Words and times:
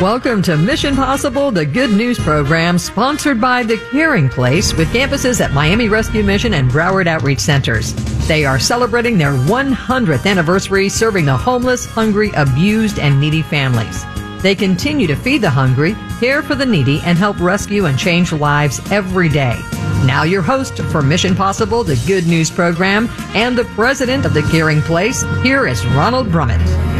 Welcome 0.00 0.42
to 0.42 0.56
Mission 0.56 0.94
Possible, 0.94 1.50
the 1.50 1.66
good 1.66 1.90
news 1.90 2.20
program 2.20 2.78
sponsored 2.78 3.40
by 3.40 3.64
The 3.64 3.78
Caring 3.90 4.28
Place 4.28 4.72
with 4.72 4.86
campuses 4.92 5.40
at 5.40 5.52
Miami 5.52 5.88
Rescue 5.88 6.22
Mission 6.22 6.54
and 6.54 6.70
Broward 6.70 7.08
Outreach 7.08 7.40
Centers. 7.40 7.94
They 8.28 8.44
are 8.44 8.60
celebrating 8.60 9.18
their 9.18 9.32
100th 9.32 10.24
anniversary 10.24 10.88
serving 10.88 11.24
the 11.24 11.36
homeless, 11.36 11.84
hungry, 11.84 12.30
abused, 12.36 13.00
and 13.00 13.20
needy 13.20 13.42
families. 13.42 14.04
They 14.40 14.54
continue 14.54 15.08
to 15.08 15.16
feed 15.16 15.38
the 15.40 15.50
hungry, 15.50 15.96
care 16.20 16.42
for 16.42 16.54
the 16.54 16.64
needy, 16.64 17.00
and 17.00 17.18
help 17.18 17.40
rescue 17.40 17.86
and 17.86 17.98
change 17.98 18.32
lives 18.32 18.80
every 18.92 19.28
day. 19.28 19.60
Now, 20.06 20.22
your 20.22 20.42
host 20.42 20.78
for 20.78 21.02
Mission 21.02 21.34
Possible, 21.34 21.82
the 21.82 22.00
Good 22.06 22.28
News 22.28 22.52
program, 22.52 23.08
and 23.34 23.58
the 23.58 23.64
president 23.64 24.26
of 24.26 24.32
the 24.32 24.42
Caring 24.42 24.80
Place, 24.80 25.24
here 25.42 25.66
is 25.66 25.84
Ronald 25.86 26.28
Brummett. 26.28 26.97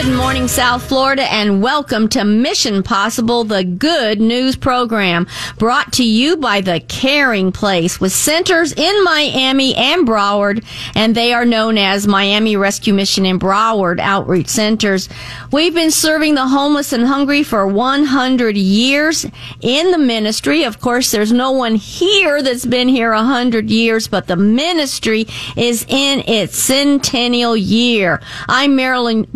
Good 0.00 0.14
morning, 0.14 0.46
South 0.46 0.88
Florida, 0.88 1.24
and 1.24 1.60
welcome 1.60 2.08
to 2.10 2.22
Mission 2.24 2.84
Possible, 2.84 3.42
the 3.42 3.64
good 3.64 4.20
news 4.20 4.54
program 4.54 5.26
brought 5.58 5.92
to 5.94 6.04
you 6.04 6.36
by 6.36 6.60
the 6.60 6.78
Caring 6.78 7.50
Place 7.50 8.00
with 8.00 8.12
centers 8.12 8.72
in 8.72 9.02
Miami 9.02 9.74
and 9.74 10.06
Broward, 10.06 10.64
and 10.94 11.16
they 11.16 11.32
are 11.32 11.44
known 11.44 11.78
as 11.78 12.06
Miami 12.06 12.54
Rescue 12.54 12.94
Mission 12.94 13.26
and 13.26 13.40
Broward 13.40 13.98
Outreach 13.98 14.46
Centers. 14.46 15.08
We've 15.50 15.74
been 15.74 15.90
serving 15.90 16.36
the 16.36 16.46
homeless 16.46 16.92
and 16.92 17.04
hungry 17.04 17.42
for 17.42 17.66
100 17.66 18.56
years 18.56 19.26
in 19.60 19.90
the 19.90 19.98
ministry. 19.98 20.62
Of 20.62 20.80
course, 20.80 21.10
there's 21.10 21.32
no 21.32 21.50
one 21.50 21.74
here 21.74 22.40
that's 22.40 22.66
been 22.66 22.86
here 22.86 23.12
100 23.12 23.68
years, 23.68 24.06
but 24.06 24.28
the 24.28 24.36
ministry 24.36 25.26
is 25.56 25.84
in 25.88 26.20
its 26.28 26.56
centennial 26.56 27.56
year. 27.56 28.22
I'm 28.46 28.76
Marilyn 28.76 29.26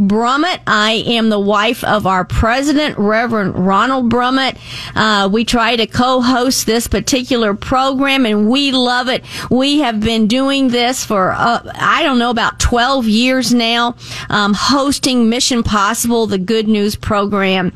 Brummett. 0.52 0.62
I 0.66 0.92
am 1.06 1.28
the 1.28 1.38
wife 1.38 1.84
of 1.84 2.06
our 2.06 2.24
president, 2.24 2.98
Reverend 2.98 3.66
Ronald 3.66 4.10
Brummett. 4.10 4.58
Uh, 4.94 5.28
we 5.28 5.44
try 5.44 5.76
to 5.76 5.86
co-host 5.86 6.66
this 6.66 6.86
particular 6.86 7.54
program 7.54 8.26
and 8.26 8.48
we 8.48 8.72
love 8.72 9.08
it. 9.08 9.24
We 9.50 9.80
have 9.80 10.00
been 10.00 10.26
doing 10.26 10.68
this 10.68 11.04
for, 11.04 11.32
uh, 11.32 11.70
I 11.74 12.02
don't 12.02 12.18
know, 12.18 12.30
about 12.30 12.58
12 12.58 13.06
years 13.06 13.52
now, 13.54 13.96
um, 14.28 14.54
hosting 14.54 15.28
Mission 15.28 15.62
Possible, 15.62 16.26
the 16.26 16.38
good 16.38 16.68
news 16.68 16.96
program. 16.96 17.72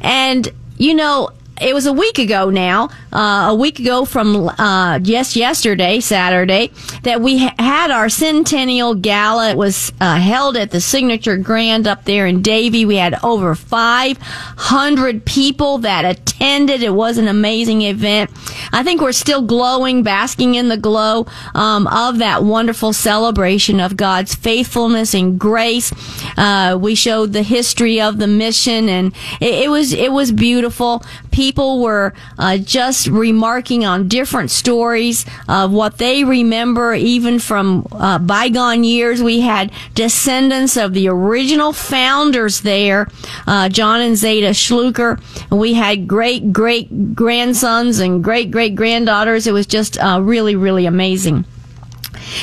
And, 0.00 0.48
you 0.76 0.94
know, 0.94 1.30
it 1.60 1.74
was 1.74 1.86
a 1.86 1.92
week 1.92 2.18
ago 2.18 2.50
now, 2.50 2.88
uh, 3.12 3.48
a 3.50 3.54
week 3.54 3.78
ago 3.78 4.04
from 4.04 4.48
uh, 4.48 4.98
yes 5.02 5.36
yesterday, 5.36 6.00
Saturday, 6.00 6.70
that 7.02 7.20
we 7.20 7.38
ha- 7.38 7.54
had 7.58 7.90
our 7.90 8.08
centennial 8.08 8.94
gala. 8.94 9.50
It 9.50 9.56
was 9.56 9.92
uh, 10.00 10.16
held 10.16 10.56
at 10.56 10.70
the 10.70 10.80
Signature 10.80 11.36
Grand 11.36 11.86
up 11.86 12.04
there 12.04 12.26
in 12.26 12.42
Davie. 12.42 12.84
We 12.84 12.96
had 12.96 13.22
over 13.22 13.54
500 13.54 15.24
people 15.24 15.78
that 15.78 16.04
attended. 16.04 16.82
It 16.82 16.94
was 16.94 17.18
an 17.18 17.28
amazing 17.28 17.82
event. 17.82 18.30
I 18.72 18.82
think 18.82 19.00
we're 19.00 19.12
still 19.12 19.42
glowing, 19.42 20.02
basking 20.02 20.54
in 20.54 20.68
the 20.68 20.76
glow 20.76 21.26
um, 21.54 21.86
of 21.86 22.18
that 22.18 22.44
wonderful 22.44 22.92
celebration 22.92 23.80
of 23.80 23.96
God's 23.96 24.34
faithfulness 24.34 25.14
and 25.14 25.38
grace. 25.38 25.92
Uh, 26.36 26.78
we 26.80 26.94
showed 26.94 27.32
the 27.32 27.42
history 27.42 28.00
of 28.00 28.18
the 28.18 28.26
mission, 28.26 28.88
and 28.88 29.14
it, 29.40 29.64
it 29.64 29.70
was 29.70 29.92
it 29.92 30.12
was 30.12 30.32
beautiful. 30.32 31.02
People 31.38 31.80
were 31.80 32.14
uh, 32.36 32.58
just 32.58 33.06
remarking 33.06 33.84
on 33.84 34.08
different 34.08 34.50
stories 34.50 35.24
of 35.48 35.70
what 35.70 35.98
they 35.98 36.24
remember, 36.24 36.94
even 36.94 37.38
from 37.38 37.86
uh, 37.92 38.18
bygone 38.18 38.82
years. 38.82 39.22
We 39.22 39.42
had 39.42 39.70
descendants 39.94 40.76
of 40.76 40.94
the 40.94 41.06
original 41.06 41.72
founders 41.72 42.62
there, 42.62 43.06
uh, 43.46 43.68
John 43.68 44.00
and 44.00 44.16
Zeta 44.16 44.48
Schluker. 44.48 45.20
We 45.48 45.74
had 45.74 46.08
great 46.08 46.52
great 46.52 47.14
grandsons 47.14 48.00
and 48.00 48.24
great 48.24 48.50
great 48.50 48.74
granddaughters. 48.74 49.46
It 49.46 49.52
was 49.52 49.68
just 49.68 49.96
uh, 49.96 50.20
really 50.20 50.56
really 50.56 50.86
amazing. 50.86 51.44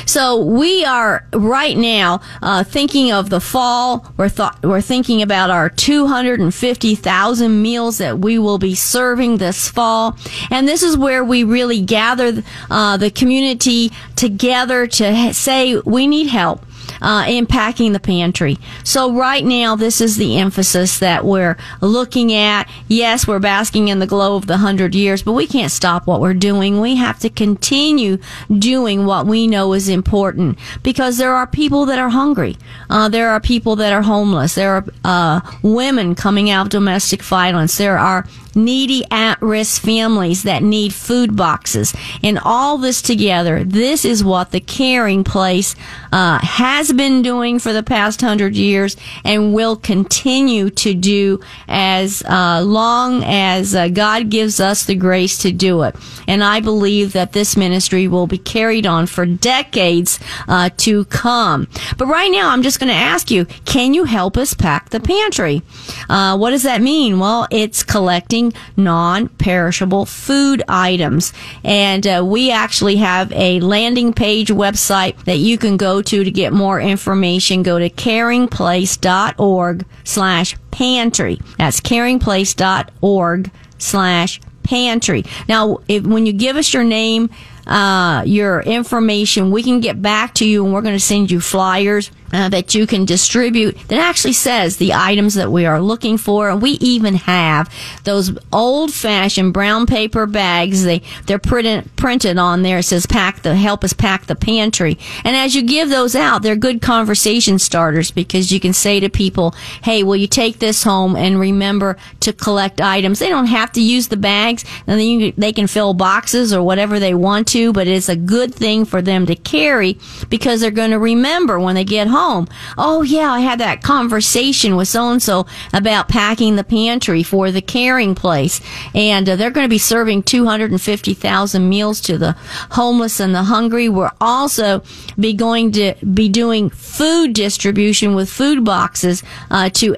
So 0.06 0.44
we 0.44 0.86
are 0.86 1.25
right 1.34 1.78
now 1.78 2.22
uh, 2.41 2.63
thinking 2.63 3.12
of 3.12 3.30
the 3.30 3.40
fall. 3.40 4.06
We're 4.18 4.30
th- 4.30 4.52
we're 4.63 4.81
thinking 4.81 5.22
about 5.22 5.50
our 5.50 5.69
250,000 5.69 7.62
meals 7.62 7.97
that 7.97 8.19
we 8.19 8.40
will 8.40 8.58
be 8.58 8.75
serving 8.75 9.38
this 9.38 9.69
fall, 9.69 10.18
and 10.50 10.68
this 10.68 10.84
is 10.84 10.97
where 10.97 11.24
we 11.24 11.44
really 11.44 11.81
gather 11.81 12.44
uh, 12.69 12.97
the 12.97 13.12
community 13.12 13.91
together 14.16 14.88
to 14.88 15.34
say 15.34 15.78
we 15.78 16.08
need 16.08 16.28
help 16.28 16.66
uh, 17.01 17.25
in 17.28 17.46
packing 17.46 17.94
the 17.94 18.00
pantry. 18.00 18.57
So 18.84 19.13
right 19.13 19.44
now, 19.44 19.75
this 19.75 20.01
is 20.01 20.18
the 20.18 20.38
emphasis 20.38 21.00
that 21.00 21.25
we're 21.25 21.57
looking 21.81 22.34
at. 22.34 22.69
Yes, 22.88 23.28
we're 23.28 23.40
basking 23.40 23.88
in 23.88 24.00
the 24.00 24.07
glow 24.07 24.35
of 24.35 24.47
the 24.47 24.57
hundred 24.57 24.96
years, 24.96 25.23
but 25.23 25.34
we 25.34 25.47
can't 25.47 25.72
stop 25.72 26.07
what 26.07 26.22
we're 26.22 26.34
doing. 26.34 26.81
We 26.81 26.96
have 26.96 27.19
to 27.19 27.29
continue 27.29 28.18
doing 28.50 29.06
what 29.06 29.25
we 29.25 29.47
know 29.47 29.73
is 29.73 29.90
important 29.90 30.57
because 30.84 31.18
there 31.18 31.34
are 31.34 31.47
people 31.47 31.85
that 31.85 32.00
are 32.00 32.09
hungry. 32.09 32.57
Uh, 32.90 33.09
there 33.09 33.29
are 33.29 33.40
people 33.40 33.75
that 33.78 33.94
are 33.94 34.03
homeless. 34.03 34.56
There 34.56 34.75
are 34.75 34.85
uh, 35.03 35.41
women 35.62 36.16
coming 36.16 36.50
out 36.50 36.67
of 36.67 36.69
domestic 36.69 37.22
violence. 37.23 37.78
There 37.78 37.97
are 37.97 38.25
needy 38.56 39.03
at-risk 39.12 39.81
families 39.81 40.44
that 40.44 40.63
need 40.63 40.94
food 40.94 41.35
boxes. 41.35 41.94
And 42.23 42.40
all 42.40 42.78
this 42.78 43.02
together, 43.02 43.63
this 43.63 44.06
is 44.06 44.23
what 44.23 44.52
the 44.52 44.62
caring 44.62 45.23
place 45.23 45.75
uh, 46.12 46.40
has 46.40 46.75
been 46.84 47.22
doing 47.22 47.59
for 47.59 47.74
the 47.74 47.84
past 47.84 48.22
hundred 48.22 48.56
years 48.56 48.97
and 49.24 49.53
will 49.53 49.75
continue 49.75 50.69
to 50.69 50.94
do 50.94 51.40
as 51.68 52.24
uh, 52.24 52.62
long 52.66 53.24
as 53.24 53.75
uh, 53.75 53.88
God 53.88 54.30
gives 54.30 54.59
us 54.59 54.85
the 54.85 54.96
grace 54.96 55.38
to 55.40 55.52
do 55.52 55.84
it. 55.84 55.96
And 56.28 56.44
I 56.44 56.59
believe 56.59 57.14
that 57.14 57.34
this 57.34 57.56
ministry 57.56 58.08
will 58.08 58.28
be 58.28 58.38
carried 58.38 58.85
on 58.85 59.06
for 59.06 59.25
decades 59.25 60.19
uh, 60.47 60.69
to 60.78 61.06
come. 61.06 61.68
But 61.97 62.08
right 62.08 62.31
now, 62.31 62.50
I'm 62.50 62.64
just 62.64 62.80
going 62.80 62.90
to 62.90 62.96
ask 62.96 63.30
you, 63.30 63.46
can 63.66 63.94
you 63.94 64.06
help 64.06 64.38
us 64.38 64.53
pack 64.53 64.90
the 64.90 65.00
pantry? 65.00 65.62
Uh, 66.09 66.38
what 66.38 66.52
does 66.52 66.64
that 66.64 66.81
mean? 66.81 67.19
Well, 67.19 67.47
it's 67.52 67.84
collecting 67.84 68.53
non-perishable 68.75 70.06
food 70.06 70.64
items. 70.68 71.31
And 71.64 72.06
uh, 72.08 72.24
we 72.25 72.52
actually 72.52 72.96
have 72.97 73.31
a 73.34 73.59
landing 73.59 74.14
page 74.14 74.50
website 74.50 75.24
that 75.25 75.38
you 75.38 75.58
can 75.58 75.78
go 75.78 76.02
to 76.02 76.24
to 76.24 76.31
get 76.31 76.52
more 76.53 76.65
information. 76.74 77.64
Go 77.64 77.80
to 77.80 77.90
caringplace.org 77.90 79.86
slash 80.03 80.58
pantry. 80.72 81.40
That's 81.58 81.80
caringplace.org 81.80 83.52
slash 83.78 84.42
pantry. 84.64 85.24
Now, 85.48 85.80
if, 85.88 86.03
when 86.03 86.26
you 86.26 86.34
give 86.34 86.56
us 86.56 86.74
your 86.74 86.84
name, 86.84 87.30
uh, 87.68 88.24
your 88.26 88.62
information, 88.62 89.52
we 89.52 89.64
can 89.64 89.80
get 89.80 90.02
back 90.02 90.34
to 90.36 90.46
you 90.46 90.66
and 90.66 90.74
we're 90.74 90.81
going 90.81 90.96
to 90.96 91.00
send 91.00 91.31
you 91.31 91.40
flyers 91.40 92.12
uh, 92.34 92.50
that 92.50 92.74
you 92.74 92.88
can 92.88 93.06
distribute 93.06 93.78
that 93.88 94.00
actually 94.00 94.34
says 94.34 94.78
the 94.78 94.94
items 94.94 95.36
that 95.36 95.52
we 95.52 95.66
are 95.66 95.79
looking 95.79 96.17
for. 96.17 96.55
We 96.55 96.72
even 96.72 97.16
have 97.16 97.72
those 98.03 98.38
old 98.52 98.91
fashioned 98.94 99.53
brown 99.53 99.85
paper 99.85 100.26
bags. 100.26 100.84
They, 100.84 101.02
they're 101.28 101.40
printed, 101.40 101.96
printed 101.96 102.38
on 102.38 102.64
there. 102.64 102.79
It 102.79 102.84
says 102.84 103.05
pack 103.05 103.41
the, 103.41 103.55
help 103.55 103.84
us 103.84 103.94
pack 103.94 104.26
the 104.26 104.35
pantry. 104.35 104.97
And 105.23 105.35
as 105.35 105.55
you 105.55 105.61
give 105.61 105.90
those 105.90 106.16
out, 106.16 106.41
they're 106.41 106.55
good 106.55 106.82
conversation 106.82 107.59
starters 107.59 108.11
because 108.11 108.52
you 108.52 108.59
can 108.59 108.73
say 108.73 109.00
to 109.00 109.09
people, 109.09 109.55
Hey, 109.84 110.03
will 110.03 110.16
you 110.16 110.28
take 110.28 110.59
this 110.59 110.84
home 110.84 111.16
and 111.16 111.40
remember 111.40 111.97
to 112.22 112.34
collect 112.34 112.82
items? 112.82 113.20
They 113.20 113.29
don't 113.29 113.46
have 113.46 113.72
to 113.73 113.82
use 113.82 114.08
the 114.08 114.17
bags 114.17 114.66
and 114.88 115.00
then 115.00 115.08
you, 115.08 115.32
they 115.38 115.53
can 115.53 115.67
fill 115.67 115.94
boxes 115.94 116.53
or 116.53 116.64
whatever 116.64 117.00
they 117.00 117.14
want 117.14 117.47
to, 117.50 117.72
but 117.72 117.88
it's 117.88 118.09
a 118.09 118.16
good 118.16 118.53
thing 118.53 118.84
for 118.85 119.02
them 119.02 119.26
to 119.28 119.35
carry 119.35 120.00
because 120.29 120.61
they're 120.61 120.72
going 120.72 120.91
to 120.91 121.00
remember 121.00 121.59
when 121.59 121.76
they 121.76 121.84
get 121.84 122.08
home 122.08 122.15
home. 122.16 122.47
Oh 122.78 123.02
yeah, 123.02 123.32
I 123.32 123.41
had 123.41 123.59
that 123.59 123.84
conversation 123.84 124.76
with 124.76 124.88
so 124.88 125.09
and 125.09 125.22
so 125.22 125.46
about 125.73 126.08
packing 126.08 126.56
the 126.56 126.64
pantry 126.64 127.23
for 127.23 127.52
the 127.52 127.62
caring 127.62 128.16
place, 128.16 128.62
and 128.94 129.28
uh, 129.28 129.35
they're 129.35 129.52
going 129.52 129.66
to 129.66 129.70
be 129.70 129.78
serving 129.78 130.23
250,000 130.23 131.70
meals 131.70 132.02
to 132.02 132.17
the 132.17 132.35
homeless 132.72 133.20
and 133.20 133.35
the 133.35 133.44
hungry. 133.44 133.90
We're 133.90 134.12
also 134.22 134.82
be 135.20 135.34
going 135.34 135.72
to 135.73 135.96
be 136.14 136.29
doing 136.29 136.70
food 136.70 137.34
distribution 137.34 138.16
with 138.16 138.29
food 138.29 138.64
boxes 138.64 139.23
uh, 139.52 139.70
to 139.72 139.96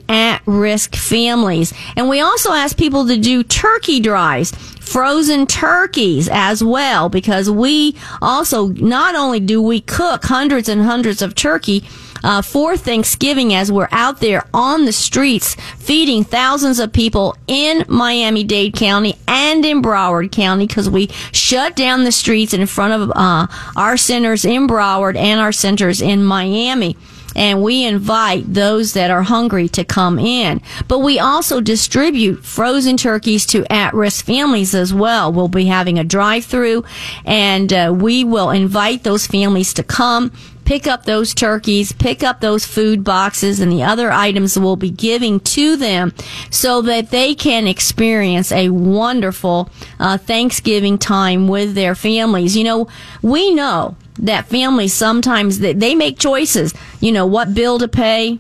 at-risk 0.48 0.96
families, 0.96 1.74
and 1.96 2.10
we 2.10 2.22
also 2.22 2.52
ask 2.54 2.78
people 2.78 3.06
to 3.08 3.18
do 3.18 3.44
turkey 3.44 4.00
drives 4.00 4.52
frozen 4.80 5.46
turkeys 5.46 6.30
as 6.32 6.64
well 6.64 7.10
because 7.10 7.52
we 7.52 7.94
also 8.22 8.68
not 8.68 9.16
only 9.16 9.40
do 9.40 9.62
we 9.62 9.82
cook 9.82 10.24
hundreds 10.24 10.70
and 10.70 10.82
hundreds 10.82 11.22
of 11.22 11.36
turkey 11.36 11.84
uh, 12.24 12.42
for 12.42 12.78
Thanksgiving 12.78 13.54
as 13.54 13.70
we're 13.70 13.90
out 13.92 14.22
there 14.22 14.48
on 14.54 14.86
the 14.86 14.94
streets 14.94 15.56
feeding 15.78 16.24
thousands 16.24 16.80
of 16.80 16.94
people 16.94 17.36
in 17.48 17.84
Miami 17.90 18.46
Dade 18.46 18.76
County 18.76 19.16
and 19.28 19.66
in 19.66 19.82
Broward 19.82 20.32
County 20.32 20.66
because 20.66 20.90
we 20.90 21.08
shut 21.34 21.76
down 21.76 22.06
the 22.06 22.12
streets 22.12 22.54
in 22.54 22.66
front 22.66 22.94
of 22.94 23.12
uh, 23.14 23.48
our 23.76 23.98
centers 23.98 24.46
in 24.46 24.68
Broward 24.68 25.18
and 25.18 25.42
our 25.42 25.52
centers 25.52 26.02
in 26.02 26.24
Miami 26.24 26.96
and 27.38 27.62
we 27.62 27.86
invite 27.86 28.54
those 28.54 28.94
that 28.94 29.12
are 29.12 29.22
hungry 29.22 29.70
to 29.70 29.86
come 29.86 30.20
in. 30.20 30.62
But 30.88 31.00
we 31.00 31.20
also 31.20 31.62
distribute 31.62 32.44
frozen 32.44 32.98
turkeys 32.98 33.46
to 33.48 33.72
at-risk 33.72 34.26
families 34.26 34.74
as 34.74 34.94
well. 34.94 35.32
We'll 35.32 35.48
be 35.48 35.66
having 35.66 36.00
a 36.00 36.04
drive-through 36.04 36.84
and 37.24 37.72
uh, 37.72 37.94
we 37.96 38.24
will 38.24 38.50
invite 38.50 39.04
those 39.04 39.28
families 39.28 39.74
to 39.76 39.84
come 39.84 40.32
pick 40.68 40.86
up 40.86 41.06
those 41.06 41.34
turkeys, 41.34 41.94
pick 41.94 42.24
up 42.24 42.42
those 42.42 42.66
food 42.66 43.02
boxes 43.02 43.62
and 43.62 43.72
the 43.72 43.82
other 43.82 44.12
items 44.12 44.60
we'll 44.60 44.76
be 44.76 44.90
giving 44.90 45.40
to 45.40 45.78
them 45.78 46.14
so 46.50 46.82
that 46.82 47.10
they 47.10 47.34
can 47.34 47.66
experience 47.66 48.52
a 48.52 48.70
wonderful 48.70 49.70
uh, 49.98 50.18
Thanksgiving 50.18 50.98
time 50.98 51.48
with 51.48 51.74
their 51.74 51.96
families. 51.96 52.58
You 52.58 52.66
know, 52.66 52.88
we 53.22 53.54
know 53.54 53.96
that 54.20 54.48
family 54.48 54.88
sometimes 54.88 55.60
they, 55.60 55.74
they 55.74 55.96
make 55.96 56.20
choices, 56.20 56.74
you 57.00 57.12
know, 57.12 57.26
what 57.26 57.54
bill 57.54 57.80
to 57.80 57.88
pay, 57.88 58.40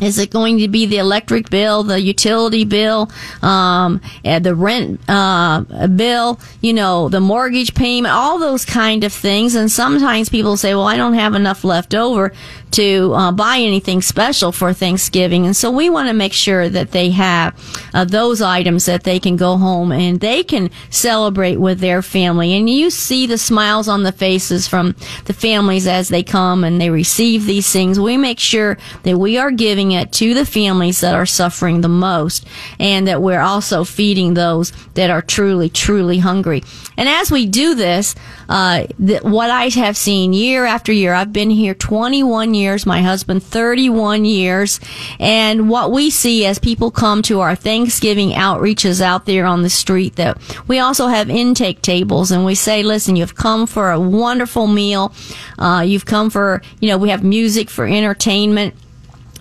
is 0.00 0.18
it 0.18 0.30
going 0.30 0.58
to 0.58 0.68
be 0.68 0.86
the 0.86 0.98
electric 0.98 1.48
bill, 1.48 1.82
the 1.82 2.00
utility 2.00 2.64
bill, 2.64 3.10
um, 3.42 4.00
the 4.22 4.54
rent 4.54 5.00
uh, 5.08 5.86
bill, 5.88 6.38
you 6.60 6.74
know, 6.74 7.08
the 7.08 7.20
mortgage 7.20 7.74
payment, 7.74 8.12
all 8.14 8.38
those 8.38 8.64
kind 8.64 9.04
of 9.04 9.12
things? 9.12 9.54
And 9.54 9.72
sometimes 9.72 10.28
people 10.28 10.56
say, 10.56 10.74
"Well, 10.74 10.86
I 10.86 10.96
don't 10.96 11.14
have 11.14 11.34
enough 11.34 11.64
left 11.64 11.94
over 11.94 12.32
to 12.72 13.12
uh, 13.14 13.32
buy 13.32 13.58
anything 13.58 14.02
special 14.02 14.52
for 14.52 14.72
Thanksgiving. 14.72 15.46
And 15.46 15.56
so 15.56 15.70
we 15.70 15.88
want 15.88 16.08
to 16.08 16.14
make 16.14 16.32
sure 16.32 16.68
that 16.68 16.90
they 16.90 17.10
have 17.10 17.54
uh, 17.94 18.04
those 18.04 18.42
items 18.42 18.86
that 18.86 19.04
they 19.04 19.18
can 19.18 19.36
go 19.36 19.56
home 19.56 19.92
and 19.92 20.20
they 20.20 20.42
can 20.42 20.70
celebrate 20.90 21.56
with 21.56 21.80
their 21.80 22.02
family. 22.02 22.54
And 22.54 22.68
you 22.68 22.90
see 22.90 23.26
the 23.26 23.38
smiles 23.38 23.88
on 23.88 24.02
the 24.02 24.12
faces 24.12 24.66
from 24.66 24.94
the 25.24 25.32
families 25.32 25.86
as 25.86 26.08
they 26.08 26.22
come 26.22 26.64
and 26.64 26.80
they 26.80 26.90
receive 26.90 27.46
these 27.46 27.70
things. 27.72 28.00
We 28.00 28.16
make 28.16 28.40
sure 28.40 28.78
that 29.04 29.16
we 29.16 29.38
are 29.38 29.50
giving 29.50 29.92
it 29.92 30.12
to 30.12 30.34
the 30.34 30.46
families 30.46 31.00
that 31.00 31.14
are 31.14 31.26
suffering 31.26 31.80
the 31.80 31.88
most 31.88 32.46
and 32.78 33.06
that 33.08 33.22
we're 33.22 33.40
also 33.40 33.84
feeding 33.84 34.34
those 34.34 34.72
that 34.94 35.10
are 35.10 35.22
truly, 35.22 35.68
truly 35.68 36.18
hungry. 36.18 36.62
And 36.96 37.08
as 37.08 37.30
we 37.30 37.46
do 37.46 37.74
this, 37.74 38.14
uh, 38.48 38.86
th- 39.04 39.22
what 39.22 39.50
I 39.50 39.68
have 39.68 39.96
seen 39.96 40.32
year 40.32 40.64
after 40.64 40.92
year, 40.92 41.12
I've 41.12 41.32
been 41.32 41.50
here 41.50 41.74
21 41.74 42.54
years, 42.56 42.86
my 42.86 43.02
husband 43.02 43.42
31 43.42 44.24
years, 44.24 44.80
and 45.20 45.68
what 45.70 45.92
we 45.92 46.10
see 46.10 46.44
as 46.46 46.58
people 46.58 46.90
come 46.90 47.22
to 47.22 47.40
our 47.40 47.54
Thanksgiving 47.54 48.30
outreaches 48.30 49.00
out 49.00 49.26
there 49.26 49.46
on 49.46 49.62
the 49.62 49.70
street 49.70 50.16
that 50.16 50.38
we 50.66 50.78
also 50.78 51.06
have 51.06 51.30
intake 51.30 51.82
tables 51.82 52.30
and 52.30 52.44
we 52.44 52.54
say, 52.54 52.82
listen, 52.82 53.16
you've 53.16 53.34
come 53.34 53.66
for 53.66 53.92
a 53.92 54.00
wonderful 54.00 54.66
meal. 54.66 55.12
Uh, 55.58 55.84
you've 55.86 56.06
come 56.06 56.30
for, 56.30 56.62
you 56.80 56.88
know, 56.88 56.98
we 56.98 57.10
have 57.10 57.22
music 57.22 57.70
for 57.70 57.86
entertainment 57.86 58.74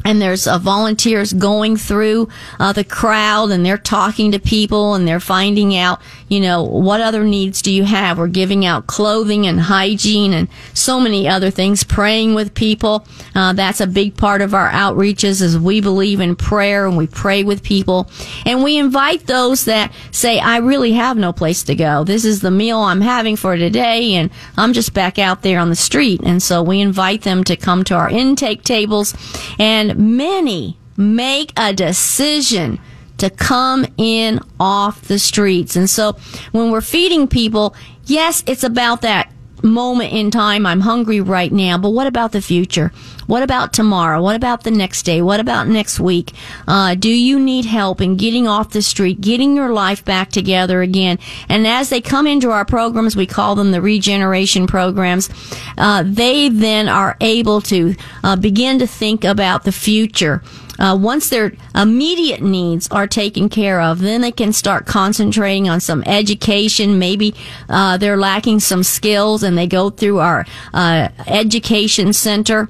and 0.06 0.22
there's 0.22 0.48
uh, 0.48 0.58
volunteers 0.58 1.34
going 1.34 1.76
through 1.76 2.30
uh, 2.60 2.72
the 2.72 2.84
crowd 2.84 3.52
and 3.52 3.66
they're 3.66 3.78
talking 3.78 4.32
to 4.32 4.40
people 4.40 4.94
and 4.94 5.08
they're 5.08 5.20
finding 5.20 5.76
out 5.76 6.00
you 6.28 6.40
know 6.40 6.64
what 6.64 7.02
other 7.02 7.24
needs 7.24 7.62
do 7.62 7.72
you 7.72 7.84
have? 7.84 8.18
We're 8.18 8.28
giving 8.28 8.66
out 8.66 8.88
clothing 8.88 9.46
and 9.46 9.60
hygiene 9.60 10.34
and 10.34 10.48
so 10.74 11.00
many 11.00 11.28
other 11.28 11.52
things 11.52 11.84
praying 11.84 12.34
with 12.34 12.56
people. 12.56 13.06
Uh, 13.36 13.54
that's 13.54 13.80
a 13.80 13.88
big 13.88 14.18
part 14.18 14.42
of 14.42 14.54
our 14.54 14.70
outreaches 14.70 15.42
as 15.42 15.58
we 15.58 15.82
believe 15.82 16.20
in 16.20 16.36
prayer 16.36 16.88
and 16.88 16.98
we 16.98 17.08
pray 17.08 17.44
with 17.44 17.62
people. 17.64 18.10
And 18.46 18.64
we 18.64 18.78
invite 18.78 19.28
those 19.28 19.66
that 19.66 19.94
say 20.12 20.40
i 20.40 20.58
really 20.58 20.94
have 20.94 21.18
no 21.18 21.32
place 21.32 21.64
to 21.64 21.76
go. 21.76 22.04
This 22.04 22.26
is 22.26 22.42
the 22.42 22.52
meal 22.52 22.80
i'm 22.80 23.02
having 23.02 23.36
for 23.36 23.56
today 23.56 24.14
and 24.14 24.32
i'm 24.58 24.74
just 24.74 24.94
back 24.94 25.20
out 25.20 25.42
there 25.42 25.60
on 25.60 25.70
the 25.70 25.76
street. 25.76 26.22
And 26.24 26.42
so 26.42 26.64
we 26.64 26.82
invite 26.82 27.22
them 27.22 27.44
to 27.46 27.56
come 27.56 27.84
to 27.86 27.96
our 27.96 28.10
intake 28.10 28.64
tables 28.64 29.14
and 29.60 29.95
many 29.96 30.78
make 30.98 31.52
a 31.58 31.74
decision 31.74 32.80
to 33.18 33.30
come 33.30 33.86
in 33.98 34.40
off 34.60 35.02
the 35.08 35.20
streets. 35.20 35.76
And 35.76 35.90
so 35.90 36.18
when 36.52 36.72
we're 36.72 36.82
feeding 36.82 37.28
people, 37.28 37.76
yes, 38.06 38.44
it's 38.46 38.64
about 38.64 39.02
that 39.02 39.32
moment 39.66 40.14
in 40.14 40.32
time. 40.32 40.66
I'm 40.66 40.82
hungry 40.82 41.22
right 41.22 41.52
now, 41.52 41.78
but 41.78 41.90
what 41.90 42.08
about 42.08 42.32
the 42.32 42.42
future? 42.42 42.92
What 43.28 43.44
about 43.44 43.74
tomorrow? 43.74 44.22
What 44.22 44.36
about 44.36 44.64
the 44.64 44.72
next 44.72 45.04
day? 45.04 45.22
What 45.22 45.40
about 45.40 45.68
next 45.68 46.00
week? 46.00 46.32
Uh, 46.68 46.96
do 46.96 47.10
you 47.10 47.40
need 47.40 47.66
help 47.66 48.02
in 48.02 48.18
getting 48.18 48.48
off 48.48 48.70
the 48.70 48.82
street, 48.82 49.20
getting 49.20 49.56
your 49.56 49.74
life 49.74 50.06
back 50.06 50.30
together 50.30 50.82
again? 50.82 51.20
And 51.50 51.66
as 51.66 51.90
they 51.90 52.02
come 52.02 52.28
into 52.28 52.52
our 52.52 52.66
programs, 52.66 53.16
we 53.16 53.26
call 53.26 53.56
them 53.56 53.72
the 53.72 53.82
regeneration 53.82 54.68
programs. 54.68 55.30
Uh, 55.78 56.04
they 56.06 56.50
then 56.50 56.88
are 56.88 57.18
able 57.20 57.62
to 57.62 57.96
uh, 58.24 58.36
begin 58.36 58.80
to 58.80 58.88
think 58.88 59.24
about 59.24 59.64
the 59.64 59.72
future. 59.72 60.44
Uh, 60.80 60.98
once 61.00 61.30
their 61.30 61.54
immediate 61.74 62.42
needs 62.42 62.88
are 62.90 63.08
taken 63.08 63.50
care 63.50 63.82
of, 63.82 64.00
then 64.00 64.22
they 64.22 64.32
can 64.32 64.54
start 64.54 64.86
concentrating 64.86 65.70
on 65.70 65.80
some 65.80 66.04
education. 66.06 67.00
Maybe 67.00 67.34
uh, 67.70 67.98
they're 67.98 68.18
lacking 68.18 68.60
some 68.60 68.84
skills, 68.84 69.44
and 69.44 69.58
they 69.58 69.68
go 69.68 69.90
through 69.90 70.20
our 70.20 70.46
uh, 70.74 71.10
education 71.28 72.14
center 72.14 72.70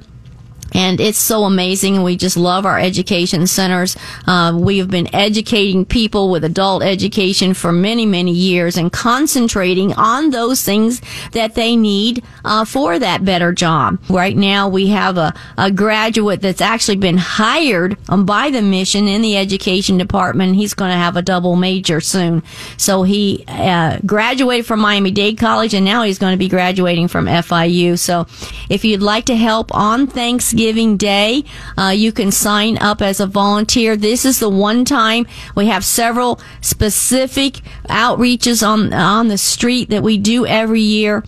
and 0.75 0.99
it's 0.99 1.17
so 1.17 1.45
amazing. 1.45 2.03
We 2.03 2.17
just 2.17 2.35
love 2.35 2.65
our 2.65 2.77
education 2.77 3.47
centers. 3.47 3.95
Uh, 4.27 4.57
we 4.59 4.77
have 4.79 4.89
been 4.89 5.13
educating 5.15 5.85
people 5.85 6.29
with 6.29 6.43
adult 6.43 6.83
education 6.83 7.53
for 7.53 7.71
many, 7.71 8.05
many 8.05 8.33
years 8.33 8.75
and 8.75 8.91
concentrating 8.91 9.93
on 9.93 10.31
those 10.31 10.63
things 10.63 11.01
that 11.31 11.55
they 11.55 11.77
need 11.77 12.25
uh, 12.43 12.65
for 12.65 12.99
that 12.99 13.23
better 13.23 13.53
job. 13.53 13.99
Right 14.09 14.35
now, 14.35 14.67
we 14.67 14.87
have 14.87 15.17
a, 15.17 15.33
a 15.57 15.71
graduate 15.71 16.41
that's 16.41 16.59
actually 16.59 16.97
been 16.97 17.17
hired 17.17 17.97
um, 18.09 18.25
by 18.25 18.49
the 18.49 18.61
mission 18.61 19.07
in 19.07 19.21
the 19.21 19.37
education 19.37 19.97
department. 19.97 20.55
He's 20.55 20.73
going 20.73 20.91
to 20.91 20.97
have 20.97 21.15
a 21.15 21.21
double 21.21 21.55
major 21.55 22.01
soon. 22.01 22.43
So 22.75 23.03
he 23.03 23.45
uh, 23.47 23.99
graduated 24.05 24.65
from 24.65 24.81
Miami 24.81 25.11
Dade 25.11 25.37
College, 25.37 25.73
and 25.73 25.85
now 25.85 26.03
he's 26.03 26.19
going 26.19 26.33
to 26.33 26.37
be 26.37 26.49
graduating 26.49 27.07
from 27.07 27.27
FIU. 27.27 27.97
So 27.97 28.27
if 28.69 28.83
you'd 28.83 29.01
like 29.01 29.23
to 29.25 29.37
help 29.37 29.73
on 29.73 30.07
Thanksgiving, 30.07 30.64
Thanksgiving 30.65 30.97
Day. 30.97 31.43
Uh, 31.77 31.93
you 31.95 32.11
can 32.11 32.31
sign 32.31 32.79
up 32.79 32.99
as 32.99 33.19
a 33.19 33.27
volunteer. 33.27 33.95
This 33.95 34.25
is 34.25 34.39
the 34.39 34.49
one 34.49 34.83
time 34.83 35.27
we 35.53 35.67
have 35.67 35.85
several 35.85 36.39
specific 36.61 37.61
outreaches 37.87 38.67
on 38.67 38.91
on 38.91 39.27
the 39.27 39.37
street 39.37 39.91
that 39.91 40.01
we 40.01 40.17
do 40.17 40.45
every 40.47 40.81
year. 40.81 41.23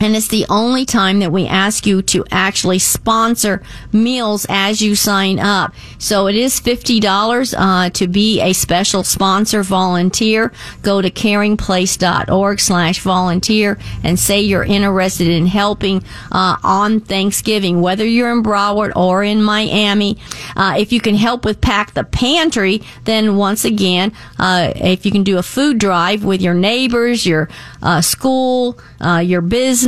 And 0.00 0.16
it's 0.16 0.28
the 0.28 0.46
only 0.50 0.84
time 0.84 1.20
that 1.20 1.30
we 1.30 1.46
ask 1.46 1.86
you 1.86 2.02
to 2.02 2.24
actually 2.30 2.78
sponsor 2.78 3.62
meals 3.92 4.44
as 4.48 4.82
you 4.82 4.96
sign 4.96 5.38
up. 5.38 5.72
So 5.98 6.26
it 6.26 6.34
is 6.34 6.60
$50 6.60 7.54
uh, 7.56 7.90
to 7.90 8.08
be 8.08 8.40
a 8.40 8.52
special 8.52 9.04
sponsor 9.04 9.62
volunteer. 9.62 10.52
Go 10.82 11.00
to 11.00 11.10
caringplace.org 11.10 12.60
slash 12.60 13.00
volunteer 13.00 13.78
and 14.02 14.18
say 14.18 14.40
you're 14.40 14.64
interested 14.64 15.28
in 15.28 15.46
helping 15.46 16.02
uh, 16.32 16.56
on 16.62 17.00
Thanksgiving, 17.00 17.80
whether 17.80 18.04
you're 18.04 18.32
in 18.32 18.42
Broward 18.42 18.92
or 18.96 19.22
in 19.22 19.42
Miami. 19.42 20.18
Uh, 20.56 20.74
if 20.76 20.92
you 20.92 21.00
can 21.00 21.14
help 21.14 21.44
with 21.44 21.60
Pack 21.60 21.94
the 21.94 22.04
Pantry, 22.04 22.82
then 23.04 23.36
once 23.36 23.64
again, 23.64 24.12
uh, 24.38 24.72
if 24.74 25.06
you 25.06 25.12
can 25.12 25.22
do 25.22 25.38
a 25.38 25.42
food 25.42 25.78
drive 25.78 26.24
with 26.24 26.42
your 26.42 26.54
neighbors, 26.54 27.24
your 27.24 27.48
uh, 27.82 28.00
school, 28.00 28.78
uh, 29.00 29.18
your 29.18 29.40
business, 29.40 29.83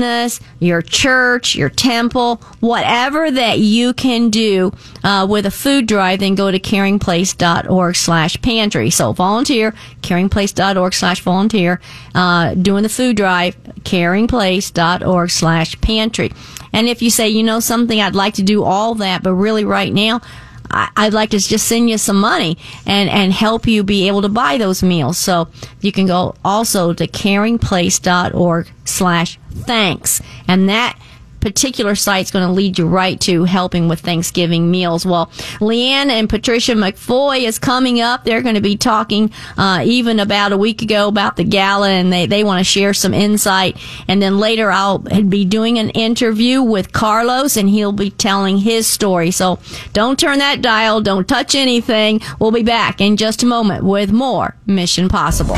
your 0.60 0.82
church, 0.82 1.54
your 1.54 1.70
temple, 1.70 2.36
whatever 2.60 3.30
that 3.30 3.58
you 3.58 3.92
can 3.92 4.30
do 4.30 4.72
uh, 5.04 5.26
with 5.28 5.46
a 5.46 5.50
food 5.50 5.86
drive, 5.86 6.20
then 6.20 6.34
go 6.34 6.50
to 6.50 6.58
caringplace.org 6.58 7.96
slash 7.96 8.40
pantry. 8.42 8.90
So 8.90 9.12
volunteer, 9.12 9.72
caringplace.org 10.02 10.94
slash 10.94 11.20
volunteer, 11.20 11.80
uh, 12.14 12.54
doing 12.54 12.82
the 12.82 12.88
food 12.88 13.16
drive, 13.16 13.56
caringplace.org 13.82 15.30
slash 15.30 15.80
pantry. 15.80 16.32
And 16.72 16.88
if 16.88 17.00
you 17.00 17.10
say, 17.10 17.28
you 17.28 17.42
know, 17.42 17.60
something, 17.60 18.00
I'd 18.00 18.14
like 18.14 18.34
to 18.34 18.42
do 18.42 18.62
all 18.62 18.96
that, 18.96 19.22
but 19.22 19.32
really 19.32 19.64
right 19.64 19.92
now, 19.92 20.20
I'd 20.70 21.12
like 21.12 21.30
to 21.30 21.38
just 21.38 21.66
send 21.66 21.90
you 21.90 21.98
some 21.98 22.20
money 22.20 22.58
and, 22.86 23.08
and 23.08 23.32
help 23.32 23.66
you 23.66 23.82
be 23.82 24.08
able 24.08 24.22
to 24.22 24.28
buy 24.28 24.58
those 24.58 24.82
meals. 24.82 25.18
So 25.18 25.48
you 25.80 25.92
can 25.92 26.06
go 26.06 26.34
also 26.44 26.92
to 26.92 27.06
caringplace.org 27.06 28.68
slash 28.84 29.38
thanks. 29.50 30.20
And 30.48 30.68
that 30.68 30.98
particular 31.46 31.94
site 31.94 32.24
is 32.24 32.32
going 32.32 32.44
to 32.44 32.52
lead 32.52 32.76
you 32.76 32.88
right 32.88 33.20
to 33.20 33.44
helping 33.44 33.86
with 33.86 34.00
Thanksgiving 34.00 34.68
meals. 34.68 35.06
Well, 35.06 35.26
Leanne 35.60 36.08
and 36.08 36.28
Patricia 36.28 36.72
McFoy 36.72 37.42
is 37.42 37.60
coming 37.60 38.00
up. 38.00 38.24
They're 38.24 38.42
going 38.42 38.56
to 38.56 38.60
be 38.60 38.76
talking 38.76 39.30
uh, 39.56 39.82
even 39.84 40.18
about 40.18 40.50
a 40.50 40.56
week 40.56 40.82
ago 40.82 41.06
about 41.06 41.36
the 41.36 41.44
gala, 41.44 41.88
and 41.88 42.12
they, 42.12 42.26
they 42.26 42.42
want 42.42 42.58
to 42.58 42.64
share 42.64 42.92
some 42.92 43.14
insight. 43.14 43.78
And 44.08 44.20
then 44.20 44.40
later 44.40 44.72
I'll 44.72 44.98
be 44.98 45.44
doing 45.44 45.78
an 45.78 45.90
interview 45.90 46.62
with 46.62 46.90
Carlos, 46.90 47.56
and 47.56 47.68
he'll 47.68 47.92
be 47.92 48.10
telling 48.10 48.58
his 48.58 48.88
story. 48.88 49.30
So 49.30 49.60
don't 49.92 50.18
turn 50.18 50.40
that 50.40 50.62
dial. 50.62 51.00
Don't 51.00 51.28
touch 51.28 51.54
anything. 51.54 52.22
We'll 52.40 52.50
be 52.50 52.64
back 52.64 53.00
in 53.00 53.16
just 53.16 53.44
a 53.44 53.46
moment 53.46 53.84
with 53.84 54.10
more 54.10 54.56
Mission 54.66 55.08
Possible. 55.08 55.54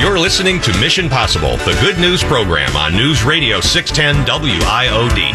You're 0.00 0.18
listening 0.18 0.60
to 0.62 0.76
Mission 0.80 1.08
Possible, 1.08 1.56
the 1.58 1.78
good 1.80 1.98
news 1.98 2.24
program 2.24 2.76
on 2.76 2.94
News 2.96 3.22
Radio 3.22 3.60
610 3.60 4.26
WIOD. 4.26 5.32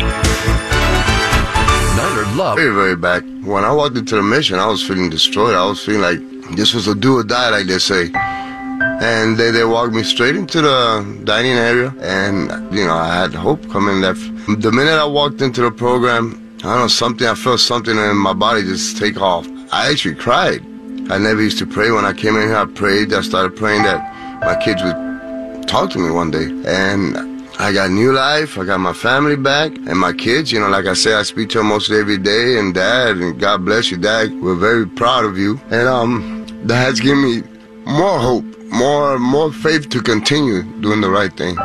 Leonard 1.97 2.35
Love. 2.35 2.57
Very, 2.57 2.75
very 2.75 2.95
bad. 2.97 3.23
When 3.45 3.63
I 3.63 3.71
walked 3.71 3.95
into 3.97 4.17
the 4.17 4.21
mission, 4.21 4.59
I 4.59 4.67
was 4.67 4.85
feeling 4.85 5.09
destroyed. 5.09 5.55
I 5.55 5.65
was 5.65 5.83
feeling 5.83 6.01
like 6.01 6.57
this 6.57 6.73
was 6.73 6.87
a 6.87 6.93
do 6.93 7.19
or 7.19 7.23
die, 7.23 7.49
like 7.49 7.67
they 7.67 7.79
say. 7.79 8.11
And 8.13 9.37
they, 9.37 9.49
they 9.49 9.63
walked 9.63 9.93
me 9.93 10.03
straight 10.03 10.35
into 10.35 10.61
the 10.61 11.21
dining 11.23 11.53
area, 11.53 11.93
and, 12.01 12.49
you 12.75 12.85
know, 12.85 12.95
I 12.95 13.15
had 13.15 13.33
hope 13.33 13.67
coming 13.69 14.01
there. 14.01 14.13
The 14.13 14.71
minute 14.73 14.99
I 14.99 15.05
walked 15.05 15.41
into 15.41 15.61
the 15.61 15.71
program, 15.71 16.35
I 16.59 16.73
don't 16.73 16.79
know, 16.79 16.87
something, 16.89 17.25
I 17.25 17.35
felt 17.35 17.61
something 17.61 17.97
in 17.97 18.17
my 18.17 18.33
body 18.33 18.63
just 18.63 18.97
take 18.97 19.21
off. 19.21 19.47
I 19.71 19.89
actually 19.89 20.15
cried. 20.15 20.61
I 21.09 21.17
never 21.17 21.41
used 21.41 21.59
to 21.59 21.65
pray. 21.65 21.91
When 21.91 22.03
I 22.03 22.11
came 22.11 22.35
in 22.35 22.49
here, 22.49 22.57
I 22.57 22.65
prayed. 22.65 23.13
I 23.13 23.21
started 23.21 23.55
praying 23.55 23.83
that 23.83 24.18
my 24.41 24.55
kids 24.63 24.81
would 24.83 25.67
talk 25.67 25.91
to 25.91 25.99
me 25.99 26.09
one 26.09 26.31
day. 26.31 26.45
And 26.65 27.17
I 27.59 27.73
got 27.73 27.91
new 27.91 28.13
life. 28.13 28.57
I 28.57 28.63
got 28.65 28.79
my 28.79 28.93
family 28.93 29.35
back 29.35 29.75
and 29.75 29.99
my 29.99 30.13
kids. 30.13 30.51
You 30.51 30.59
know, 30.59 30.69
like 30.69 30.85
I 30.85 30.93
say, 30.93 31.13
I 31.13 31.23
speak 31.23 31.49
to 31.49 31.57
them 31.57 31.67
most 31.67 31.91
every 31.91 32.17
day. 32.17 32.57
And 32.57 32.73
Dad, 32.73 33.17
and 33.17 33.39
God 33.39 33.65
bless 33.65 33.91
you, 33.91 33.97
Dad. 33.97 34.33
We're 34.41 34.55
very 34.55 34.87
proud 34.87 35.25
of 35.25 35.37
you. 35.37 35.59
And 35.69 35.87
um, 35.87 36.45
has 36.69 36.99
given 36.99 37.21
me 37.21 37.43
more 37.85 38.19
hope, 38.19 38.45
more 38.71 39.19
more 39.19 39.51
faith 39.51 39.89
to 39.89 40.01
continue 40.01 40.63
doing 40.81 41.01
the 41.01 41.09
right 41.09 41.35
thing. 41.35 41.57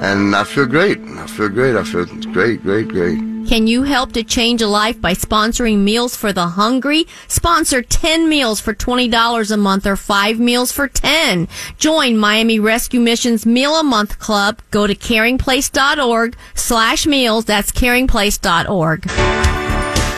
And 0.00 0.36
I 0.36 0.44
feel 0.44 0.66
great. 0.66 0.98
I 1.00 1.26
feel 1.26 1.48
great. 1.48 1.76
I 1.76 1.84
feel 1.84 2.04
great, 2.32 2.62
great, 2.62 2.88
great. 2.88 3.27
Can 3.48 3.66
you 3.66 3.84
help 3.84 4.12
to 4.12 4.22
change 4.22 4.60
a 4.60 4.68
life 4.68 5.00
by 5.00 5.14
sponsoring 5.14 5.78
Meals 5.78 6.14
for 6.14 6.34
the 6.34 6.48
Hungry? 6.48 7.06
Sponsor 7.28 7.80
10 7.80 8.28
meals 8.28 8.60
for 8.60 8.74
$20 8.74 9.50
a 9.50 9.56
month 9.56 9.86
or 9.86 9.96
5 9.96 10.38
meals 10.38 10.70
for 10.70 10.86
10. 10.86 11.48
Join 11.78 12.18
Miami 12.18 12.60
Rescue 12.60 13.00
Mission's 13.00 13.46
Meal 13.46 13.76
a 13.76 13.82
Month 13.82 14.18
Club. 14.18 14.60
Go 14.70 14.86
to 14.86 14.94
caringplace.org 14.94 16.36
slash 16.52 17.06
meals. 17.06 17.46
That's 17.46 17.72
caringplace.org. 17.72 19.06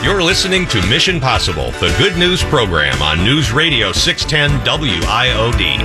You're 0.02 0.24
listening 0.24 0.66
to 0.66 0.84
Mission 0.88 1.20
Possible, 1.20 1.70
the 1.78 1.94
good 1.98 2.18
news 2.18 2.42
program 2.42 3.00
on 3.00 3.22
News 3.22 3.52
Radio 3.52 3.92
610 3.92 4.58
WIOD. 4.66 5.78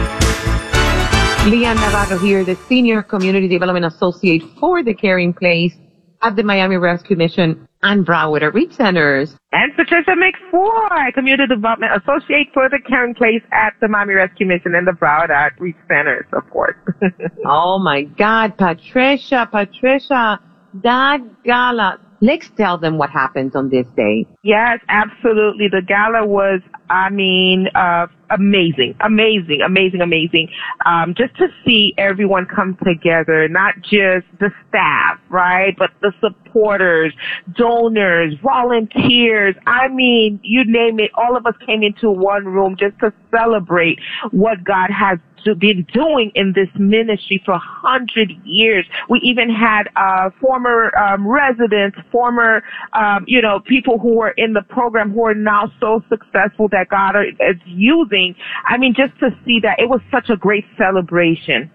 Leanne 1.46 1.76
Navarro 1.76 2.18
here, 2.18 2.44
the 2.44 2.56
Senior 2.68 3.04
Community 3.04 3.48
Development 3.48 3.86
Associate 3.86 4.42
for 4.60 4.82
the 4.82 4.96
Caring 4.96 5.32
Place 5.32 5.76
at 6.26 6.36
the 6.36 6.44
Miami 6.44 6.78
Rescue 6.78 7.16
Mission 7.16 7.68
and 7.84 8.04
Broward 8.04 8.42
Outreach 8.42 8.74
Centers. 8.74 9.36
And 9.52 9.76
Patricia 9.76 10.16
McFoy, 10.18 11.14
Community 11.14 11.54
Development 11.54 11.92
Associate 12.02 12.48
for 12.52 12.68
the 12.68 12.80
Caring 12.88 13.14
Place 13.14 13.44
at 13.52 13.74
the 13.80 13.88
Miami 13.88 14.16
Rescue 14.16 14.48
Mission 14.48 14.74
and 14.74 14.88
the 14.88 14.94
Broward 14.94 15.30
Outreach 15.30 15.76
Centers, 15.88 16.26
of 16.34 16.50
course. 16.50 16.76
oh 17.46 17.78
my 17.78 18.04
God, 18.04 18.58
Patricia, 18.58 19.48
Patricia, 19.52 20.40
that 20.82 21.20
gala. 21.44 22.00
Let's 22.22 22.50
tell 22.52 22.78
them 22.78 22.98
what 22.98 23.10
happens 23.10 23.56
on 23.56 23.70
this 23.70 23.88
day. 23.96 24.26
Yes, 24.44 24.80
absolutely. 24.88 25.68
The 25.68 25.82
gala 25.82 26.26
was 26.26 26.62
I 26.90 27.10
mean, 27.10 27.68
uh, 27.74 28.08
amazing, 28.30 28.96
amazing, 29.00 29.62
amazing, 29.66 30.02
amazing. 30.02 30.50
Um, 30.86 31.16
just 31.18 31.36
to 31.38 31.48
see 31.66 31.94
everyone 31.98 32.46
come 32.46 32.78
together, 32.86 33.48
not 33.48 33.76
just 33.82 34.28
the 34.40 34.52
staff, 34.70 35.20
right, 35.30 35.76
but 35.78 35.92
the 36.02 36.14
supporters, 36.20 37.14
donors, 37.56 38.36
volunteers. 38.44 39.56
I 39.66 39.88
mean, 39.88 40.40
you 40.44 40.64
name 40.66 41.00
it. 41.00 41.12
All 41.16 41.36
of 41.36 41.46
us 41.46 41.56
came 41.66 41.82
into 41.82 42.12
one 42.12 42.46
room 42.46 42.76
just 42.80 43.00
to 43.00 43.12
celebrate 43.32 44.00
what 44.32 44.64
God 44.64 44.90
has 44.92 45.18
been 45.54 45.86
doing 45.94 46.32
in 46.34 46.54
this 46.54 46.70
ministry 46.80 47.42
for 47.46 47.54
a 47.54 47.60
hundred 47.60 48.32
years. 48.44 48.88
We 49.10 49.20
even 49.20 49.50
had 49.50 49.90
uh, 49.96 50.32
former 50.42 50.98
um, 50.98 51.28
residents, 51.28 51.98
former, 52.12 52.64
um, 52.94 53.26
you 53.28 53.42
know, 53.42 53.60
people 53.60 54.00
who 54.00 54.16
were 54.16 54.32
in 54.32 54.54
the 54.54 54.64
program 54.64 55.12
who 55.12 55.26
are 55.26 55.36
now 55.36 55.72
so 55.80 56.02
successful 56.10 56.68
that 56.70 56.88
God 56.90 57.16
is 57.18 57.62
using. 57.66 58.36
I 58.66 58.78
mean, 58.78 58.96
just 58.96 59.18
to 59.20 59.30
see 59.46 59.60
that 59.62 59.80
it 59.80 59.90
was 59.90 60.02
such 60.10 60.30
a 60.30 60.38
great 60.38 60.66
celebration 60.78 61.70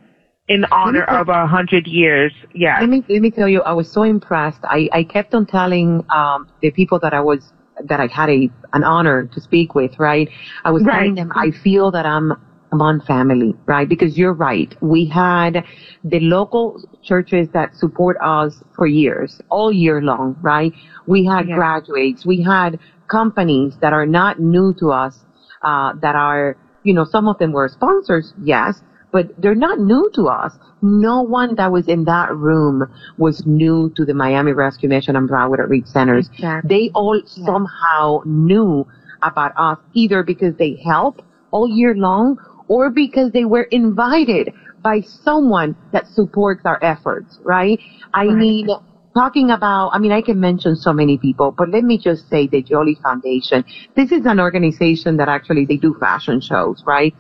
in 0.49 0.65
honor 0.73 1.05
of 1.05 1.29
a 1.29 1.47
hundred 1.47 1.87
years. 1.87 2.33
Yeah. 2.55 2.81
Let 2.81 2.89
me 2.89 3.05
let 3.09 3.23
me 3.23 3.31
tell 3.31 3.49
you, 3.49 3.63
I 3.63 3.73
was 3.73 3.91
so 3.91 4.03
impressed. 4.03 4.61
I 4.65 4.89
I 4.93 5.05
kept 5.05 5.33
on 5.33 5.47
telling 5.47 6.05
um, 6.11 6.49
the 6.61 6.73
people 6.73 6.99
that 6.99 7.15
I 7.15 7.21
was 7.21 7.53
that 7.85 8.01
I 8.01 8.09
had 8.09 8.29
a 8.29 8.51
an 8.73 8.85
honor 8.85 9.27
to 9.27 9.41
speak 9.41 9.75
with. 9.75 9.99
Right. 9.99 10.29
I 10.65 10.73
was 10.73 10.83
right. 10.83 10.95
telling 10.95 11.15
them 11.15 11.33
I 11.35 11.53
feel 11.53 11.93
that 11.93 12.05
I'm 12.05 12.33
among 12.73 13.01
family, 13.01 13.55
right? 13.67 13.89
Because 13.89 14.17
you're 14.17 14.33
right. 14.33 14.75
We 14.81 15.07
had 15.07 15.65
the 16.05 16.21
local 16.21 16.81
churches 17.03 17.49
that 17.53 17.75
support 17.75 18.17
us 18.23 18.63
for 18.77 18.87
years, 18.87 19.41
all 19.51 19.73
year 19.73 20.01
long, 20.01 20.37
right? 20.41 20.73
We 21.07 21.25
had 21.25 21.49
yeah. 21.49 21.57
graduates. 21.57 22.25
We 22.25 22.43
had 22.43 22.79
companies 23.09 23.75
that 23.81 23.93
are 23.93 24.07
not 24.07 24.39
new 24.39 24.75
to 24.79 24.93
us, 24.93 25.19
uh, 25.63 25.95
that 26.01 26.15
are, 26.15 26.57
you 26.85 26.95
know, 26.95 27.05
some 27.05 27.29
of 27.29 27.39
them 27.39 27.53
were 27.53 27.69
sponsors, 27.69 28.33
yes, 28.43 28.81
but 29.13 29.27
they're 29.39 29.55
not 29.55 29.81
new 29.81 30.09
to 30.15 30.29
us. 30.29 30.53
No 30.83 31.21
one 31.21 31.57
that 31.57 31.73
was 31.73 31.89
in 31.89 32.05
that 32.05 32.35
room 32.35 32.85
was 33.19 33.45
new 33.45 33.93
to 33.97 34.05
the 34.05 34.15
Miami 34.15 34.53
Rescue 34.53 34.89
Mission 34.89 35.17
and 35.17 35.29
Broward 35.29 35.61
Outreach 35.61 35.87
Centers. 35.87 36.29
Exactly. 36.35 36.69
They 36.69 36.91
all 36.95 37.17
yeah. 37.17 37.45
somehow 37.45 38.23
knew 38.25 38.87
about 39.23 39.53
us 39.57 39.79
either 39.95 40.23
because 40.23 40.55
they 40.57 40.81
help 40.83 41.23
all 41.51 41.69
year 41.69 41.95
long 41.95 42.39
or 42.71 42.89
because 42.89 43.33
they 43.33 43.45
were 43.45 43.65
invited 43.73 44.55
by 44.83 45.01
someone 45.01 45.77
that 45.93 46.07
supports 46.07 46.63
our 46.65 46.83
efforts, 46.83 47.39
right? 47.43 47.79
I 48.15 48.27
right. 48.27 48.37
mean, 48.37 48.69
talking 49.13 49.51
about, 49.51 49.91
I 49.93 49.99
mean, 49.99 50.13
I 50.13 50.23
can 50.23 50.39
mention 50.39 50.77
so 50.77 50.93
many 50.93 51.19
people, 51.19 51.51
but 51.51 51.69
let 51.69 51.83
me 51.83 51.99
just 51.99 52.31
say 52.31 52.47
the 52.47 52.63
Jolie 52.63 52.97
Foundation. 53.03 53.65
This 53.97 54.13
is 54.13 54.25
an 54.25 54.39
organization 54.39 55.17
that 55.17 55.29
actually 55.29 55.67
they 55.67 55.79
do 55.79 55.97
fashion 55.99 56.41
shows, 56.41 56.85
right? 56.87 57.13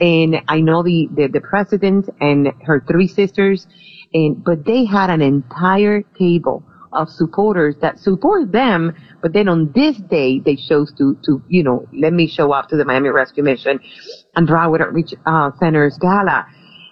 And 0.00 0.42
I 0.48 0.60
know 0.60 0.82
the, 0.82 1.08
the, 1.14 1.28
the 1.28 1.40
president 1.40 2.10
and 2.20 2.48
her 2.64 2.84
three 2.90 3.06
sisters, 3.06 3.68
and, 4.12 4.44
but 4.44 4.64
they 4.66 4.84
had 4.84 5.08
an 5.08 5.22
entire 5.22 6.02
table 6.18 6.64
of 6.92 7.08
supporters 7.08 7.76
that 7.80 7.98
support 7.98 8.50
them, 8.50 8.92
but 9.22 9.32
then 9.32 9.48
on 9.48 9.70
this 9.74 9.96
day 9.98 10.40
they 10.40 10.56
chose 10.56 10.92
to, 10.98 11.16
to, 11.24 11.42
you 11.48 11.62
know, 11.62 11.86
let 11.92 12.12
me 12.12 12.26
show 12.26 12.52
up 12.52 12.68
to 12.68 12.76
the 12.76 12.84
Miami 12.84 13.10
Rescue 13.10 13.44
Mission 13.44 13.78
and 14.36 14.46
Broward 14.46 14.80
Outreach 14.80 15.14
uh, 15.24 15.50
Center's 15.58 15.98
gala. 15.98 16.46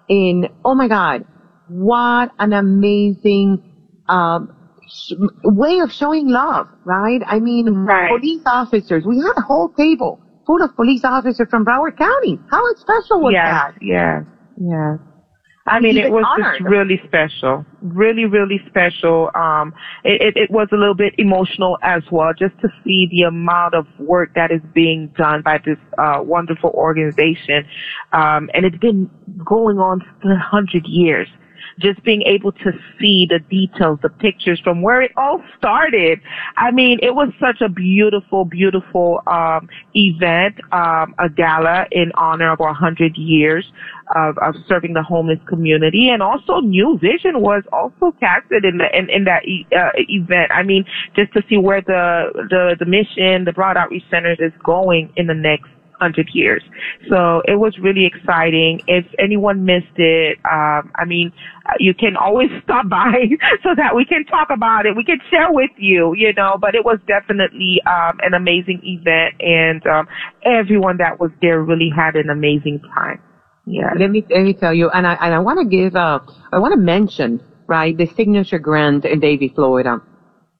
And 0.08 0.48
oh 0.64 0.74
my 0.74 0.88
God, 0.88 1.24
what 1.68 2.30
an 2.38 2.52
amazing 2.52 3.62
um, 4.08 4.54
way 5.44 5.78
of 5.80 5.92
showing 5.92 6.28
love, 6.28 6.68
right? 6.84 7.20
I 7.26 7.38
mean, 7.38 7.66
right. 7.68 8.10
police 8.10 8.42
officers. 8.46 9.04
We 9.06 9.18
had 9.18 9.32
a 9.36 9.42
whole 9.42 9.68
table 9.70 10.20
full 10.46 10.62
of 10.62 10.74
police 10.76 11.04
officers 11.04 11.48
from 11.48 11.64
Broward 11.64 11.96
County. 11.96 12.38
How 12.50 12.62
special 12.74 13.20
was 13.20 13.32
yes, 13.34 13.46
that? 13.46 13.74
Yes, 13.80 14.24
yes. 14.58 14.98
I 15.66 15.80
mean, 15.80 15.96
it 15.96 16.12
was 16.12 16.24
honored. 16.26 16.58
just 16.58 16.68
really 16.68 17.00
special, 17.06 17.64
really, 17.80 18.26
really 18.26 18.60
special. 18.68 19.30
Um, 19.34 19.72
it, 20.04 20.20
it, 20.20 20.36
it, 20.36 20.50
was 20.50 20.68
a 20.72 20.76
little 20.76 20.94
bit 20.94 21.14
emotional 21.16 21.78
as 21.82 22.02
well, 22.12 22.32
just 22.38 22.58
to 22.60 22.68
see 22.84 23.08
the 23.10 23.22
amount 23.22 23.74
of 23.74 23.86
work 23.98 24.34
that 24.34 24.50
is 24.50 24.60
being 24.74 25.08
done 25.16 25.40
by 25.40 25.58
this 25.64 25.78
uh, 25.96 26.20
wonderful 26.20 26.68
organization, 26.70 27.66
um, 28.12 28.50
and 28.52 28.66
it's 28.66 28.76
been 28.76 29.10
going 29.42 29.78
on 29.78 30.02
for 30.20 30.32
a 30.32 30.38
hundred 30.38 30.86
years. 30.86 31.28
Just 31.78 32.02
being 32.04 32.22
able 32.22 32.52
to 32.52 32.72
see 33.00 33.26
the 33.28 33.38
details, 33.50 33.98
the 34.02 34.08
pictures 34.08 34.60
from 34.62 34.82
where 34.82 35.02
it 35.02 35.12
all 35.16 35.42
started. 35.58 36.20
I 36.56 36.70
mean, 36.70 36.98
it 37.02 37.14
was 37.14 37.30
such 37.40 37.60
a 37.60 37.68
beautiful, 37.68 38.44
beautiful, 38.44 39.20
um, 39.26 39.68
event, 39.94 40.56
um, 40.72 41.14
a 41.18 41.28
gala 41.28 41.86
in 41.90 42.12
honor 42.14 42.52
of 42.52 42.60
our 42.60 42.68
100 42.68 43.16
years 43.16 43.64
of, 44.14 44.36
of 44.38 44.54
serving 44.68 44.92
the 44.92 45.02
homeless 45.02 45.38
community. 45.48 46.10
And 46.10 46.22
also 46.22 46.60
New 46.60 46.98
Vision 46.98 47.40
was 47.40 47.62
also 47.72 48.14
casted 48.20 48.64
in 48.64 48.78
the, 48.78 48.86
in, 48.96 49.08
in 49.10 49.24
that 49.24 49.44
e- 49.46 49.66
uh, 49.76 49.90
event. 49.96 50.50
I 50.52 50.62
mean, 50.62 50.84
just 51.16 51.32
to 51.34 51.42
see 51.48 51.56
where 51.56 51.80
the, 51.80 52.30
the, 52.50 52.76
the 52.78 52.86
mission, 52.86 53.44
the 53.44 53.52
Broward 53.52 53.76
Outreach 53.76 54.04
Centers 54.10 54.38
is 54.40 54.52
going 54.64 55.12
in 55.16 55.26
the 55.26 55.34
next 55.34 55.68
hundred 56.04 56.28
years. 56.34 56.62
So 57.08 57.40
it 57.46 57.56
was 57.56 57.72
really 57.78 58.04
exciting. 58.04 58.80
If 58.86 59.06
anyone 59.18 59.64
missed 59.64 59.96
it, 59.96 60.38
um, 60.44 60.92
I 61.00 61.04
mean, 61.06 61.32
you 61.78 61.94
can 61.94 62.16
always 62.16 62.50
stop 62.64 62.88
by 62.88 63.12
so 63.64 63.70
that 63.76 63.96
we 63.96 64.04
can 64.04 64.24
talk 64.26 64.48
about 64.50 64.86
it. 64.86 64.96
We 64.96 65.04
can 65.04 65.20
share 65.30 65.50
with 65.50 65.70
you, 65.78 66.14
you 66.14 66.32
know, 66.34 66.56
but 66.60 66.74
it 66.74 66.84
was 66.84 66.98
definitely, 67.06 67.80
um, 67.86 68.20
an 68.22 68.34
amazing 68.34 68.80
event 68.84 69.34
and, 69.40 69.80
um, 69.86 70.04
everyone 70.44 70.98
that 70.98 71.18
was 71.18 71.30
there 71.40 71.62
really 71.62 71.90
had 71.94 72.16
an 72.16 72.28
amazing 72.28 72.80
time. 72.94 73.20
Yeah. 73.66 73.92
Let 73.98 74.10
me, 74.10 74.24
let 74.28 74.44
me 74.44 74.52
tell 74.52 74.74
you, 74.74 74.90
and 74.90 75.06
I, 75.06 75.14
and 75.14 75.34
I 75.34 75.38
want 75.38 75.58
to 75.60 75.64
give, 75.64 75.96
uh, 75.96 76.20
I 76.52 76.58
want 76.58 76.72
to 76.74 76.80
mention, 76.80 77.40
right, 77.66 77.96
the 77.96 78.06
Signature 78.14 78.58
Grand 78.58 79.06
in 79.06 79.20
Davie, 79.20 79.52
Florida. 79.54 80.02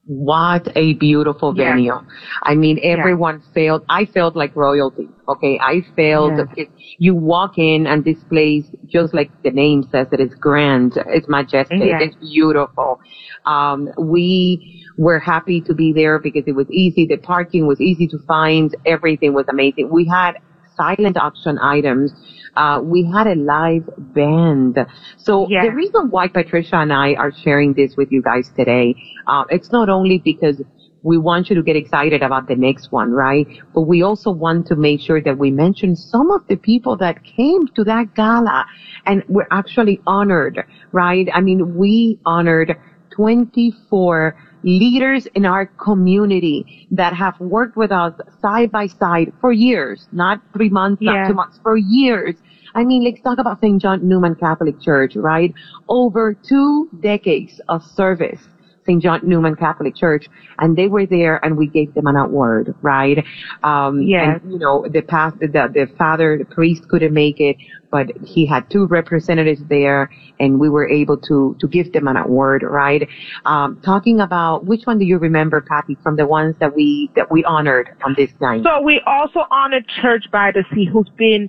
What 0.06 0.68
a 0.76 0.94
beautiful 0.94 1.54
Yes. 1.56 1.66
venue. 1.66 1.98
I 2.42 2.54
mean, 2.54 2.78
everyone 2.82 3.40
felt, 3.54 3.84
I 3.88 4.04
felt 4.04 4.36
like 4.36 4.54
royalty. 4.54 5.08
Okay. 5.28 5.58
I 5.62 5.80
felt 5.96 6.38
it, 6.56 6.68
you 6.98 7.14
walk 7.14 7.56
in 7.56 7.86
and 7.86 8.04
this 8.04 8.22
place, 8.24 8.66
just 8.86 9.14
like 9.14 9.30
the 9.42 9.50
name 9.50 9.82
says 9.90 10.06
it, 10.12 10.20
it's 10.20 10.34
grand. 10.34 10.92
It's 11.06 11.28
majestic. 11.28 11.78
It's 11.80 12.16
beautiful. 12.16 13.00
Um, 13.46 13.88
we 13.98 14.82
were 14.98 15.18
happy 15.18 15.60
to 15.62 15.74
be 15.74 15.92
there 15.92 16.18
because 16.18 16.44
it 16.46 16.54
was 16.54 16.70
easy. 16.70 17.06
The 17.06 17.16
parking 17.16 17.66
was 17.66 17.80
easy 17.80 18.06
to 18.08 18.18
find. 18.26 18.76
Everything 18.84 19.32
was 19.32 19.46
amazing. 19.48 19.88
We 19.90 20.06
had 20.06 20.32
silent 20.76 21.16
auction 21.16 21.58
items. 21.58 22.12
Uh, 22.56 22.80
we 22.82 23.04
had 23.04 23.26
a 23.26 23.34
live 23.34 23.88
band. 23.98 24.78
So 25.16 25.46
Yes. 25.48 25.66
the 25.66 25.72
reason 25.72 26.10
why 26.10 26.28
Patricia 26.28 26.76
and 26.76 26.92
I 26.92 27.14
are 27.14 27.32
sharing 27.32 27.74
this 27.74 27.96
with 27.96 28.12
you 28.12 28.22
guys 28.22 28.50
today, 28.56 28.94
uh, 29.26 29.44
it's 29.50 29.72
not 29.72 29.88
only 29.88 30.18
because 30.18 30.62
we 31.02 31.18
want 31.18 31.50
you 31.50 31.56
to 31.56 31.62
get 31.62 31.76
excited 31.76 32.22
about 32.22 32.48
the 32.48 32.56
next 32.56 32.90
one, 32.90 33.12
right? 33.12 33.46
But 33.74 33.82
we 33.82 34.02
also 34.02 34.30
want 34.30 34.66
to 34.68 34.76
make 34.76 35.00
sure 35.00 35.20
that 35.20 35.36
we 35.36 35.50
mention 35.50 35.94
some 35.94 36.30
of 36.30 36.40
the 36.48 36.56
people 36.56 36.96
that 36.96 37.22
came 37.22 37.66
to 37.76 37.84
that 37.84 38.14
gala 38.14 38.64
and 39.04 39.22
were 39.28 39.46
actually 39.50 40.00
honored, 40.06 40.64
right? 40.92 41.28
I 41.32 41.42
mean, 41.42 41.76
we 41.76 42.18
honored 42.24 42.76
24 43.10 44.34
leaders 44.64 45.26
in 45.34 45.44
our 45.44 45.66
community 45.66 46.88
that 46.90 47.12
have 47.12 47.38
worked 47.38 47.76
with 47.76 47.92
us 47.92 48.14
side 48.40 48.72
by 48.72 48.86
side 48.86 49.32
for 49.40 49.52
years, 49.52 50.08
not 50.10 50.40
three 50.52 50.70
months, 50.70 51.00
not 51.02 51.28
two 51.28 51.34
months, 51.34 51.60
for 51.62 51.76
years. 51.76 52.34
I 52.74 52.82
mean, 52.82 53.04
let's 53.04 53.20
talk 53.20 53.38
about 53.38 53.60
St. 53.60 53.80
John 53.80 54.08
Neumann 54.08 54.34
Catholic 54.34 54.80
Church, 54.80 55.14
right? 55.14 55.54
Over 55.88 56.34
two 56.34 56.88
decades 57.00 57.60
of 57.68 57.82
service. 57.84 58.40
St. 58.86 59.02
John 59.02 59.20
Neumann 59.22 59.56
Catholic 59.56 59.96
Church, 59.96 60.26
and 60.58 60.76
they 60.76 60.88
were 60.88 61.06
there, 61.06 61.44
and 61.44 61.56
we 61.56 61.66
gave 61.66 61.92
them 61.94 62.06
an 62.06 62.16
award, 62.16 62.74
right? 62.82 63.24
Um, 63.62 64.02
Yes. 64.02 64.40
and, 64.42 64.52
you 64.52 64.58
know, 64.58 64.86
the 64.90 65.02
past, 65.02 65.38
the, 65.40 65.46
the 65.46 65.88
father, 65.96 66.38
the 66.38 66.44
priest 66.44 66.88
couldn't 66.88 67.14
make 67.14 67.40
it, 67.40 67.56
but 67.90 68.06
he 68.24 68.44
had 68.46 68.68
two 68.70 68.86
representatives 68.86 69.62
there, 69.68 70.10
and 70.40 70.58
we 70.58 70.68
were 70.68 70.88
able 70.88 71.16
to 71.16 71.56
to 71.60 71.68
give 71.68 71.92
them 71.92 72.08
an 72.08 72.16
award, 72.16 72.62
right? 72.62 73.08
Um, 73.44 73.80
talking 73.84 74.20
about 74.20 74.64
which 74.64 74.80
one 74.84 74.98
do 74.98 75.04
you 75.04 75.18
remember, 75.18 75.60
Patty, 75.60 75.96
from 76.02 76.16
the 76.16 76.26
ones 76.26 76.56
that 76.60 76.74
we 76.74 77.10
that 77.16 77.30
we 77.30 77.44
honored 77.44 77.90
on 78.04 78.14
this 78.16 78.30
night? 78.40 78.62
So 78.64 78.80
we 78.82 79.00
also 79.06 79.44
honored 79.50 79.86
Church 80.02 80.24
by 80.32 80.50
the 80.50 80.64
Sea, 80.74 80.86
who's 80.92 81.08
been 81.16 81.48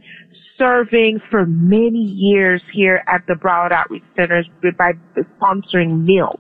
serving 0.57 1.19
for 1.29 1.45
many 1.45 1.99
years 1.99 2.61
here 2.71 3.03
at 3.07 3.25
the 3.27 3.33
Broward 3.33 3.71
Outreach 3.71 4.03
Centers 4.15 4.47
by 4.77 4.93
sponsoring 5.41 6.03
meals. 6.05 6.39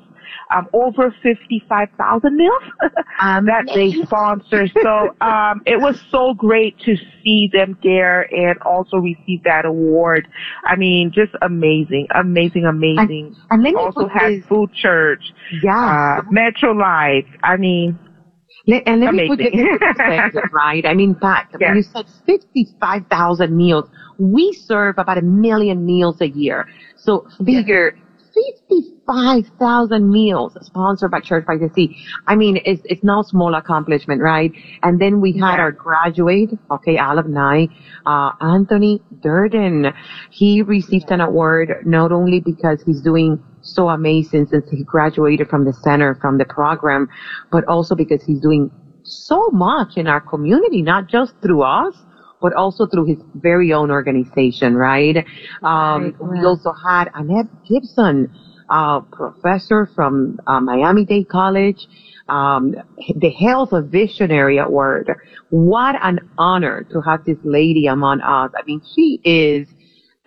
Um, 0.53 0.67
over 0.73 1.13
55,000 1.23 2.35
meals 2.37 2.53
that 3.19 3.63
they 3.73 3.91
sponsor. 4.03 4.67
So, 4.83 5.15
um, 5.21 5.61
it 5.65 5.79
was 5.81 5.99
so 6.11 6.33
great 6.35 6.77
to 6.81 6.95
see 7.23 7.49
them 7.51 7.77
there 7.81 8.21
and 8.33 8.57
also 8.61 8.97
receive 8.97 9.41
that 9.43 9.65
award. 9.65 10.27
I 10.65 10.75
mean, 10.75 11.11
just 11.11 11.31
amazing, 11.41 12.07
amazing, 12.13 12.65
amazing. 12.65 13.35
and 13.49 13.63
let 13.63 13.73
me 13.73 13.79
also 13.79 14.07
had 14.07 14.29
this- 14.33 14.45
food 14.45 14.71
church, 14.73 15.23
yeah. 15.63 16.19
uh, 16.19 16.21
Metro 16.29 16.71
Life. 16.73 17.25
I 17.43 17.57
mean, 17.57 17.97
Let, 18.67 18.83
and 18.85 19.01
let 19.01 19.13
me 19.15 19.27
put 19.27 19.39
it 19.41 19.53
Amazing. 19.53 19.67
in 19.73 19.79
perspective, 19.79 20.43
right? 20.53 20.85
I 20.85 20.93
mean, 20.93 21.13
back 21.13 21.49
Yeah. 21.59 21.69
when 21.69 21.77
you 21.77 21.83
said 21.83 22.05
55,000 22.27 23.55
meals, 23.55 23.85
we 24.19 24.53
serve 24.53 24.95
about 24.97 25.17
a 25.17 25.21
million 25.21 25.85
meals 25.85 26.21
a 26.21 26.27
year. 26.27 26.67
So 26.95 27.27
figure 27.45 27.97
55,000 28.35 30.09
meals 30.09 30.57
sponsored 30.61 31.11
by 31.11 31.21
Church 31.21 31.45
by 31.45 31.57
the 31.57 31.69
Sea. 31.69 31.95
I 32.27 32.35
mean, 32.35 32.59
it's, 32.65 32.81
it's 32.85 33.03
no 33.03 33.21
small 33.21 33.55
accomplishment, 33.55 34.21
right? 34.21 34.51
And 34.83 34.99
then 34.99 35.21
we 35.21 35.31
had 35.33 35.55
Yeah. 35.55 35.61
our 35.63 35.71
graduate, 35.71 36.51
okay, 36.69 36.97
alumni, 36.97 37.67
uh, 38.05 38.31
Anthony 38.41 39.01
Durden. 39.21 39.93
He 40.31 40.61
received 40.61 41.11
an 41.11 41.21
award 41.21 41.83
not 41.85 42.11
only 42.11 42.39
because 42.41 42.81
he's 42.85 43.01
doing 43.01 43.39
so 43.61 43.89
amazing 43.89 44.47
since 44.47 44.69
he 44.69 44.83
graduated 44.83 45.47
from 45.47 45.65
the 45.65 45.73
center, 45.73 46.15
from 46.15 46.37
the 46.37 46.45
program, 46.45 47.07
but 47.51 47.63
also 47.65 47.95
because 47.95 48.21
he's 48.23 48.41
doing 48.41 48.69
so 49.03 49.49
much 49.51 49.97
in 49.97 50.07
our 50.07 50.21
community, 50.21 50.81
not 50.81 51.07
just 51.07 51.33
through 51.41 51.61
us, 51.63 51.95
but 52.45 52.53
also 52.53 52.85
through 52.85 53.05
his 53.05 53.17
very 53.33 53.73
own 53.73 53.89
organization, 53.89 54.75
right? 54.75 55.25
Um, 55.63 56.15
we 56.19 56.45
also 56.45 56.71
had 56.73 57.05
Annette 57.15 57.47
Gibson, 57.67 58.31
uh, 58.69 58.99
professor 58.99 59.89
from 59.95 60.39
uh, 60.45 60.59
Miami-Dade 60.59 61.27
College, 61.27 61.87
um, 62.29 62.75
the 63.15 63.31
Health 63.31 63.73
of 63.73 63.87
Visionary 63.87 64.59
Award. 64.59 65.09
What 65.49 65.95
an 66.03 66.19
honor 66.37 66.85
to 66.91 67.01
have 67.01 67.25
this 67.25 67.39
lady 67.43 67.87
among 67.87 68.21
us. 68.21 68.51
I 68.55 68.61
mean, 68.67 68.79
she 68.93 69.19
is 69.23 69.67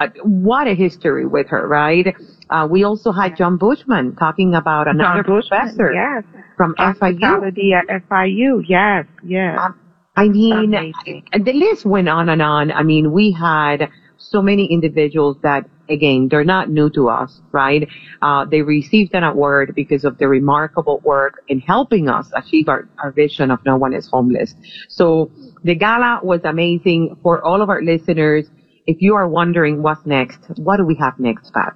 uh, 0.00 0.08
what 0.24 0.66
a 0.66 0.74
history 0.74 1.24
with 1.24 1.46
her, 1.50 1.68
right? 1.68 2.16
Uh, 2.50 2.66
we 2.68 2.82
also 2.82 3.12
had 3.12 3.36
John 3.36 3.58
Bushman 3.58 4.16
talking 4.16 4.56
about 4.56 4.88
another 4.88 5.22
Bushman, 5.22 5.60
professor 5.60 5.92
yes. 5.92 6.24
from 6.56 6.74
FIU. 6.74 7.46
At 7.88 8.08
FIU. 8.08 8.64
Yes, 8.66 9.06
yes. 9.22 9.56
Um, 9.60 9.78
I 10.18 10.28
mean, 10.28 10.74
Amazing. 10.74 11.28
the 11.32 11.52
list 11.52 11.86
went 11.86 12.08
on 12.08 12.28
and 12.28 12.42
on. 12.42 12.72
I 12.72 12.82
mean, 12.82 13.12
we 13.12 13.30
had 13.30 13.88
so 14.16 14.42
many 14.42 14.66
individuals 14.66 15.36
that, 15.42 15.64
again, 15.88 16.28
they're 16.28 16.44
not 16.44 16.68
new 16.70 16.90
to 16.90 17.08
us, 17.08 17.40
right? 17.52 17.88
Uh, 18.20 18.44
they 18.44 18.62
received 18.62 19.14
an 19.14 19.22
award 19.22 19.74
because 19.76 20.04
of 20.04 20.18
their 20.18 20.28
remarkable 20.28 21.00
work 21.04 21.42
in 21.48 21.60
helping 21.60 22.08
us 22.08 22.28
achieve 22.34 22.68
our, 22.68 22.88
our 23.02 23.12
vision 23.12 23.50
of 23.50 23.64
no 23.64 23.76
one 23.76 23.94
is 23.94 24.08
homeless. 24.08 24.54
So 24.88 25.30
the 25.62 25.76
gala 25.76 26.20
was 26.22 26.40
amazing 26.44 27.16
for 27.22 27.42
all 27.44 27.62
of 27.62 27.70
our 27.70 27.80
listeners. 27.80 28.46
If 28.86 29.00
you 29.00 29.14
are 29.14 29.28
wondering 29.28 29.82
what's 29.82 30.04
next, 30.04 30.40
what 30.56 30.78
do 30.78 30.84
we 30.84 30.96
have 30.96 31.18
next, 31.18 31.52
Pat? 31.52 31.74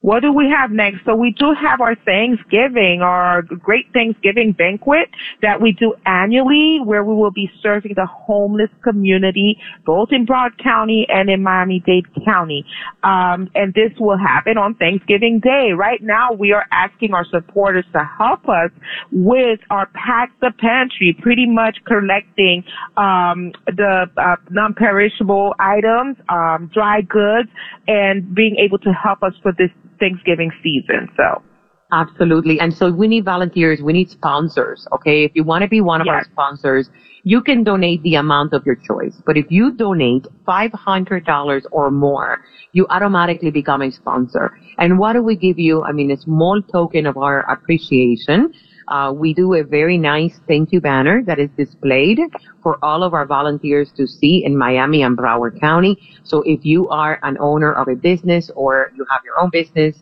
What 0.00 0.20
do 0.22 0.32
we 0.32 0.48
have 0.48 0.70
next? 0.70 1.04
So 1.04 1.16
we 1.16 1.34
do 1.36 1.52
have 1.60 1.80
our 1.80 1.96
Thanksgiving, 1.96 3.00
our 3.02 3.42
Great 3.42 3.86
Thanksgiving 3.92 4.52
banquet 4.52 5.08
that 5.42 5.60
we 5.60 5.72
do 5.72 5.94
annually 6.06 6.78
where 6.84 7.02
we 7.02 7.14
will 7.14 7.32
be 7.32 7.50
serving 7.60 7.94
the 7.96 8.06
homeless 8.06 8.70
community 8.84 9.58
both 9.84 10.10
in 10.12 10.24
Broward 10.24 10.56
County 10.62 11.04
and 11.08 11.28
in 11.28 11.42
Miami-Dade 11.42 12.06
County. 12.24 12.64
Um, 13.02 13.50
and 13.56 13.74
this 13.74 13.90
will 13.98 14.16
happen 14.16 14.56
on 14.56 14.76
Thanksgiving 14.76 15.40
Day. 15.40 15.72
Right 15.76 16.00
now 16.00 16.32
we 16.32 16.52
are 16.52 16.66
asking 16.70 17.12
our 17.12 17.24
supporters 17.24 17.84
to 17.92 18.08
help 18.18 18.48
us 18.48 18.70
with 19.10 19.58
our 19.70 19.86
Pack 19.94 20.30
the 20.40 20.52
Pantry, 20.60 21.16
pretty 21.20 21.46
much 21.46 21.76
collecting 21.86 22.62
um, 22.96 23.50
the 23.66 24.06
uh, 24.16 24.36
non-perishable 24.50 25.56
items, 25.58 26.16
um, 26.28 26.70
dry 26.72 27.00
goods, 27.00 27.48
and 27.88 28.32
being 28.32 28.56
able 28.58 28.78
to 28.78 28.92
help 28.92 29.24
us 29.24 29.32
for 29.42 29.50
this 29.58 29.70
Thanksgiving 29.98 30.50
season. 30.62 31.08
So. 31.16 31.42
Absolutely. 31.90 32.60
And 32.60 32.72
so 32.72 32.90
we 32.90 33.08
need 33.08 33.24
volunteers. 33.24 33.80
We 33.80 33.94
need 33.94 34.10
sponsors. 34.10 34.86
Okay. 34.92 35.24
If 35.24 35.32
you 35.34 35.42
want 35.44 35.62
to 35.62 35.68
be 35.68 35.80
one 35.80 36.00
of 36.00 36.06
our 36.08 36.24
sponsors, 36.24 36.90
you 37.24 37.40
can 37.40 37.64
donate 37.64 38.02
the 38.02 38.16
amount 38.16 38.52
of 38.52 38.64
your 38.66 38.76
choice. 38.76 39.20
But 39.24 39.36
if 39.36 39.46
you 39.50 39.72
donate 39.72 40.26
$500 40.46 41.62
or 41.72 41.90
more, 41.90 42.44
you 42.72 42.86
automatically 42.90 43.50
become 43.50 43.82
a 43.82 43.90
sponsor. 43.90 44.58
And 44.78 44.98
what 44.98 45.14
do 45.14 45.22
we 45.22 45.36
give 45.36 45.58
you? 45.58 45.82
I 45.82 45.92
mean, 45.92 46.10
a 46.10 46.16
small 46.16 46.60
token 46.62 47.06
of 47.06 47.16
our 47.16 47.40
appreciation. 47.50 48.52
Uh, 48.90 49.12
we 49.12 49.34
do 49.34 49.54
a 49.54 49.62
very 49.62 49.98
nice 49.98 50.40
thank 50.48 50.72
you 50.72 50.80
banner 50.80 51.22
that 51.24 51.38
is 51.38 51.50
displayed 51.56 52.18
for 52.62 52.78
all 52.82 53.02
of 53.02 53.14
our 53.14 53.26
volunteers 53.26 53.92
to 53.96 54.06
see 54.06 54.44
in 54.44 54.56
Miami 54.56 55.02
and 55.02 55.16
Broward 55.16 55.60
County. 55.60 55.96
So 56.24 56.42
if 56.46 56.64
you 56.64 56.88
are 56.88 57.18
an 57.22 57.36
owner 57.38 57.72
of 57.72 57.88
a 57.88 57.94
business 57.94 58.50
or 58.54 58.92
you 58.96 59.04
have 59.10 59.20
your 59.24 59.38
own 59.40 59.50
business, 59.50 59.96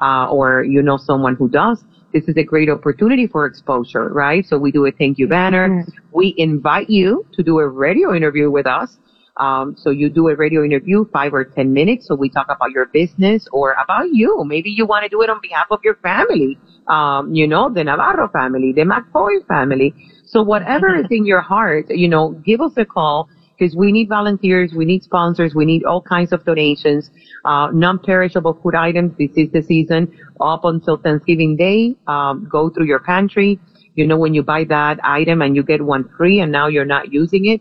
uh, 0.00 0.28
or 0.30 0.64
you 0.64 0.82
know 0.82 0.96
someone 0.96 1.36
who 1.36 1.48
does, 1.48 1.84
this 2.12 2.24
is 2.26 2.36
a 2.36 2.42
great 2.42 2.68
opportunity 2.68 3.26
for 3.26 3.46
exposure, 3.46 4.08
right? 4.08 4.44
So 4.44 4.58
we 4.58 4.72
do 4.72 4.86
a 4.86 4.92
thank 4.92 5.18
you 5.18 5.28
banner. 5.28 5.84
We 6.12 6.34
invite 6.38 6.90
you 6.90 7.26
to 7.34 7.42
do 7.42 7.58
a 7.58 7.68
radio 7.68 8.14
interview 8.14 8.50
with 8.50 8.66
us. 8.66 8.96
Um, 9.40 9.74
so 9.76 9.88
you 9.88 10.10
do 10.10 10.28
a 10.28 10.36
radio 10.36 10.62
interview, 10.62 11.06
five 11.12 11.32
or 11.32 11.44
ten 11.44 11.72
minutes. 11.72 12.06
So 12.06 12.14
we 12.14 12.28
talk 12.28 12.46
about 12.50 12.70
your 12.72 12.86
business 12.86 13.48
or 13.52 13.72
about 13.72 14.08
you. 14.12 14.44
Maybe 14.44 14.70
you 14.70 14.84
want 14.84 15.04
to 15.04 15.08
do 15.08 15.22
it 15.22 15.30
on 15.30 15.40
behalf 15.40 15.68
of 15.70 15.80
your 15.82 15.94
family. 15.96 16.58
Um, 16.88 17.34
you 17.34 17.46
know, 17.46 17.72
the 17.72 17.82
Navarro 17.82 18.28
family, 18.28 18.72
the 18.74 18.82
McCoy 18.82 19.46
family. 19.48 19.94
So 20.26 20.42
whatever 20.42 20.94
is 20.94 21.06
in 21.10 21.24
your 21.24 21.40
heart, 21.40 21.86
you 21.88 22.06
know, 22.06 22.32
give 22.44 22.60
us 22.60 22.72
a 22.76 22.84
call 22.84 23.30
because 23.58 23.74
we 23.74 23.92
need 23.92 24.08
volunteers, 24.08 24.72
we 24.74 24.84
need 24.84 25.02
sponsors, 25.02 25.54
we 25.54 25.64
need 25.64 25.84
all 25.84 26.02
kinds 26.02 26.32
of 26.32 26.44
donations, 26.44 27.10
uh, 27.44 27.68
non-perishable 27.72 28.58
food 28.62 28.74
items. 28.74 29.12
This 29.18 29.30
is 29.36 29.50
the 29.52 29.62
season 29.62 30.16
up 30.40 30.64
until 30.64 30.98
Thanksgiving 30.98 31.56
Day. 31.56 31.94
Um, 32.06 32.46
go 32.50 32.70
through 32.70 32.86
your 32.86 33.00
pantry. 33.00 33.58
You 33.94 34.06
know, 34.06 34.18
when 34.18 34.34
you 34.34 34.42
buy 34.42 34.64
that 34.64 34.98
item 35.02 35.42
and 35.42 35.56
you 35.56 35.62
get 35.62 35.82
one 35.82 36.08
free 36.16 36.40
and 36.40 36.52
now 36.52 36.68
you're 36.68 36.84
not 36.84 37.12
using 37.12 37.46
it, 37.46 37.60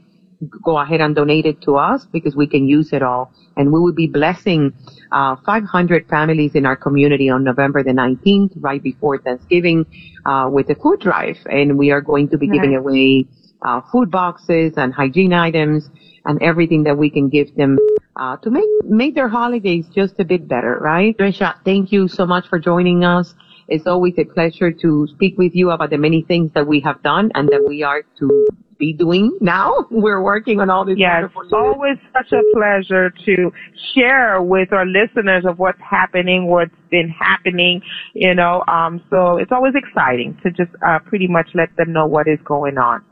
go 0.63 0.77
ahead 0.77 1.01
and 1.01 1.15
donate 1.15 1.45
it 1.45 1.61
to 1.61 1.75
us 1.75 2.05
because 2.11 2.35
we 2.35 2.47
can 2.47 2.67
use 2.67 2.93
it 2.93 3.01
all. 3.01 3.31
And 3.57 3.71
we 3.71 3.79
will 3.79 3.93
be 3.93 4.07
blessing 4.07 4.73
uh, 5.11 5.35
500 5.45 6.07
families 6.07 6.55
in 6.55 6.65
our 6.65 6.75
community 6.75 7.29
on 7.29 7.43
November 7.43 7.83
the 7.83 7.91
19th, 7.91 8.53
right 8.57 8.81
before 8.81 9.17
Thanksgiving, 9.17 9.85
uh, 10.25 10.49
with 10.51 10.69
a 10.69 10.75
food 10.75 11.01
drive. 11.01 11.37
And 11.45 11.77
we 11.77 11.91
are 11.91 12.01
going 12.01 12.29
to 12.29 12.37
be 12.37 12.47
giving 12.47 12.75
away 12.75 13.27
uh, 13.61 13.81
food 13.91 14.09
boxes 14.09 14.73
and 14.77 14.93
hygiene 14.93 15.33
items 15.33 15.89
and 16.25 16.41
everything 16.41 16.83
that 16.83 16.97
we 16.97 17.09
can 17.09 17.29
give 17.29 17.53
them 17.55 17.77
uh, 18.15 18.37
to 18.37 18.49
make 18.49 18.69
make 18.83 19.15
their 19.15 19.29
holidays 19.29 19.85
just 19.93 20.19
a 20.19 20.25
bit 20.25 20.47
better, 20.47 20.77
right? 20.81 21.17
Trisha, 21.17 21.55
thank 21.65 21.91
you 21.91 22.07
so 22.07 22.25
much 22.25 22.47
for 22.47 22.59
joining 22.59 23.03
us. 23.03 23.33
It's 23.67 23.87
always 23.87 24.15
a 24.17 24.25
pleasure 24.25 24.71
to 24.71 25.07
speak 25.11 25.37
with 25.37 25.55
you 25.55 25.71
about 25.71 25.89
the 25.91 25.97
many 25.97 26.23
things 26.23 26.51
that 26.53 26.65
we 26.65 26.79
have 26.81 27.01
done 27.03 27.31
and 27.35 27.47
that 27.49 27.63
we 27.67 27.83
are 27.83 28.03
to 28.19 28.47
be 28.79 28.93
doing 28.93 29.37
now. 29.41 29.73
We're 29.91 30.23
working 30.23 30.59
on 30.59 30.69
all 30.69 30.85
this. 30.85 30.95
Yes, 30.97 31.25
always 31.53 31.97
such 32.13 32.31
a 32.31 32.41
pleasure 32.55 33.11
to 33.25 33.51
share 33.93 34.41
with 34.41 34.71
our 34.73 34.85
listeners 34.85 35.45
of 35.45 35.59
what's 35.59 35.81
happening, 35.87 36.47
what's 36.47 36.73
been 36.89 37.09
happening, 37.09 37.81
you 38.13 38.33
know. 38.33 38.63
Um, 38.67 39.03
so 39.09 39.37
it's 39.37 39.51
always 39.51 39.73
exciting 39.75 40.39
to 40.43 40.49
just 40.49 40.71
uh, 40.85 40.99
pretty 41.05 41.27
much 41.27 41.49
let 41.53 41.75
them 41.77 41.93
know 41.93 42.07
what 42.07 42.27
is 42.27 42.39
going 42.45 42.77
on. 42.77 43.03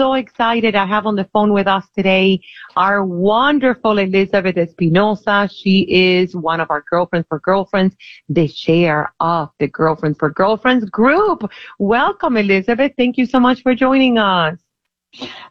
so 0.00 0.14
excited. 0.14 0.74
I 0.74 0.86
have 0.86 1.06
on 1.06 1.14
the 1.14 1.28
phone 1.32 1.52
with 1.52 1.66
us 1.66 1.84
today 1.94 2.40
our 2.76 3.04
wonderful 3.04 3.98
Elizabeth 3.98 4.56
Espinosa. 4.56 5.50
She 5.52 5.80
is 5.90 6.34
one 6.34 6.58
of 6.60 6.70
our 6.70 6.82
Girlfriends 6.88 7.26
for 7.28 7.40
Girlfriends, 7.40 7.96
the 8.28 8.48
chair 8.48 9.12
of 9.20 9.50
the 9.58 9.66
Girlfriends 9.66 10.18
for 10.18 10.30
Girlfriends 10.30 10.88
group. 10.88 11.50
Welcome, 11.78 12.38
Elizabeth. 12.38 12.92
Thank 12.96 13.18
you 13.18 13.26
so 13.26 13.38
much 13.38 13.62
for 13.62 13.74
joining 13.74 14.16
us. 14.16 14.58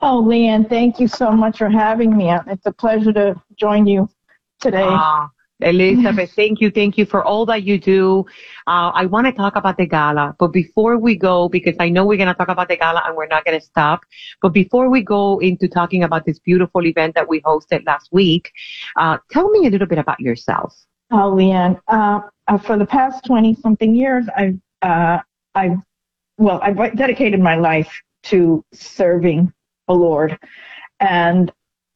Oh, 0.01 0.23
Leanne, 0.25 0.67
thank 0.67 0.99
you 0.99 1.07
so 1.07 1.29
much 1.31 1.57
for 1.57 1.69
having 1.69 2.17
me. 2.17 2.31
It's 2.47 2.65
a 2.65 2.71
pleasure 2.71 3.13
to 3.13 3.39
join 3.55 3.85
you 3.85 4.09
today. 4.59 4.85
Ah, 4.85 5.29
Elizabeth, 5.61 6.31
thank 6.35 6.61
you. 6.61 6.71
Thank 6.71 6.97
you 6.97 7.05
for 7.05 7.23
all 7.23 7.45
that 7.47 7.63
you 7.63 7.77
do. 7.77 8.25
Uh, 8.67 8.91
I 8.93 9.05
want 9.05 9.27
to 9.27 9.33
talk 9.33 9.55
about 9.55 9.77
the 9.77 9.85
gala, 9.85 10.35
but 10.39 10.49
before 10.49 10.97
we 10.97 11.15
go, 11.15 11.49
because 11.49 11.75
I 11.79 11.89
know 11.89 12.05
we're 12.05 12.17
going 12.17 12.29
to 12.29 12.33
talk 12.33 12.47
about 12.47 12.69
the 12.69 12.77
gala 12.77 13.03
and 13.05 13.15
we're 13.15 13.27
not 13.27 13.43
going 13.43 13.59
to 13.59 13.65
stop, 13.65 14.01
but 14.41 14.49
before 14.53 14.89
we 14.89 15.01
go 15.01 15.39
into 15.39 15.67
talking 15.67 16.03
about 16.03 16.25
this 16.25 16.39
beautiful 16.39 16.85
event 16.85 17.15
that 17.15 17.27
we 17.27 17.41
hosted 17.41 17.85
last 17.85 18.09
week, 18.11 18.51
uh, 18.95 19.17
tell 19.31 19.49
me 19.49 19.67
a 19.67 19.69
little 19.69 19.87
bit 19.87 19.97
about 19.97 20.19
yourself. 20.19 20.75
Oh, 21.11 21.33
Leanne, 21.35 21.79
uh, 21.87 22.21
uh 22.47 22.57
for 22.57 22.77
the 22.77 22.85
past 22.85 23.25
20 23.25 23.55
something 23.55 23.95
years, 23.95 24.25
I've, 24.37 24.59
uh, 24.81 25.19
I've, 25.55 25.77
well, 26.37 26.59
I've 26.63 26.95
dedicated 26.95 27.41
my 27.41 27.55
life 27.55 27.91
to 28.23 28.63
serving 28.71 29.51
the 29.87 29.93
Lord. 29.93 30.37
And 31.01 31.51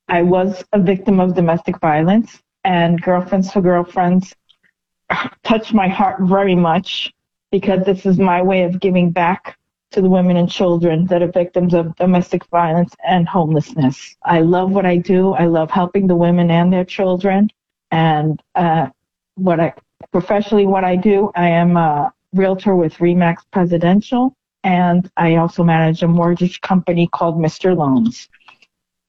I 0.10 0.22
was 0.22 0.64
a 0.74 0.80
victim 0.80 1.20
of 1.20 1.34
domestic 1.34 1.80
violence 1.80 2.42
and 2.64 3.02
Girlfriends 3.02 3.52
for 3.52 3.62
Girlfriends 3.62 4.34
touched 5.44 5.74
my 5.74 5.88
heart 5.88 6.22
very 6.22 6.56
much 6.56 7.14
because 7.52 7.86
this 7.86 8.06
is 8.06 8.18
my 8.18 8.42
way 8.42 8.64
of 8.64 8.80
giving 8.80 9.12
back 9.12 9.58
to 9.92 10.02
the 10.02 10.10
women 10.10 10.38
and 10.38 10.50
children 10.50 11.06
that 11.06 11.22
are 11.22 11.32
victims 11.32 11.74
of 11.74 11.96
domestic 11.98 12.44
violence 12.48 12.96
and 13.06 13.28
homelessness. 13.28 14.16
I 14.24 14.42
love 14.42 14.72
what 14.72 14.86
I 14.86 14.98
do. 14.98 15.34
I 15.34 15.46
love 15.46 15.70
helping 15.70 16.08
the 16.08 16.16
women 16.16 16.50
and 16.50 16.74
their 16.74 16.84
children. 16.84 17.50
And 17.92 18.42
uh, 18.56 18.88
what 19.36 19.60
I 19.60 19.74
professionally, 20.12 20.66
what 20.66 20.84
I 20.84 20.96
do, 20.96 21.32
I 21.36 21.50
am 21.50 21.78
a 21.78 22.12
realtor 22.34 22.76
with 22.76 22.96
Remax 22.96 23.38
Presidential, 23.52 24.36
and 24.64 25.10
I 25.18 25.36
also 25.36 25.64
manage 25.64 26.02
a 26.02 26.08
mortgage 26.08 26.62
company 26.62 27.08
called 27.08 27.38
Mr. 27.38 27.78
Loans. 27.78 28.30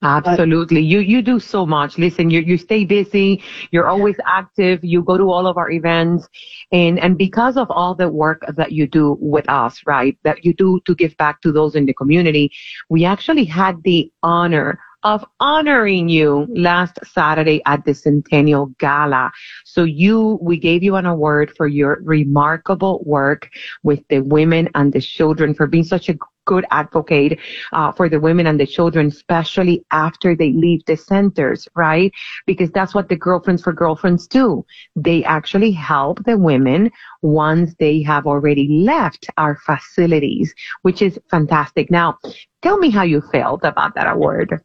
Absolutely. 0.04 0.82
You 0.82 1.00
you 1.00 1.22
do 1.22 1.40
so 1.40 1.64
much. 1.64 1.96
Listen, 1.96 2.28
you 2.28 2.40
you 2.40 2.58
stay 2.58 2.84
busy, 2.84 3.42
you're 3.70 3.88
always 3.88 4.16
active, 4.26 4.84
you 4.84 5.02
go 5.02 5.16
to 5.16 5.30
all 5.30 5.46
of 5.46 5.56
our 5.56 5.70
events 5.70 6.28
and 6.72 6.98
and 6.98 7.16
because 7.16 7.56
of 7.56 7.70
all 7.70 7.94
the 7.94 8.08
work 8.10 8.44
that 8.54 8.72
you 8.72 8.86
do 8.86 9.16
with 9.18 9.48
us, 9.48 9.80
right? 9.86 10.18
That 10.22 10.44
you 10.44 10.52
do 10.52 10.78
to 10.84 10.94
give 10.94 11.16
back 11.16 11.40
to 11.40 11.52
those 11.52 11.74
in 11.74 11.86
the 11.86 11.94
community, 11.94 12.52
we 12.90 13.06
actually 13.06 13.46
had 13.46 13.82
the 13.82 14.12
honor 14.22 14.78
of 15.04 15.24
honoring 15.38 16.08
you 16.08 16.46
last 16.50 16.98
Saturday 17.04 17.60
at 17.66 17.84
the 17.84 17.94
Centennial 17.94 18.66
Gala. 18.78 19.30
So 19.64 19.84
you, 19.84 20.38
we 20.40 20.58
gave 20.58 20.82
you 20.82 20.96
an 20.96 21.04
award 21.04 21.52
for 21.56 21.66
your 21.66 22.00
remarkable 22.02 23.02
work 23.04 23.50
with 23.82 24.00
the 24.08 24.20
women 24.20 24.70
and 24.74 24.92
the 24.92 25.02
children 25.02 25.54
for 25.54 25.66
being 25.66 25.84
such 25.84 26.08
a 26.08 26.16
good 26.44 26.64
advocate 26.70 27.38
uh, 27.72 27.92
for 27.92 28.08
the 28.08 28.20
women 28.20 28.46
and 28.46 28.58
the 28.58 28.66
children, 28.66 29.06
especially 29.06 29.84
after 29.90 30.34
they 30.34 30.52
leave 30.52 30.84
the 30.86 30.96
centers, 30.96 31.68
right? 31.74 32.12
Because 32.46 32.70
that's 32.70 32.94
what 32.94 33.08
the 33.08 33.16
girlfriends 33.16 33.62
for 33.62 33.72
girlfriends 33.72 34.26
do. 34.26 34.64
They 34.96 35.24
actually 35.24 35.72
help 35.72 36.24
the 36.24 36.36
women 36.38 36.90
once 37.22 37.74
they 37.78 38.02
have 38.02 38.26
already 38.26 38.68
left 38.68 39.26
our 39.36 39.56
facilities, 39.56 40.54
which 40.82 41.02
is 41.02 41.18
fantastic. 41.30 41.90
Now, 41.90 42.18
tell 42.62 42.78
me 42.78 42.90
how 42.90 43.02
you 43.02 43.20
felt 43.20 43.64
about 43.64 43.94
that 43.94 44.06
award. 44.08 44.60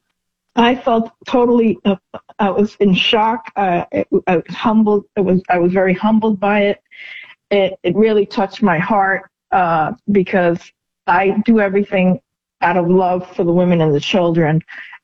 I 0.56 0.76
felt 0.76 1.12
totally. 1.26 1.78
Uh, 1.86 1.96
I 2.40 2.50
was 2.50 2.76
in 2.76 2.94
shock. 2.94 3.52
Uh, 3.56 3.86
I 4.28 4.36
was 4.38 4.44
humbled. 4.50 5.06
It 5.16 5.22
was. 5.22 5.42
I 5.50 5.60
was 5.60 5.72
very 5.72 5.94
humbled 5.94 6.40
by 6.40 6.62
it. 6.64 6.84
It 7.50 7.80
it 7.84 7.96
really 7.96 8.26
touched 8.26 8.62
my 8.62 8.78
heart 8.78 9.30
uh, 9.52 9.94
because 10.12 10.60
I 11.10 11.42
do 11.46 11.60
everything 11.60 12.22
out 12.62 12.78
of 12.78 12.90
love 12.90 13.36
for 13.36 13.44
the 13.44 13.54
women 13.54 13.82
and 13.82 13.94
the 13.94 14.00
children, 14.00 14.62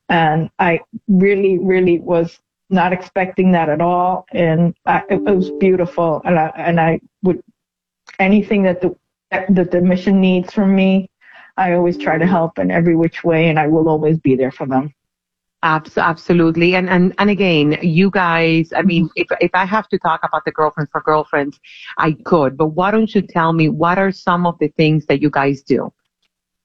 and 0.08 0.50
I 0.58 0.80
really, 1.08 1.58
really 1.58 2.00
was 2.00 2.38
not 2.70 2.92
expecting 2.92 3.52
that 3.52 3.68
at 3.68 3.80
all. 3.80 4.26
And 4.32 4.74
I, 4.86 5.02
it 5.10 5.22
was 5.22 5.50
beautiful. 5.52 6.22
And 6.24 6.38
I 6.38 6.52
and 6.56 6.80
I 6.80 7.00
would 7.22 7.42
anything 8.18 8.62
that 8.64 8.80
the 8.80 8.96
that 9.30 9.70
the 9.70 9.80
mission 9.80 10.20
needs 10.20 10.52
from 10.52 10.74
me, 10.74 11.10
I 11.56 11.72
always 11.72 11.98
try 11.98 12.18
to 12.18 12.26
help 12.26 12.58
in 12.58 12.70
every 12.70 12.96
which 12.96 13.24
way, 13.24 13.48
and 13.48 13.58
I 13.58 13.66
will 13.66 13.88
always 13.88 14.18
be 14.18 14.36
there 14.36 14.52
for 14.52 14.66
them. 14.66 14.94
Absolutely. 15.62 16.76
And, 16.76 16.88
and, 16.88 17.14
and 17.18 17.30
again, 17.30 17.78
you 17.82 18.10
guys, 18.10 18.72
I 18.74 18.82
mean, 18.82 19.08
if, 19.16 19.26
if 19.40 19.50
I 19.54 19.64
have 19.64 19.88
to 19.88 19.98
talk 19.98 20.20
about 20.22 20.44
the 20.44 20.52
girlfriends 20.52 20.90
for 20.92 21.00
girlfriends, 21.00 21.58
I 21.98 22.12
could, 22.12 22.56
but 22.56 22.68
why 22.68 22.90
don't 22.90 23.12
you 23.14 23.22
tell 23.22 23.52
me 23.52 23.68
what 23.68 23.98
are 23.98 24.12
some 24.12 24.46
of 24.46 24.58
the 24.60 24.68
things 24.68 25.06
that 25.06 25.20
you 25.20 25.30
guys 25.30 25.62
do? 25.62 25.92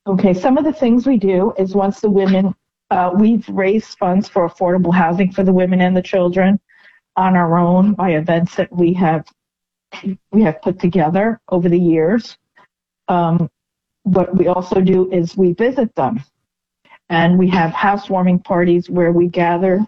Okay. 0.08 0.34
Some 0.34 0.58
of 0.58 0.66
the 0.66 0.74
things 0.74 1.08
we 1.08 1.18
do 1.18 1.54
is 1.58 1.74
once 1.74 2.00
the 2.02 2.10
women, 2.10 2.54
uh, 2.92 3.12
we've 3.16 3.48
raised 3.50 3.98
funds 3.98 4.28
for 4.28 4.48
affordable 4.48 4.94
housing 4.94 5.32
for 5.32 5.44
the 5.44 5.54
women 5.54 5.82
and 5.82 5.96
the 5.96 6.02
children 6.02 6.60
on 7.16 7.36
our 7.36 7.58
own 7.58 7.94
by 7.94 8.12
events 8.12 8.56
that 8.56 8.72
we 8.72 8.94
have, 8.94 9.26
we 10.32 10.42
have 10.42 10.62
put 10.62 10.80
together 10.80 11.40
over 11.50 11.70
the 11.70 11.80
years. 11.80 12.38
Um, 13.08 13.50
what 14.04 14.36
we 14.36 14.48
also 14.48 14.82
do 14.82 15.12
is 15.12 15.38
we 15.38 15.54
visit 15.54 15.94
them 15.96 16.24
and 17.12 17.38
we 17.38 17.50
have 17.50 17.72
housewarming 17.72 18.40
parties 18.40 18.90
where 18.90 19.12
we 19.12 19.28
gather 19.28 19.86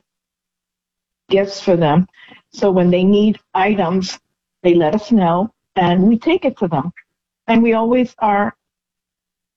gifts 1.29 1.62
for 1.62 1.77
them. 1.77 2.05
So 2.51 2.69
when 2.69 2.91
they 2.91 3.05
need 3.05 3.39
items, 3.53 4.19
they 4.62 4.73
let 4.73 4.93
us 4.93 5.09
know 5.09 5.49
and 5.77 6.03
we 6.03 6.19
take 6.19 6.43
it 6.43 6.57
to 6.57 6.67
them. 6.67 6.91
And 7.47 7.63
we 7.63 7.73
always 7.73 8.13
are 8.19 8.53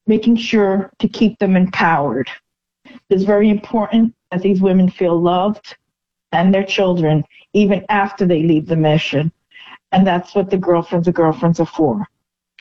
making 0.06 0.36
sure 0.36 0.92
to 1.00 1.08
keep 1.08 1.40
them 1.40 1.56
empowered. 1.56 2.30
It's 3.10 3.24
very 3.24 3.50
important 3.50 4.14
that 4.30 4.42
these 4.42 4.62
women 4.62 4.88
feel 4.88 5.20
loved 5.20 5.76
and 6.30 6.54
their 6.54 6.64
children 6.64 7.24
even 7.52 7.84
after 7.88 8.26
they 8.26 8.44
leave 8.44 8.66
the 8.66 8.76
mission. 8.76 9.32
And 9.90 10.06
that's 10.06 10.36
what 10.36 10.50
the 10.50 10.56
girlfriends 10.56 11.08
of 11.08 11.14
girlfriends 11.14 11.58
are 11.58 11.66
for. 11.66 12.06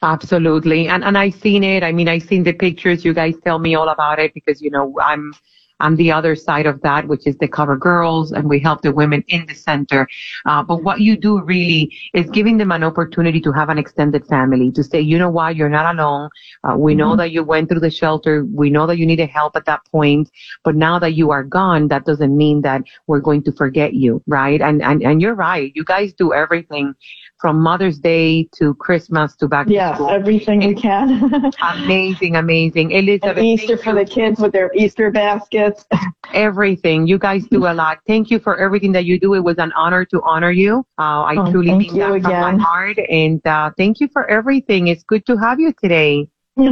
Absolutely. 0.02 0.88
And 0.88 1.04
and 1.04 1.18
I've 1.18 1.36
seen 1.36 1.64
it. 1.64 1.84
I 1.84 1.92
mean, 1.92 2.08
I've 2.08 2.24
seen 2.24 2.44
the 2.44 2.54
pictures. 2.54 3.06
You 3.06 3.14
guys 3.14 3.36
tell 3.44 3.60
me 3.60 3.76
all 3.76 3.90
about 3.90 4.20
it 4.20 4.34
because 4.34 4.62
you 4.62 4.70
know 4.70 4.94
I'm 5.02 5.34
I'm 5.80 5.96
the 5.96 6.12
other 6.12 6.36
side 6.36 6.66
of 6.66 6.82
that, 6.82 7.08
which 7.08 7.28
is 7.28 7.38
the 7.38 7.48
cover 7.48 7.76
girls, 7.76 8.32
and 8.32 8.48
we 8.48 8.60
help 8.60 8.82
the 8.82 8.92
women 8.92 9.24
in 9.28 9.46
the 9.46 9.54
center. 9.54 10.08
Uh, 10.46 10.64
but 10.64 10.84
what 10.84 11.02
you 11.02 11.18
do 11.18 11.42
really 11.42 11.94
is 12.14 12.30
giving 12.30 12.58
them 12.58 12.72
an 12.72 12.84
opportunity 12.84 13.42
to 13.42 13.52
have 13.52 13.70
an 13.70 13.78
extended 13.78 14.26
family, 14.28 14.72
to 14.72 14.84
say, 14.84 15.02
you 15.02 15.18
know 15.18 15.30
what, 15.30 15.56
you're 15.56 15.70
not 15.70 15.94
alone. 15.94 16.30
Uh, 16.64 16.78
we 16.78 16.96
know 16.96 17.10
mm-hmm. 17.10 17.18
that 17.18 17.32
you 17.32 17.44
went 17.44 17.70
through 17.70 17.82
the 17.82 17.92
shelter. 17.92 18.46
We 18.46 18.70
know 18.70 18.88
that 18.88 18.98
you 18.98 19.06
needed 19.06 19.30
help 19.30 19.56
at 19.56 19.66
that 19.66 19.82
point. 19.92 20.32
But 20.64 20.76
now 20.76 20.98
that 21.00 21.14
you 21.14 21.32
are 21.32 21.44
gone, 21.44 21.90
that 21.90 22.06
doesn't 22.06 22.36
mean 22.36 22.62
that 22.62 22.84
we're 23.08 23.20
going 23.20 23.44
to 23.44 23.52
forget 23.52 23.94
you, 23.94 24.24
right? 24.28 24.62
And, 24.62 24.82
and, 24.82 25.04
and 25.04 25.22
you're 25.22 25.36
right. 25.36 25.72
You 25.76 25.84
guys 25.84 26.14
do 26.14 26.34
everything 26.34 26.96
from 27.39 27.60
Mother's 27.60 28.00
Day 28.00 28.48
to 28.56 28.74
Christmas 28.76 29.36
to 29.38 29.48
back 29.48 29.67
yes, 29.69 29.91
to 29.91 29.95
school. 29.95 30.10
everything 30.10 30.60
we 30.60 30.74
can. 30.74 31.52
amazing, 31.62 32.36
amazing. 32.36 32.91
Elizabeth, 32.91 33.38
and 33.38 33.45
Easter 33.45 33.78
for 33.78 33.93
the 33.93 34.06
kids 34.06 34.39
with 34.39 34.52
their 34.52 34.71
Easter 34.74 35.12
baskets. 35.12 35.86
everything. 36.34 37.08
You 37.08 37.17
guys 37.17 37.45
do 37.48 37.67
a 37.67 37.74
lot. 37.74 38.00
Thank 38.08 38.30
you 38.32 38.39
for 38.39 38.58
everything 38.58 38.91
that 38.93 39.06
you 39.06 39.19
do. 39.19 39.34
It 39.34 39.43
was 39.43 39.58
an 39.58 39.71
honor 39.74 40.06
to 40.06 40.21
honor 40.24 40.52
you. 40.52 40.86
Uh, 41.00 41.24
I 41.24 41.36
oh, 41.38 41.52
truly 41.52 41.74
mean 41.74 41.98
that 41.98 42.12
again. 42.13 42.21
from 42.21 42.58
my 42.58 42.63
heart. 42.63 42.98
And 43.10 43.45
uh, 43.45 43.71
thank 43.78 44.00
you 44.00 44.08
for 44.12 44.30
everything. 44.30 44.88
It's 44.88 45.04
good 45.04 45.26
to 45.26 45.38
have 45.38 45.60
you 45.60 45.74
today. 45.82 46.28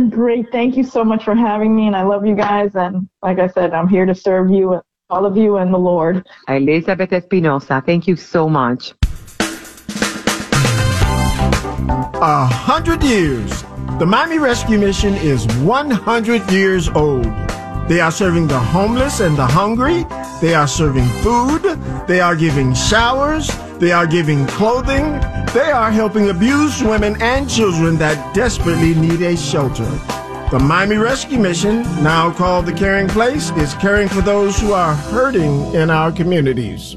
Great. 0.09 0.51
Thank 0.51 0.77
you 0.77 0.83
so 0.83 1.03
much 1.03 1.25
for 1.25 1.35
having 1.35 1.75
me. 1.75 1.87
And 1.87 1.95
I 1.95 2.03
love 2.03 2.25
you 2.25 2.35
guys. 2.35 2.75
And 2.75 3.09
like 3.21 3.39
I 3.39 3.47
said, 3.47 3.73
I'm 3.73 3.87
here 3.87 4.05
to 4.05 4.15
serve 4.15 4.49
you, 4.49 4.81
all 5.09 5.25
of 5.25 5.35
you, 5.35 5.57
and 5.57 5.73
the 5.73 5.77
Lord. 5.77 6.25
Elizabeth 6.47 7.11
Espinosa, 7.11 7.83
thank 7.85 8.07
you 8.07 8.15
so 8.15 8.47
much. 8.47 8.93
A 11.89 12.45
hundred 12.45 13.03
years. 13.03 13.63
The 13.99 14.05
Miami 14.05 14.39
Rescue 14.39 14.79
Mission 14.79 15.15
is 15.15 15.45
100 15.57 16.49
years 16.49 16.87
old. 16.89 17.25
They 17.89 17.99
are 17.99 18.11
serving 18.11 18.47
the 18.47 18.59
homeless 18.59 19.19
and 19.19 19.35
the 19.37 19.45
hungry. 19.45 20.05
They 20.39 20.55
are 20.55 20.67
serving 20.67 21.07
food. 21.21 21.63
They 22.07 22.21
are 22.21 22.35
giving 22.35 22.73
showers. 22.73 23.49
They 23.79 23.91
are 23.91 24.07
giving 24.07 24.47
clothing. 24.47 25.19
They 25.53 25.71
are 25.71 25.91
helping 25.91 26.29
abused 26.29 26.85
women 26.85 27.21
and 27.21 27.49
children 27.49 27.97
that 27.97 28.33
desperately 28.33 28.95
need 28.95 29.21
a 29.21 29.35
shelter. 29.35 29.89
The 30.51 30.59
Miami 30.59 30.95
Rescue 30.95 31.39
Mission, 31.39 31.81
now 32.01 32.31
called 32.31 32.65
the 32.65 32.73
Caring 32.73 33.09
Place, 33.09 33.49
is 33.51 33.73
caring 33.73 34.07
for 34.07 34.21
those 34.21 34.57
who 34.59 34.71
are 34.71 34.93
hurting 34.93 35.73
in 35.73 35.89
our 35.89 36.11
communities. 36.11 36.95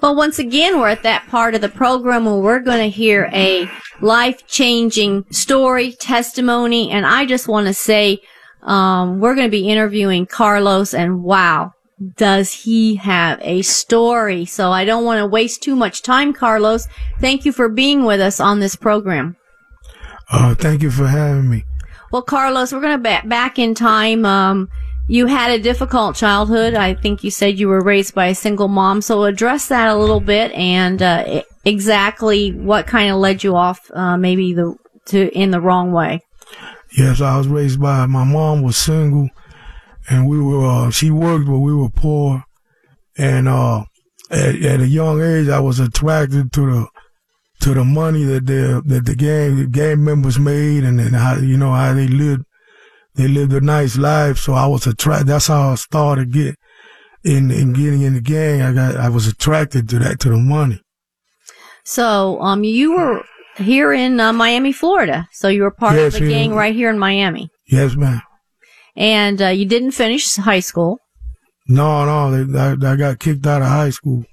Well, 0.00 0.16
once 0.16 0.38
again, 0.38 0.80
we're 0.80 0.88
at 0.88 1.02
that 1.02 1.28
part 1.28 1.54
of 1.54 1.60
the 1.60 1.68
program 1.68 2.24
where 2.24 2.36
we're 2.36 2.60
going 2.60 2.78
to 2.78 2.88
hear 2.88 3.28
a 3.34 3.70
life 4.00 4.46
changing 4.46 5.26
story, 5.30 5.92
testimony, 5.92 6.90
and 6.90 7.04
I 7.04 7.26
just 7.26 7.48
want 7.48 7.66
to 7.66 7.74
say, 7.74 8.20
um, 8.62 9.20
we're 9.20 9.34
going 9.34 9.46
to 9.46 9.50
be 9.50 9.68
interviewing 9.68 10.24
Carlos 10.24 10.94
and 10.94 11.22
wow, 11.22 11.74
does 12.16 12.52
he 12.52 12.96
have 12.96 13.38
a 13.42 13.60
story? 13.60 14.46
So 14.46 14.72
I 14.72 14.86
don't 14.86 15.04
want 15.04 15.18
to 15.18 15.26
waste 15.26 15.62
too 15.62 15.76
much 15.76 16.02
time, 16.02 16.32
Carlos. 16.32 16.88
Thank 17.20 17.44
you 17.44 17.52
for 17.52 17.68
being 17.68 18.04
with 18.04 18.20
us 18.20 18.40
on 18.40 18.60
this 18.60 18.76
program. 18.76 19.36
Uh, 20.30 20.54
thank 20.54 20.82
you 20.82 20.90
for 20.90 21.08
having 21.08 21.50
me. 21.50 21.64
Well, 22.10 22.22
Carlos, 22.22 22.72
we're 22.72 22.80
going 22.80 22.96
to 22.96 23.02
back 23.02 23.28
back 23.28 23.58
in 23.58 23.74
time. 23.74 24.24
Um, 24.24 24.68
you 25.10 25.26
had 25.26 25.50
a 25.50 25.58
difficult 25.58 26.14
childhood. 26.14 26.74
I 26.74 26.94
think 26.94 27.24
you 27.24 27.32
said 27.32 27.58
you 27.58 27.66
were 27.66 27.82
raised 27.82 28.14
by 28.14 28.26
a 28.26 28.34
single 28.34 28.68
mom. 28.68 29.02
So 29.02 29.24
address 29.24 29.66
that 29.66 29.88
a 29.88 29.96
little 29.96 30.20
bit 30.20 30.52
and 30.52 31.02
uh, 31.02 31.42
exactly 31.64 32.52
what 32.52 32.86
kind 32.86 33.10
of 33.10 33.18
led 33.18 33.42
you 33.42 33.56
off, 33.56 33.90
uh, 33.92 34.16
maybe 34.16 34.54
the 34.54 34.76
to 35.06 35.28
in 35.36 35.50
the 35.50 35.60
wrong 35.60 35.90
way. 35.90 36.20
Yes, 36.96 37.20
I 37.20 37.36
was 37.38 37.48
raised 37.48 37.80
by 37.80 38.06
my 38.06 38.22
mom 38.22 38.62
was 38.62 38.76
single, 38.76 39.28
and 40.08 40.28
we 40.28 40.40
were 40.40 40.64
uh, 40.64 40.90
she 40.92 41.10
worked, 41.10 41.46
but 41.46 41.58
we 41.58 41.74
were 41.74 41.90
poor, 41.90 42.44
and 43.18 43.48
uh, 43.48 43.82
at, 44.30 44.54
at 44.62 44.80
a 44.80 44.86
young 44.86 45.20
age 45.20 45.48
I 45.48 45.58
was 45.58 45.80
attracted 45.80 46.52
to 46.52 46.66
the 46.66 46.86
to 47.62 47.74
the 47.74 47.84
money 47.84 48.22
that 48.22 48.46
the 48.46 48.80
that 48.86 49.06
the 49.06 49.16
gang 49.16 49.70
gang 49.72 50.04
members 50.04 50.38
made, 50.38 50.84
and, 50.84 51.00
and 51.00 51.16
how 51.16 51.34
you 51.34 51.56
know 51.56 51.72
how 51.72 51.94
they 51.94 52.06
lived 52.06 52.44
they 53.20 53.28
lived 53.28 53.52
a 53.52 53.60
nice 53.60 53.96
life. 53.96 54.38
So 54.38 54.54
I 54.54 54.66
was 54.66 54.86
attracted. 54.86 55.28
That's 55.28 55.48
how 55.48 55.70
I 55.70 55.74
started 55.74 56.32
get 56.32 56.56
in, 57.24 57.50
in 57.50 57.72
getting 57.72 58.02
in 58.02 58.14
the 58.14 58.20
gang. 58.20 58.62
I 58.62 58.72
got, 58.72 58.96
I 58.96 59.08
was 59.08 59.26
attracted 59.26 59.88
to 59.90 59.98
that, 60.00 60.20
to 60.20 60.30
the 60.30 60.36
money. 60.36 60.80
So, 61.84 62.40
um, 62.40 62.64
you 62.64 62.92
were 62.96 63.24
here 63.56 63.92
in 63.92 64.20
uh, 64.20 64.32
Miami, 64.32 64.72
Florida. 64.72 65.28
So 65.32 65.48
you 65.48 65.62
were 65.62 65.70
part 65.70 65.96
yes, 65.96 66.14
of 66.14 66.20
the 66.20 66.28
gang 66.28 66.54
right 66.54 66.74
here 66.74 66.90
in 66.90 66.98
Miami. 66.98 67.50
Yes, 67.66 67.96
ma'am. 67.96 68.22
And 68.96 69.40
uh, 69.40 69.48
you 69.48 69.66
didn't 69.66 69.92
finish 69.92 70.36
high 70.36 70.60
school. 70.60 70.98
No, 71.68 72.04
no, 72.04 72.44
they, 72.44 72.58
I, 72.58 72.72
I 72.72 72.96
got 72.96 73.18
kicked 73.18 73.46
out 73.46 73.62
of 73.62 73.68
high 73.68 73.90
school. 73.90 74.24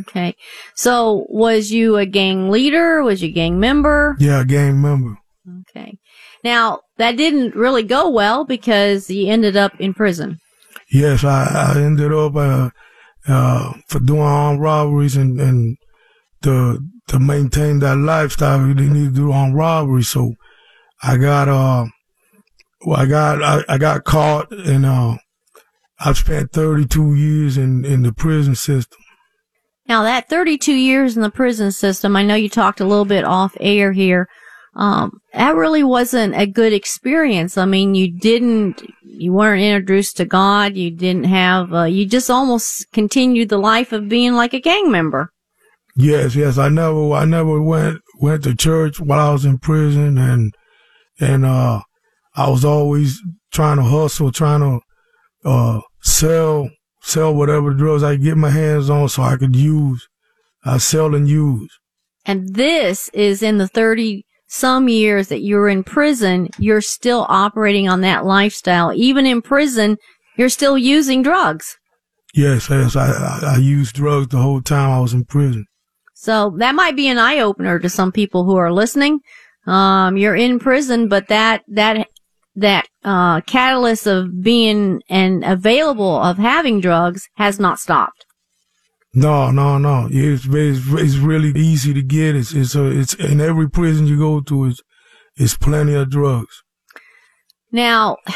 Okay. 0.00 0.34
So 0.74 1.26
was 1.28 1.70
you 1.70 1.96
a 1.96 2.06
gang 2.06 2.50
leader? 2.50 3.02
Was 3.02 3.22
you 3.22 3.28
a 3.28 3.32
gang 3.32 3.58
member? 3.58 4.16
Yeah, 4.18 4.42
a 4.42 4.44
gang 4.44 4.80
member. 4.80 5.18
Okay. 5.60 5.98
Now, 6.44 6.80
that 6.98 7.16
didn't 7.16 7.54
really 7.54 7.84
go 7.84 8.10
well 8.10 8.44
because 8.44 9.08
you 9.08 9.28
ended 9.28 9.56
up 9.56 9.80
in 9.80 9.94
prison. 9.94 10.38
Yes, 10.90 11.24
I, 11.24 11.74
I 11.74 11.80
ended 11.80 12.12
up 12.12 12.34
uh, 12.34 12.70
uh, 13.26 13.72
for 13.86 14.00
doing 14.00 14.22
armed 14.22 14.60
robberies 14.60 15.16
and, 15.16 15.40
and 15.40 15.76
to 16.42 16.80
to 17.08 17.18
maintain 17.18 17.78
that 17.78 17.96
lifestyle, 17.96 18.66
you 18.66 18.74
need 18.74 19.14
to 19.14 19.14
do 19.14 19.32
armed 19.32 19.54
robberies. 19.54 20.08
So 20.08 20.34
I 21.02 21.16
got 21.16 21.48
uh, 21.48 21.86
well, 22.84 23.00
I 23.00 23.06
got 23.06 23.42
I, 23.42 23.64
I 23.68 23.78
got 23.78 24.04
caught 24.04 24.50
and 24.50 24.84
uh, 24.84 25.16
I've 26.00 26.18
spent 26.18 26.52
32 26.52 27.14
years 27.14 27.56
in 27.56 27.84
in 27.84 28.02
the 28.02 28.12
prison 28.12 28.54
system. 28.54 28.98
Now 29.86 30.02
that 30.02 30.28
32 30.28 30.74
years 30.74 31.16
in 31.16 31.22
the 31.22 31.30
prison 31.30 31.72
system, 31.72 32.16
I 32.16 32.22
know 32.22 32.34
you 32.34 32.48
talked 32.48 32.80
a 32.80 32.86
little 32.86 33.06
bit 33.06 33.24
off 33.24 33.56
air 33.60 33.92
here 33.92 34.28
um, 34.78 35.20
that 35.34 35.56
really 35.56 35.82
wasn't 35.82 36.36
a 36.36 36.46
good 36.46 36.72
experience. 36.72 37.58
I 37.58 37.64
mean, 37.64 37.96
you 37.96 38.16
didn't, 38.16 38.80
you 39.02 39.32
weren't 39.32 39.60
introduced 39.60 40.16
to 40.18 40.24
God. 40.24 40.76
You 40.76 40.92
didn't 40.92 41.24
have, 41.24 41.74
uh, 41.74 41.84
you 41.84 42.06
just 42.06 42.30
almost 42.30 42.86
continued 42.92 43.48
the 43.48 43.58
life 43.58 43.92
of 43.92 44.08
being 44.08 44.34
like 44.34 44.54
a 44.54 44.60
gang 44.60 44.92
member. 44.92 45.32
Yes, 45.96 46.36
yes. 46.36 46.58
I 46.58 46.68
never, 46.68 47.12
I 47.12 47.24
never 47.24 47.60
went, 47.60 47.98
went 48.20 48.44
to 48.44 48.54
church 48.54 49.00
while 49.00 49.30
I 49.30 49.32
was 49.32 49.44
in 49.44 49.58
prison 49.58 50.16
and, 50.16 50.54
and, 51.18 51.44
uh, 51.44 51.80
I 52.36 52.48
was 52.48 52.64
always 52.64 53.20
trying 53.52 53.78
to 53.78 53.82
hustle, 53.82 54.30
trying 54.30 54.60
to, 54.60 54.80
uh, 55.44 55.80
sell, 56.02 56.70
sell 57.02 57.34
whatever 57.34 57.74
drugs 57.74 58.04
I 58.04 58.14
get 58.14 58.36
my 58.36 58.50
hands 58.50 58.88
on 58.90 59.08
so 59.08 59.24
I 59.24 59.36
could 59.36 59.56
use. 59.56 60.06
I 60.64 60.78
sell 60.78 61.16
and 61.16 61.28
use. 61.28 61.76
And 62.24 62.54
this 62.54 63.08
is 63.08 63.42
in 63.42 63.58
the 63.58 63.66
30 63.66 64.24
some 64.48 64.88
years 64.88 65.28
that 65.28 65.42
you're 65.42 65.68
in 65.68 65.84
prison, 65.84 66.48
you're 66.58 66.80
still 66.80 67.26
operating 67.28 67.88
on 67.88 68.00
that 68.00 68.24
lifestyle. 68.24 68.92
Even 68.94 69.26
in 69.26 69.42
prison, 69.42 69.98
you're 70.36 70.48
still 70.48 70.76
using 70.76 71.22
drugs. 71.22 71.76
Yes, 72.34 72.68
yes. 72.70 72.96
I, 72.96 73.10
I, 73.10 73.54
I 73.54 73.56
used 73.58 73.94
drugs 73.94 74.28
the 74.28 74.38
whole 74.38 74.62
time 74.62 74.90
I 74.90 75.00
was 75.00 75.12
in 75.12 75.24
prison. 75.24 75.66
So 76.14 76.54
that 76.58 76.74
might 76.74 76.96
be 76.96 77.08
an 77.08 77.18
eye 77.18 77.38
opener 77.38 77.78
to 77.78 77.88
some 77.88 78.10
people 78.10 78.44
who 78.44 78.56
are 78.56 78.72
listening. 78.72 79.20
Um, 79.66 80.16
you're 80.16 80.34
in 80.34 80.58
prison, 80.58 81.08
but 81.08 81.28
that, 81.28 81.62
that, 81.68 82.08
that 82.56 82.88
uh, 83.04 83.42
catalyst 83.42 84.06
of 84.06 84.42
being 84.42 85.02
and 85.08 85.44
available 85.44 86.20
of 86.20 86.38
having 86.38 86.80
drugs 86.80 87.28
has 87.36 87.60
not 87.60 87.78
stopped. 87.78 88.24
No, 89.14 89.50
no, 89.50 89.78
no. 89.78 90.08
It's, 90.10 90.44
it's, 90.46 90.86
it's 90.92 91.16
really 91.16 91.58
easy 91.58 91.94
to 91.94 92.02
get. 92.02 92.36
It's, 92.36 92.52
it's, 92.52 92.74
a, 92.74 92.86
it's 92.86 93.14
in 93.14 93.40
every 93.40 93.68
prison 93.68 94.06
you 94.06 94.18
go 94.18 94.40
to, 94.40 94.66
it's, 94.66 94.80
it's 95.36 95.56
plenty 95.56 95.94
of 95.94 96.10
drugs. 96.10 96.62
Now, 97.72 98.18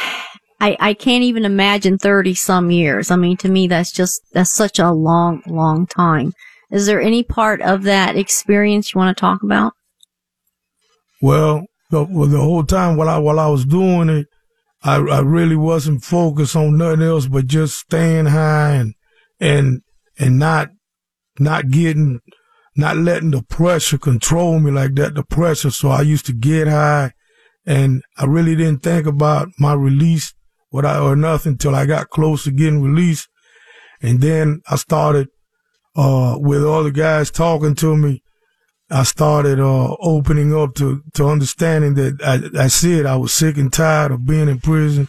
I, 0.60 0.76
I 0.78 0.94
can't 0.94 1.24
even 1.24 1.44
imagine 1.44 1.98
30 1.98 2.34
some 2.34 2.70
years. 2.70 3.10
I 3.10 3.16
mean, 3.16 3.36
to 3.38 3.48
me, 3.48 3.66
that's 3.66 3.90
just, 3.90 4.22
that's 4.32 4.52
such 4.52 4.78
a 4.78 4.92
long, 4.92 5.42
long 5.44 5.88
time. 5.88 6.32
Is 6.70 6.86
there 6.86 7.00
any 7.00 7.24
part 7.24 7.60
of 7.60 7.82
that 7.82 8.16
experience 8.16 8.94
you 8.94 8.98
want 9.00 9.16
to 9.16 9.20
talk 9.20 9.42
about? 9.42 9.72
Well, 11.20 11.66
the, 11.90 12.04
well, 12.04 12.28
the 12.28 12.38
whole 12.38 12.62
time 12.62 12.96
while 12.96 13.08
I, 13.08 13.18
while 13.18 13.40
I 13.40 13.48
was 13.48 13.64
doing 13.64 14.08
it, 14.08 14.28
I, 14.84 14.96
I 14.96 15.20
really 15.20 15.56
wasn't 15.56 16.04
focused 16.04 16.54
on 16.54 16.78
nothing 16.78 17.02
else 17.02 17.26
but 17.26 17.48
just 17.48 17.76
staying 17.76 18.26
high 18.26 18.74
and, 18.74 18.94
and, 19.40 19.82
and 20.18 20.38
not, 20.38 20.70
not 21.38 21.70
getting, 21.70 22.20
not 22.76 22.96
letting 22.96 23.30
the 23.30 23.42
pressure 23.42 23.98
control 23.98 24.58
me 24.58 24.70
like 24.70 24.94
that, 24.94 25.14
the 25.14 25.22
pressure. 25.22 25.70
So 25.70 25.88
I 25.88 26.02
used 26.02 26.26
to 26.26 26.32
get 26.32 26.68
high 26.68 27.12
and 27.66 28.02
I 28.18 28.24
really 28.24 28.56
didn't 28.56 28.82
think 28.82 29.06
about 29.06 29.48
my 29.58 29.74
release 29.74 30.34
what 30.70 30.86
I, 30.86 30.98
or 30.98 31.14
nothing 31.14 31.52
until 31.52 31.74
I 31.74 31.84
got 31.84 32.08
close 32.08 32.44
to 32.44 32.50
getting 32.50 32.82
released. 32.82 33.28
And 34.00 34.20
then 34.20 34.62
I 34.68 34.76
started, 34.76 35.28
uh, 35.94 36.36
with 36.38 36.64
all 36.64 36.82
the 36.82 36.90
guys 36.90 37.30
talking 37.30 37.74
to 37.76 37.96
me. 37.96 38.22
I 38.90 39.02
started, 39.04 39.60
uh, 39.60 39.94
opening 40.00 40.54
up 40.54 40.74
to, 40.76 41.02
to 41.14 41.28
understanding 41.28 41.94
that 41.94 42.22
I, 42.22 42.64
I 42.64 42.68
said 42.68 43.04
I 43.04 43.16
was 43.16 43.32
sick 43.32 43.58
and 43.58 43.72
tired 43.72 44.12
of 44.12 44.26
being 44.26 44.48
in 44.48 44.60
prison. 44.60 45.08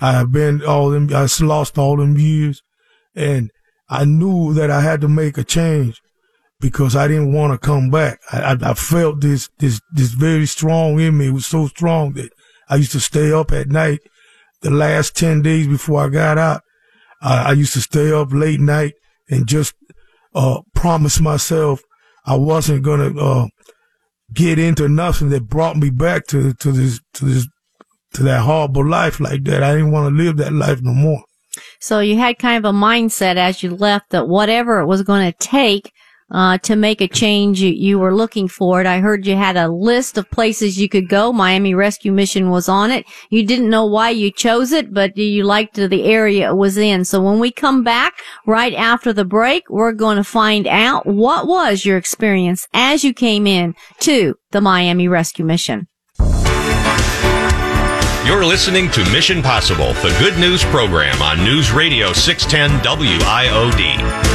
I 0.00 0.12
have 0.12 0.32
been 0.32 0.62
all 0.64 0.90
them, 0.90 1.08
I 1.14 1.28
lost 1.40 1.78
all 1.78 1.98
them 1.98 2.16
years 2.18 2.62
and 3.14 3.50
I 4.00 4.04
knew 4.04 4.54
that 4.54 4.70
I 4.70 4.80
had 4.80 5.00
to 5.02 5.08
make 5.08 5.38
a 5.38 5.44
change 5.44 6.00
because 6.60 6.96
I 6.96 7.08
didn't 7.08 7.32
want 7.32 7.52
to 7.52 7.58
come 7.58 7.90
back. 7.90 8.18
I, 8.32 8.40
I, 8.40 8.70
I, 8.70 8.74
felt 8.74 9.20
this, 9.20 9.48
this, 9.58 9.80
this 9.92 10.12
very 10.12 10.46
strong 10.46 10.98
in 11.00 11.18
me. 11.18 11.28
It 11.28 11.32
was 11.32 11.46
so 11.46 11.66
strong 11.66 12.14
that 12.14 12.30
I 12.68 12.76
used 12.76 12.92
to 12.92 13.00
stay 13.00 13.32
up 13.32 13.52
at 13.52 13.68
night. 13.68 14.00
The 14.62 14.70
last 14.70 15.16
10 15.16 15.42
days 15.42 15.66
before 15.66 16.04
I 16.04 16.08
got 16.08 16.38
out, 16.38 16.62
I, 17.20 17.50
I 17.50 17.52
used 17.52 17.74
to 17.74 17.80
stay 17.80 18.12
up 18.12 18.32
late 18.32 18.60
night 18.60 18.94
and 19.28 19.46
just, 19.46 19.74
uh, 20.34 20.60
promise 20.74 21.20
myself 21.20 21.82
I 22.24 22.36
wasn't 22.36 22.82
going 22.82 23.14
to, 23.14 23.20
uh, 23.20 23.46
get 24.32 24.58
into 24.58 24.88
nothing 24.88 25.28
that 25.30 25.48
brought 25.48 25.76
me 25.76 25.90
back 25.90 26.26
to, 26.28 26.54
to 26.54 26.72
this, 26.72 27.00
to 27.14 27.24
this, 27.26 27.46
to 28.14 28.22
that 28.22 28.40
horrible 28.40 28.86
life 28.88 29.20
like 29.20 29.44
that. 29.44 29.62
I 29.62 29.74
didn't 29.74 29.92
want 29.92 30.08
to 30.08 30.22
live 30.22 30.38
that 30.38 30.52
life 30.52 30.80
no 30.80 30.94
more. 30.94 31.24
So 31.80 32.00
you 32.00 32.18
had 32.18 32.38
kind 32.38 32.64
of 32.64 32.74
a 32.74 32.76
mindset 32.76 33.36
as 33.36 33.62
you 33.62 33.74
left 33.74 34.10
that 34.10 34.28
whatever 34.28 34.80
it 34.80 34.86
was 34.86 35.02
going 35.02 35.30
to 35.30 35.38
take 35.38 35.92
uh, 36.30 36.58
to 36.58 36.74
make 36.74 37.00
a 37.00 37.08
change 37.08 37.60
you, 37.60 37.70
you 37.70 37.98
were 37.98 38.14
looking 38.14 38.48
for 38.48 38.80
it. 38.80 38.86
I 38.86 38.98
heard 38.98 39.26
you 39.26 39.36
had 39.36 39.56
a 39.56 39.68
list 39.68 40.16
of 40.18 40.30
places 40.30 40.78
you 40.78 40.88
could 40.88 41.08
go. 41.08 41.32
Miami 41.32 41.74
Rescue 41.74 42.12
Mission 42.12 42.50
was 42.50 42.68
on 42.68 42.90
it. 42.90 43.06
You 43.30 43.46
didn't 43.46 43.70
know 43.70 43.86
why 43.86 44.10
you 44.10 44.30
chose 44.30 44.72
it, 44.72 44.92
but 44.92 45.16
you 45.16 45.44
liked 45.44 45.76
the 45.76 46.04
area 46.04 46.50
it 46.50 46.56
was 46.56 46.76
in. 46.76 47.04
So 47.04 47.22
when 47.22 47.38
we 47.38 47.50
come 47.50 47.84
back 47.84 48.14
right 48.46 48.74
after 48.74 49.12
the 49.12 49.24
break, 49.24 49.68
we're 49.68 49.92
going 49.92 50.16
to 50.16 50.24
find 50.24 50.66
out 50.66 51.06
what 51.06 51.46
was 51.46 51.84
your 51.84 51.98
experience 51.98 52.66
as 52.72 53.04
you 53.04 53.12
came 53.12 53.46
in 53.46 53.74
to 54.00 54.34
the 54.50 54.60
Miami 54.60 55.08
Rescue 55.08 55.44
Mission. 55.44 55.88
You're 58.26 58.44
listening 58.44 58.90
to 58.92 59.00
Mission 59.12 59.42
Possible, 59.42 59.92
the 59.94 60.14
good 60.18 60.38
news 60.38 60.64
program 60.64 61.20
on 61.20 61.44
News 61.44 61.72
Radio 61.72 62.12
610 62.12 62.80
WIOD 62.84 64.34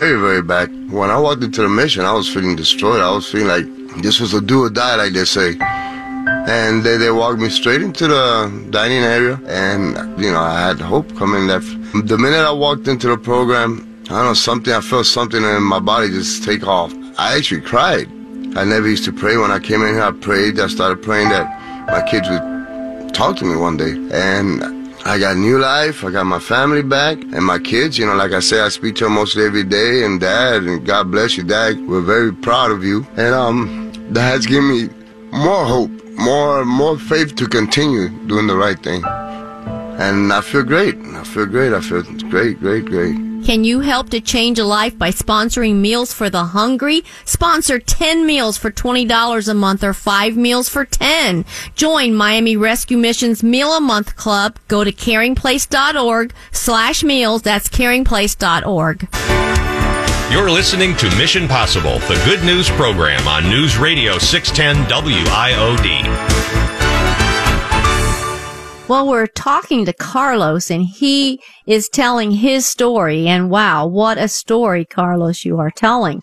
very, 0.00 0.18
very 0.18 0.42
bad. 0.42 0.90
When 0.90 1.10
I 1.10 1.18
walked 1.18 1.42
into 1.42 1.60
the 1.60 1.68
mission, 1.68 2.04
I 2.06 2.12
was 2.14 2.26
feeling 2.32 2.56
destroyed. 2.56 3.00
I 3.00 3.10
was 3.10 3.30
feeling 3.30 3.48
like 3.48 4.02
this 4.02 4.18
was 4.18 4.32
a 4.32 4.40
do 4.40 4.64
or 4.64 4.70
die, 4.70 4.96
like 4.96 5.12
they 5.12 5.26
say. 5.26 5.56
And 5.60 6.82
they, 6.82 6.96
they 6.96 7.10
walked 7.10 7.38
me 7.38 7.50
straight 7.50 7.82
into 7.82 8.08
the 8.08 8.66
dining 8.70 9.02
area, 9.02 9.38
and, 9.46 9.96
you 10.18 10.32
know, 10.32 10.40
I 10.40 10.68
had 10.68 10.80
hope 10.80 11.14
coming 11.16 11.46
there. 11.46 11.60
The 11.60 12.16
minute 12.16 12.44
I 12.44 12.52
walked 12.52 12.88
into 12.88 13.08
the 13.08 13.18
program, 13.18 13.86
I 14.06 14.14
don't 14.14 14.24
know, 14.24 14.34
something, 14.34 14.72
I 14.72 14.80
felt 14.80 15.06
something 15.06 15.42
in 15.42 15.62
my 15.62 15.80
body 15.80 16.08
just 16.08 16.44
take 16.44 16.66
off. 16.66 16.94
I 17.18 17.36
actually 17.36 17.60
cried. 17.60 18.08
I 18.56 18.64
never 18.64 18.88
used 18.88 19.04
to 19.04 19.12
pray. 19.12 19.36
When 19.36 19.50
I 19.50 19.60
came 19.60 19.82
in 19.82 19.94
here, 19.94 20.02
I 20.02 20.10
prayed. 20.10 20.58
I 20.58 20.66
started 20.66 21.02
praying 21.02 21.28
that 21.28 21.46
my 21.86 22.02
kids 22.02 22.28
would 22.28 23.14
talk 23.14 23.36
to 23.36 23.44
me 23.44 23.56
one 23.56 23.76
day. 23.76 23.92
And 24.12 24.62
I 25.04 25.18
got 25.18 25.36
new 25.36 25.58
life. 25.58 26.04
I 26.04 26.10
got 26.10 26.24
my 26.24 26.40
family 26.40 26.82
back 26.82 27.18
and 27.18 27.44
my 27.44 27.58
kids. 27.58 27.96
You 27.96 28.06
know, 28.06 28.14
like 28.14 28.32
I 28.32 28.40
say, 28.40 28.60
I 28.60 28.68
speak 28.68 28.96
to 28.96 29.04
them 29.04 29.14
mostly 29.14 29.44
every 29.44 29.64
day. 29.64 30.04
And 30.04 30.20
Dad, 30.20 30.64
and 30.64 30.84
God 30.84 31.10
bless 31.10 31.36
you, 31.36 31.44
Dad. 31.44 31.80
We're 31.86 32.00
very 32.00 32.32
proud 32.32 32.72
of 32.72 32.82
you. 32.84 33.06
And 33.16 33.34
um, 33.34 33.92
has 34.14 34.46
given 34.46 34.68
me 34.68 34.88
more 35.32 35.64
hope, 35.64 35.90
more 36.18 36.64
more 36.64 36.98
faith 36.98 37.36
to 37.36 37.46
continue 37.46 38.08
doing 38.26 38.48
the 38.48 38.56
right 38.56 38.82
thing. 38.82 39.04
And 39.04 40.32
I 40.32 40.40
feel 40.40 40.64
great. 40.64 40.96
I 40.96 41.22
feel 41.24 41.46
great. 41.46 41.72
I 41.72 41.80
feel 41.80 42.02
great, 42.02 42.58
great, 42.58 42.86
great. 42.86 43.29
Can 43.50 43.64
you 43.64 43.80
help 43.80 44.10
to 44.10 44.20
change 44.20 44.60
a 44.60 44.64
life 44.64 44.96
by 44.96 45.10
sponsoring 45.10 45.80
Meals 45.80 46.12
for 46.12 46.30
the 46.30 46.44
Hungry? 46.44 47.02
Sponsor 47.24 47.80
10 47.80 48.24
meals 48.24 48.56
for 48.56 48.70
$20 48.70 49.48
a 49.48 49.54
month 49.54 49.82
or 49.82 49.92
5 49.92 50.36
meals 50.36 50.68
for 50.68 50.84
10. 50.84 51.44
Join 51.74 52.14
Miami 52.14 52.56
Rescue 52.56 52.96
Mission's 52.96 53.42
Meal 53.42 53.72
a 53.72 53.80
Month 53.80 54.14
Club. 54.14 54.56
Go 54.68 54.84
to 54.84 54.92
caringplace.org 54.92 56.32
slash 56.52 57.02
meals. 57.02 57.42
That's 57.42 57.68
caringplace.org. 57.68 59.08
You're 60.32 60.50
listening 60.52 60.94
to 60.98 61.10
Mission 61.16 61.48
Possible, 61.48 61.98
the 62.06 62.22
good 62.24 62.44
news 62.44 62.70
program 62.70 63.26
on 63.26 63.50
News 63.50 63.78
Radio 63.78 64.16
610 64.18 64.86
WIOD. 64.88 66.69
Well, 68.90 69.06
we're 69.06 69.28
talking 69.28 69.84
to 69.84 69.92
Carlos 69.92 70.68
and 70.68 70.84
he 70.84 71.40
is 71.64 71.88
telling 71.88 72.32
his 72.32 72.66
story. 72.66 73.28
And 73.28 73.48
wow, 73.48 73.86
what 73.86 74.18
a 74.18 74.26
story, 74.26 74.84
Carlos, 74.84 75.44
you 75.44 75.60
are 75.60 75.70
telling. 75.70 76.22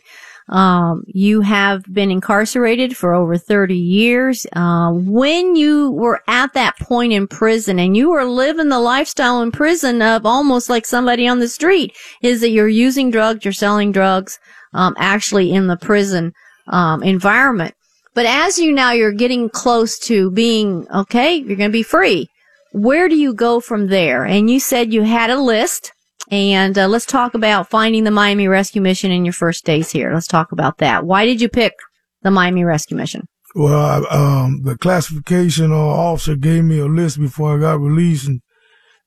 Um, 0.50 1.06
you 1.08 1.40
have 1.40 1.86
been 1.86 2.12
incarcerated 2.12 2.98
for 2.98 3.14
over 3.14 3.38
30 3.38 3.74
years. 3.74 4.46
Uh, 4.52 4.92
when 4.92 5.56
you 5.56 5.92
were 5.92 6.22
at 6.28 6.52
that 6.56 6.78
point 6.78 7.14
in 7.14 7.26
prison 7.26 7.80
and 7.80 7.96
you 7.96 8.10
were 8.10 8.26
living 8.26 8.68
the 8.68 8.82
lifestyle 8.82 9.42
in 9.42 9.54
prison 9.54 10.02
of 10.02 10.26
almost 10.26 10.70
like 10.70 10.86
somebody 10.86 11.26
on 11.26 11.40
the 11.40 11.48
street, 11.48 11.96
is 12.22 12.42
that 12.42 12.50
you're 12.50 12.68
using 12.68 13.12
drugs, 13.12 13.46
you're 13.46 13.54
selling 13.54 13.94
drugs, 13.94 14.40
um, 14.74 14.94
actually 14.98 15.54
in 15.54 15.68
the 15.68 15.78
prison, 15.78 16.34
um, 16.68 17.02
environment. 17.02 17.74
But 18.14 18.26
as 18.26 18.60
you 18.60 18.74
now, 18.74 18.92
you're 18.92 19.14
getting 19.14 19.50
close 19.50 19.98
to 20.00 20.32
being, 20.32 20.86
okay, 20.94 21.36
you're 21.36 21.56
going 21.56 21.70
to 21.70 21.72
be 21.72 21.82
free 21.82 22.28
where 22.72 23.10
do 23.10 23.16
you 23.16 23.34
go 23.34 23.60
from 23.60 23.88
there? 23.88 24.26
And 24.26 24.50
you 24.50 24.60
said 24.60 24.94
you 24.94 25.04
had 25.04 25.30
a 25.30 25.40
list. 25.40 25.92
And 26.30 26.78
uh, 26.78 26.88
let's 26.88 27.06
talk 27.06 27.36
about 27.36 27.70
finding 27.70 28.04
the 28.04 28.12
Miami 28.12 28.50
Rescue 28.50 28.82
Mission 28.82 29.12
in 29.12 29.24
your 29.24 29.34
first 29.34 29.64
days 29.64 29.92
here. 29.92 30.14
Let's 30.14 30.28
talk 30.28 30.52
about 30.52 30.80
that. 30.80 31.06
Why 31.06 31.26
did 31.26 31.40
you 31.40 31.48
pick 31.48 31.74
the 32.22 32.32
Miami 32.32 32.66
Rescue 32.66 32.98
Mission? 32.98 33.28
Well, 33.56 34.06
um, 34.12 34.62
the 34.64 34.78
classification 34.78 35.72
uh, 35.72 35.76
officer 35.76 36.36
gave 36.36 36.66
me 36.66 36.80
a 36.80 36.86
list 36.86 37.18
before 37.18 37.56
I 37.56 37.62
got 37.62 37.80
released, 37.80 38.28
and 38.28 38.42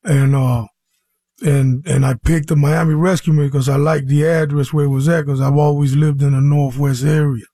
and 0.03 0.35
uh, 0.35 0.65
and 1.41 1.85
and 1.85 2.05
I 2.05 2.15
picked 2.15 2.47
the 2.47 2.55
Miami 2.55 2.95
Rescue 2.95 3.33
Mission 3.33 3.49
because 3.49 3.69
I 3.69 3.75
liked 3.75 4.07
the 4.07 4.25
address 4.25 4.73
where 4.73 4.85
it 4.85 4.89
was 4.89 5.07
at 5.07 5.25
because 5.25 5.41
I've 5.41 5.55
always 5.55 5.95
lived 5.95 6.21
in 6.21 6.33
the 6.33 6.41
Northwest 6.41 7.03
area. 7.03 7.45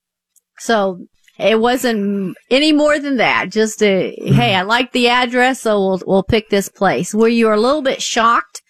So 0.60 1.06
it 1.40 1.60
wasn't 1.60 2.36
any 2.50 2.74
more 2.74 3.00
than 3.00 3.18
that. 3.18 3.52
Just 3.52 3.82
a, 3.84 4.16
hey, 4.20 4.56
I 4.56 4.64
like 4.64 4.92
the 4.92 5.10
address, 5.10 5.62
so 5.62 5.80
we'll, 5.80 6.02
we'll 6.06 6.24
pick 6.24 6.50
this 6.50 6.70
place. 6.70 7.14
Were 7.14 7.28
you 7.28 7.54
a 7.54 7.56
little 7.56 7.82
bit 7.82 8.02
shocked 8.02 8.62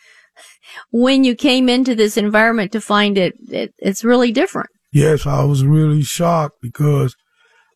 when 0.92 1.24
you 1.24 1.36
came 1.36 1.70
into 1.70 1.96
this 1.96 2.18
environment 2.18 2.72
to 2.74 2.82
find 2.82 3.18
it, 3.18 3.34
it 3.50 3.74
it's 3.78 4.04
really 4.04 4.32
different? 4.32 4.70
Yes, 4.92 5.26
I 5.26 5.44
was 5.44 5.64
really 5.64 6.02
shocked 6.02 6.56
because 6.62 7.16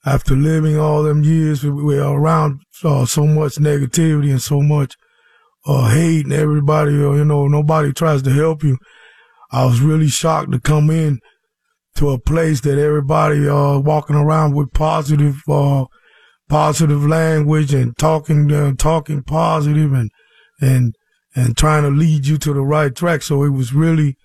after 0.05 0.35
living 0.35 0.77
all 0.77 1.03
them 1.03 1.23
years, 1.23 1.63
we 1.63 1.71
were 1.71 2.01
around 2.01 2.61
uh, 2.83 3.05
so 3.05 3.25
much 3.25 3.55
negativity 3.55 4.31
and 4.31 4.41
so 4.41 4.61
much 4.61 4.95
uh, 5.65 5.89
hate 5.89 6.25
and 6.25 6.33
everybody, 6.33 6.91
uh, 6.93 7.11
you 7.11 7.25
know, 7.25 7.47
nobody 7.47 7.93
tries 7.93 8.23
to 8.23 8.31
help 8.31 8.63
you. 8.63 8.77
I 9.51 9.65
was 9.65 9.81
really 9.81 10.07
shocked 10.07 10.51
to 10.53 10.59
come 10.59 10.89
in 10.89 11.19
to 11.95 12.09
a 12.09 12.19
place 12.19 12.61
that 12.61 12.79
everybody 12.79 13.47
uh 13.47 13.77
walking 13.77 14.15
around 14.15 14.55
with 14.55 14.73
positive 14.73 15.41
uh 15.47 15.85
positive 16.49 17.05
language 17.05 17.73
and 17.73 17.97
talking 17.97 18.51
uh, 18.51 18.73
talking 18.77 19.23
positive 19.23 19.93
and 19.93 20.11
and 20.59 20.95
and 21.35 21.55
trying 21.55 21.83
to 21.83 21.89
lead 21.89 22.27
you 22.27 22.37
to 22.37 22.53
the 22.53 22.61
right 22.61 22.93
track. 22.95 23.21
So 23.21 23.43
it 23.43 23.49
was 23.49 23.73
really 23.73 24.17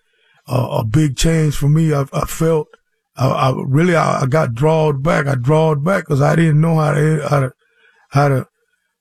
a 0.49 0.85
big 0.85 1.17
change 1.17 1.57
for 1.57 1.69
me. 1.69 1.93
I, 1.93 2.05
I 2.13 2.25
felt 2.27 2.69
I, 3.17 3.29
I 3.29 3.55
really 3.65 3.97
I, 3.97 4.23
I, 4.23 4.27
got 4.27 4.55
drawed 4.55 5.03
back. 5.03 5.27
I 5.27 5.35
drawed 5.35 5.85
back 5.85 6.05
because 6.05 6.21
I 6.21 6.37
didn't 6.37 6.61
know 6.61 6.77
how 6.77 6.95
to, 6.95 7.27
how 7.29 7.41
to 7.41 7.53
how 8.11 8.29
to 8.29 8.47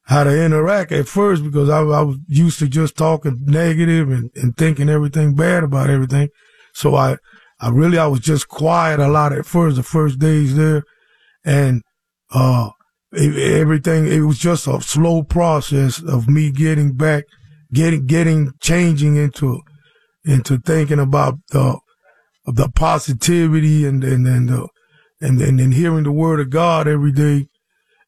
how 0.08 0.24
to 0.24 0.44
interact 0.44 0.92
at 0.92 1.08
first 1.08 1.44
because 1.44 1.70
I, 1.70 1.80
I 1.80 2.02
was 2.02 2.18
used 2.28 2.60
to 2.60 2.68
just 2.68 2.96
talking 2.96 3.40
negative 3.46 4.10
and, 4.10 4.30
and 4.36 4.56
thinking 4.56 4.90
everything 4.90 5.36
bad 5.36 5.64
about 5.64 5.90
everything. 5.90 6.30
So 6.74 6.96
I 6.96 7.18
I 7.60 7.70
really 7.70 7.98
I 7.98 8.08
was 8.08 8.20
just 8.20 8.48
quiet 8.48 9.00
a 9.00 9.08
lot 9.08 9.34
at 9.34 9.46
first 9.46 9.78
the 9.78 9.84
first 9.84 10.20
days 10.20 10.56
there, 10.56 10.84
and 11.44 11.82
uh 12.32 12.70
it, 13.12 13.60
everything 13.60 14.08
it 14.08 14.22
was 14.22 14.38
just 14.38 14.68
a 14.68 14.82
slow 14.82 15.24
process 15.24 16.02
of 16.02 16.28
me 16.28 16.52
getting 16.52 16.94
back, 16.94 17.24
getting 17.74 18.06
getting 18.06 18.52
changing 18.62 19.16
into 19.16 19.62
into 20.26 20.58
thinking 20.60 21.00
about 21.00 21.36
the 21.52 21.80
the 22.46 22.70
positivity 22.70 23.86
and 23.86 24.04
and 24.04 24.28
and 24.28 24.50
the, 24.50 24.68
and, 25.22 25.42
and 25.42 25.60
and 25.60 25.74
hearing 25.74 26.04
the 26.04 26.12
word 26.12 26.40
of 26.40 26.50
God 26.50 26.88
every 26.88 27.12
day, 27.12 27.48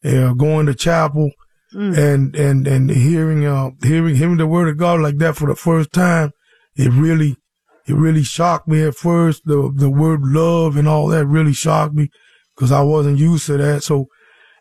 uh, 0.04 0.34
going 0.34 0.66
to 0.66 0.76
chapel, 0.76 1.32
mm. 1.74 1.98
and 1.98 2.36
and 2.36 2.68
and 2.68 2.90
hearing 2.90 3.46
uh 3.46 3.72
hearing 3.84 4.16
hearing 4.16 4.38
the 4.38 4.48
word 4.48 4.68
of 4.68 4.78
God 4.78 5.00
like 5.00 5.18
that 5.18 5.36
for 5.36 5.48
the 5.48 5.56
first 5.56 5.92
time, 5.94 6.32
it 6.76 6.92
really 6.92 7.38
it 7.88 7.96
really 7.96 8.24
shocked 8.24 8.68
me 8.68 8.84
at 8.84 8.96
first. 8.96 9.44
The 9.46 9.72
the 9.74 9.90
word 9.90 10.22
love 10.24 10.76
and 10.76 10.88
all 10.88 11.08
that 11.08 11.26
really 11.26 11.54
shocked 11.54 11.94
me 11.94 12.10
because 12.56 12.72
I 12.72 12.82
wasn't 12.82 13.20
used 13.20 13.46
to 13.48 13.58
that. 13.58 13.84
So 13.84 14.08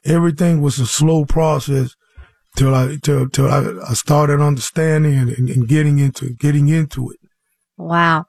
everything 0.04 0.60
was 0.60 0.78
a 0.78 0.86
slow 0.86 1.24
process 1.24 1.94
till 2.56 2.74
I 2.74 2.96
till 3.02 3.28
till 3.28 3.48
I, 3.48 3.90
I 3.90 3.94
started 3.94 4.40
understanding 4.40 5.14
and, 5.14 5.30
and, 5.30 5.50
and 5.50 5.68
getting 5.68 5.98
into 5.98 6.34
getting 6.34 6.68
into 6.68 7.10
it. 7.10 7.18
Wow. 7.76 8.26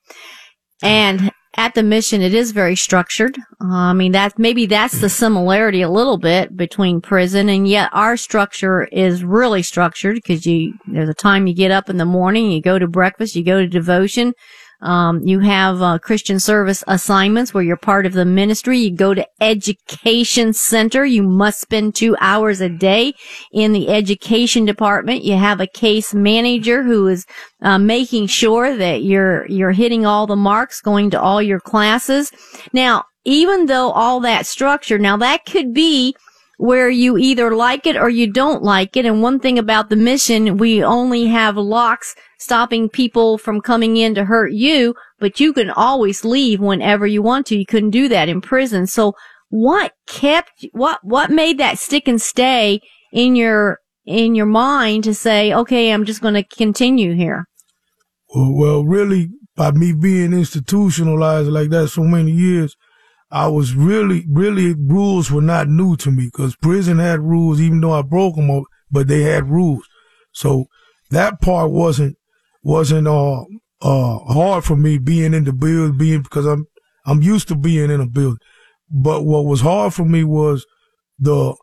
And 0.83 1.31
at 1.57 1.73
the 1.73 1.81
mission, 1.81 2.21
it 2.21 2.35
is 2.35 2.51
very 2.51 2.75
structured. 2.75 3.35
Uh, 3.59 3.73
I 3.73 3.93
mean, 3.93 4.11
that 4.11 4.37
maybe 4.37 4.67
that's 4.67 5.01
the 5.01 5.09
similarity 5.09 5.81
a 5.81 5.89
little 5.89 6.17
bit 6.17 6.55
between 6.55 7.01
prison 7.01 7.49
and 7.49 7.67
yet 7.67 7.89
our 7.93 8.15
structure 8.15 8.83
is 8.85 9.23
really 9.23 9.63
structured 9.63 10.15
because 10.15 10.45
you, 10.45 10.73
there's 10.85 11.09
a 11.09 11.15
time 11.15 11.47
you 11.47 11.55
get 11.55 11.71
up 11.71 11.89
in 11.89 11.97
the 11.97 12.05
morning, 12.05 12.51
you 12.51 12.61
go 12.61 12.77
to 12.77 12.87
breakfast, 12.87 13.35
you 13.35 13.43
go 13.43 13.59
to 13.59 13.67
devotion, 13.67 14.33
um, 14.81 15.21
you 15.25 15.39
have 15.39 15.81
uh, 15.81 15.97
Christian 15.97 16.39
service 16.39 16.83
assignments 16.87 17.53
where 17.53 17.63
you're 17.63 17.77
part 17.77 18.05
of 18.05 18.13
the 18.13 18.25
ministry. 18.25 18.77
You 18.77 18.95
go 18.95 19.13
to 19.13 19.27
education 19.41 20.53
center. 20.53 21.03
You 21.03 21.23
must 21.23 21.59
spend 21.59 21.95
two 21.95 22.15
hours 22.19 22.61
a 22.61 22.69
day 22.69 23.13
in 23.51 23.73
the 23.73 23.89
education 23.89 24.65
department. 24.65 25.23
You 25.23 25.35
have 25.35 25.59
a 25.59 25.67
case 25.67 26.13
manager 26.13 26.83
who 26.83 27.07
is 27.07 27.25
uh, 27.61 27.79
making 27.79 28.27
sure 28.27 28.75
that 28.77 29.03
you're 29.03 29.47
you're 29.47 29.71
hitting 29.71 30.05
all 30.05 30.27
the 30.27 30.35
marks, 30.35 30.79
going 30.79 31.09
to 31.11 31.19
all 31.19 31.41
your 31.41 31.59
classes. 31.59 32.31
Now, 32.71 33.05
even 33.25 33.65
though 33.65 33.91
all 33.91 34.19
that 34.21 34.45
structure, 34.45 34.99
now 34.99 35.17
that 35.17 35.45
could 35.45 35.73
be 35.73 36.15
where 36.57 36.89
you 36.89 37.17
either 37.17 37.55
like 37.55 37.85
it 37.85 37.95
or 37.95 38.09
you 38.09 38.31
don't 38.31 38.63
like 38.63 38.97
it. 38.97 39.05
And 39.05 39.21
one 39.21 39.39
thing 39.39 39.57
about 39.59 39.89
the 39.89 39.95
mission, 39.95 40.57
we 40.57 40.83
only 40.83 41.27
have 41.27 41.55
locks 41.55 42.15
stopping 42.39 42.89
people 42.89 43.37
from 43.37 43.61
coming 43.61 43.95
in 43.97 44.15
to 44.15 44.25
hurt 44.25 44.51
you, 44.51 44.95
but 45.19 45.39
you 45.39 45.53
can 45.53 45.69
always 45.69 46.25
leave 46.25 46.59
whenever 46.59 47.05
you 47.05 47.21
want 47.21 47.45
to. 47.47 47.57
You 47.57 47.65
couldn't 47.65 47.91
do 47.91 48.07
that 48.09 48.27
in 48.27 48.41
prison. 48.41 48.87
So 48.87 49.13
what 49.49 49.93
kept, 50.07 50.65
what, 50.71 50.99
what 51.03 51.29
made 51.29 51.59
that 51.59 51.77
stick 51.77 52.07
and 52.07 52.21
stay 52.21 52.81
in 53.13 53.35
your, 53.35 53.79
in 54.05 54.33
your 54.33 54.47
mind 54.47 55.03
to 55.03 55.13
say, 55.13 55.53
okay, 55.53 55.91
I'm 55.91 56.05
just 56.05 56.21
going 56.21 56.33
to 56.33 56.43
continue 56.43 57.13
here? 57.13 57.45
Well, 58.33 58.51
well, 58.53 58.83
really, 58.83 59.29
by 59.55 59.71
me 59.71 59.93
being 59.93 60.33
institutionalized 60.33 61.49
like 61.49 61.69
that 61.69 61.89
so 61.89 62.01
many 62.01 62.31
years, 62.31 62.75
I 63.29 63.47
was 63.47 63.75
really, 63.75 64.25
really, 64.29 64.73
rules 64.73 65.29
were 65.29 65.41
not 65.41 65.67
new 65.67 65.97
to 65.97 66.11
me 66.11 66.25
because 66.25 66.55
prison 66.55 66.99
had 66.99 67.19
rules, 67.19 67.59
even 67.59 67.81
though 67.81 67.91
I 67.91 68.01
broke 68.01 68.35
them, 68.35 68.63
but 68.89 69.07
they 69.07 69.23
had 69.23 69.49
rules. 69.49 69.85
So 70.31 70.67
that 71.09 71.41
part 71.41 71.71
wasn't, 71.71 72.15
wasn't, 72.63 73.07
uh, 73.07 73.41
uh, 73.81 74.17
hard 74.19 74.63
for 74.63 74.77
me 74.77 74.97
being 74.97 75.33
in 75.33 75.43
the 75.43 75.53
build, 75.53 75.97
being, 75.97 76.21
because 76.21 76.45
I'm, 76.45 76.65
I'm 77.05 77.21
used 77.21 77.49
to 77.49 77.55
being 77.55 77.91
in 77.91 78.01
a 78.01 78.07
building. 78.07 78.39
But 78.89 79.23
what 79.23 79.45
was 79.45 79.61
hard 79.61 79.93
for 79.93 80.05
me 80.05 80.23
was 80.23 80.65
the, 81.19 81.55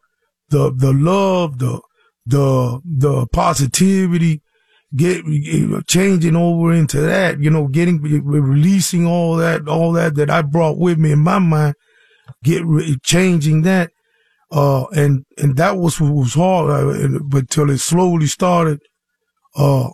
the, 0.50 0.70
the 0.70 0.92
love, 0.92 1.58
the, 1.58 1.80
the, 2.26 2.80
the 2.84 3.26
positivity, 3.28 4.42
get 4.96 5.24
changing 5.86 6.36
over 6.36 6.72
into 6.72 7.00
that, 7.00 7.40
you 7.40 7.50
know, 7.50 7.66
getting 7.66 8.00
releasing 8.00 9.06
all 9.06 9.36
that, 9.36 9.68
all 9.68 9.92
that 9.92 10.14
that 10.16 10.30
I 10.30 10.42
brought 10.42 10.78
with 10.78 10.98
me 10.98 11.12
in 11.12 11.20
my 11.20 11.38
mind, 11.38 11.74
get 12.42 12.62
changing 13.02 13.62
that, 13.62 13.90
uh, 14.52 14.84
and 14.94 15.24
and 15.38 15.56
that 15.56 15.78
was 15.78 16.00
what 16.00 16.14
was 16.14 16.34
hard, 16.34 16.70
uh, 16.70 17.18
but 17.28 17.50
till 17.50 17.70
it 17.70 17.78
slowly 17.78 18.26
started, 18.26 18.80
uh, 19.56 19.88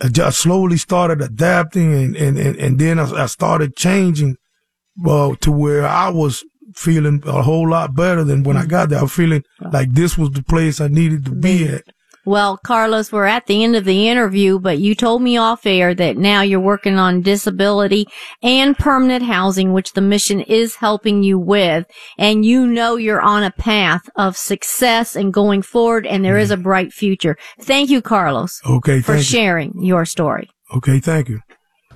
I 0.00 0.08
just 0.08 0.40
slowly 0.40 0.76
started 0.76 1.20
adapting, 1.20 1.94
and 1.94 2.16
and 2.16 2.38
and, 2.38 2.56
and 2.56 2.78
then 2.78 2.98
I, 2.98 3.24
I 3.24 3.26
started 3.26 3.76
changing, 3.76 4.36
well, 4.96 5.32
uh, 5.32 5.36
to 5.40 5.50
where 5.50 5.86
I 5.86 6.10
was 6.10 6.44
feeling 6.74 7.22
a 7.26 7.42
whole 7.42 7.68
lot 7.70 7.94
better 7.94 8.22
than 8.22 8.42
when 8.42 8.56
I 8.56 8.66
got 8.66 8.90
there. 8.90 8.98
I 8.98 9.02
was 9.02 9.12
feeling 9.12 9.42
like 9.72 9.92
this 9.92 10.18
was 10.18 10.30
the 10.30 10.42
place 10.42 10.80
I 10.80 10.88
needed 10.88 11.24
to 11.24 11.32
be 11.32 11.66
at. 11.66 11.82
Well, 12.26 12.56
Carlos, 12.58 13.12
we're 13.12 13.24
at 13.26 13.46
the 13.46 13.62
end 13.62 13.76
of 13.76 13.84
the 13.84 14.08
interview, 14.08 14.58
but 14.58 14.80
you 14.80 14.96
told 14.96 15.22
me 15.22 15.36
off 15.36 15.64
air 15.64 15.94
that 15.94 16.16
now 16.16 16.42
you're 16.42 16.58
working 16.58 16.98
on 16.98 17.22
disability 17.22 18.06
and 18.42 18.76
permanent 18.76 19.22
housing, 19.22 19.72
which 19.72 19.92
the 19.92 20.00
mission 20.00 20.40
is 20.40 20.74
helping 20.74 21.22
you 21.22 21.38
with. 21.38 21.86
And 22.18 22.44
you 22.44 22.66
know 22.66 22.96
you're 22.96 23.20
on 23.20 23.44
a 23.44 23.52
path 23.52 24.10
of 24.16 24.36
success 24.36 25.14
and 25.14 25.32
going 25.32 25.62
forward, 25.62 26.04
and 26.04 26.24
there 26.24 26.36
is 26.36 26.50
mm-hmm. 26.50 26.60
a 26.60 26.64
bright 26.64 26.92
future. 26.92 27.36
Thank 27.60 27.90
you, 27.90 28.02
Carlos. 28.02 28.60
Okay. 28.68 29.00
For 29.02 29.22
sharing 29.22 29.72
you. 29.76 29.86
your 29.86 30.04
story. 30.04 30.50
Okay. 30.74 30.98
Thank 30.98 31.28
you. 31.28 31.40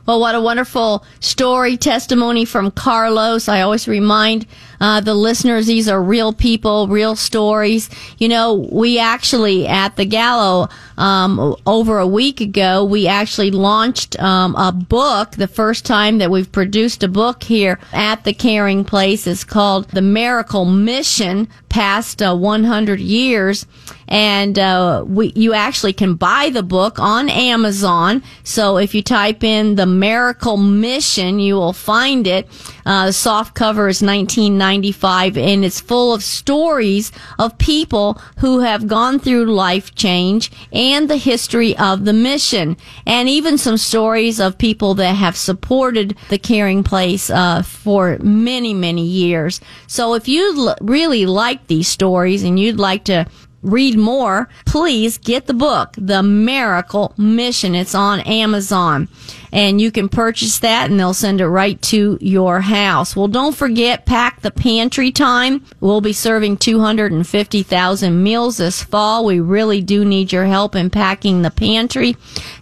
Well, 0.06 0.18
what 0.18 0.34
a 0.34 0.40
wonderful 0.40 1.04
story, 1.20 1.76
testimony 1.76 2.44
from 2.44 2.70
Carlos. 2.70 3.48
I 3.48 3.60
always 3.60 3.86
remind 3.86 4.46
uh, 4.80 5.00
the 5.00 5.14
listeners 5.14 5.66
these 5.66 5.88
are 5.88 6.02
real 6.02 6.32
people, 6.32 6.88
real 6.88 7.14
stories. 7.14 7.90
You 8.18 8.28
know, 8.28 8.54
we 8.72 8.98
actually 8.98 9.66
at 9.66 9.96
the 9.96 10.06
Gala 10.06 10.70
um, 10.96 11.54
over 11.66 11.98
a 11.98 12.06
week 12.06 12.40
ago, 12.40 12.84
we 12.84 13.06
actually 13.06 13.50
launched 13.50 14.18
um, 14.20 14.56
a 14.56 14.72
book. 14.72 15.32
The 15.32 15.48
first 15.48 15.84
time 15.84 16.18
that 16.18 16.30
we've 16.30 16.50
produced 16.50 17.02
a 17.02 17.08
book 17.08 17.42
here 17.42 17.78
at 17.92 18.24
the 18.24 18.32
Caring 18.32 18.84
Place 18.84 19.26
is 19.26 19.44
called 19.44 19.88
The 19.90 20.02
Miracle 20.02 20.64
Mission, 20.64 21.48
past 21.70 22.20
uh, 22.20 22.36
100 22.36 23.00
years 23.00 23.66
and 24.10 24.58
uh, 24.58 25.04
we, 25.06 25.32
you 25.36 25.54
actually 25.54 25.92
can 25.92 26.14
buy 26.14 26.50
the 26.50 26.64
book 26.64 26.98
on 26.98 27.30
Amazon. 27.30 28.22
So 28.42 28.76
if 28.76 28.94
you 28.94 29.02
type 29.02 29.44
in 29.44 29.76
the 29.76 29.86
Miracle 29.86 30.56
Mission, 30.56 31.38
you 31.38 31.54
will 31.54 31.72
find 31.72 32.26
it. 32.26 32.48
Uh, 32.84 33.06
the 33.06 33.12
soft 33.12 33.54
cover 33.54 33.88
is 33.88 34.02
1995, 34.02 35.38
and 35.38 35.64
it's 35.64 35.80
full 35.80 36.12
of 36.12 36.24
stories 36.24 37.12
of 37.38 37.56
people 37.58 38.14
who 38.38 38.60
have 38.60 38.88
gone 38.88 39.20
through 39.20 39.46
life 39.46 39.94
change 39.94 40.50
and 40.72 41.08
the 41.08 41.16
history 41.16 41.76
of 41.76 42.04
the 42.04 42.12
mission, 42.12 42.76
and 43.06 43.28
even 43.28 43.56
some 43.56 43.76
stories 43.76 44.40
of 44.40 44.58
people 44.58 44.94
that 44.94 45.14
have 45.14 45.36
supported 45.36 46.16
the 46.30 46.38
Caring 46.38 46.82
Place 46.82 47.30
uh, 47.30 47.62
for 47.62 48.18
many, 48.18 48.74
many 48.74 49.06
years. 49.06 49.60
So 49.86 50.14
if 50.14 50.26
you 50.26 50.68
l- 50.68 50.76
really 50.80 51.26
like 51.26 51.59
these 51.66 51.88
stories 51.88 52.42
and 52.42 52.58
you'd 52.58 52.78
like 52.78 53.04
to 53.04 53.26
read 53.62 53.98
more, 53.98 54.48
please 54.64 55.18
get 55.18 55.46
the 55.46 55.54
book, 55.54 55.94
The 55.98 56.22
Miracle 56.22 57.12
Mission. 57.16 57.74
It's 57.74 57.94
on 57.94 58.20
Amazon 58.20 59.08
and 59.52 59.80
you 59.80 59.90
can 59.90 60.08
purchase 60.08 60.60
that 60.60 60.90
and 60.90 60.98
they'll 60.98 61.14
send 61.14 61.40
it 61.40 61.48
right 61.48 61.80
to 61.82 62.18
your 62.20 62.60
house. 62.60 63.16
Well, 63.16 63.28
don't 63.28 63.54
forget, 63.54 64.06
pack 64.06 64.40
the 64.40 64.50
pantry 64.50 65.10
time. 65.10 65.64
We'll 65.80 66.00
be 66.00 66.12
serving 66.12 66.58
250,000 66.58 68.22
meals 68.22 68.58
this 68.58 68.82
fall. 68.82 69.24
We 69.24 69.40
really 69.40 69.82
do 69.82 70.04
need 70.04 70.32
your 70.32 70.46
help 70.46 70.74
in 70.74 70.90
packing 70.90 71.42
the 71.42 71.50
pantry. 71.50 72.16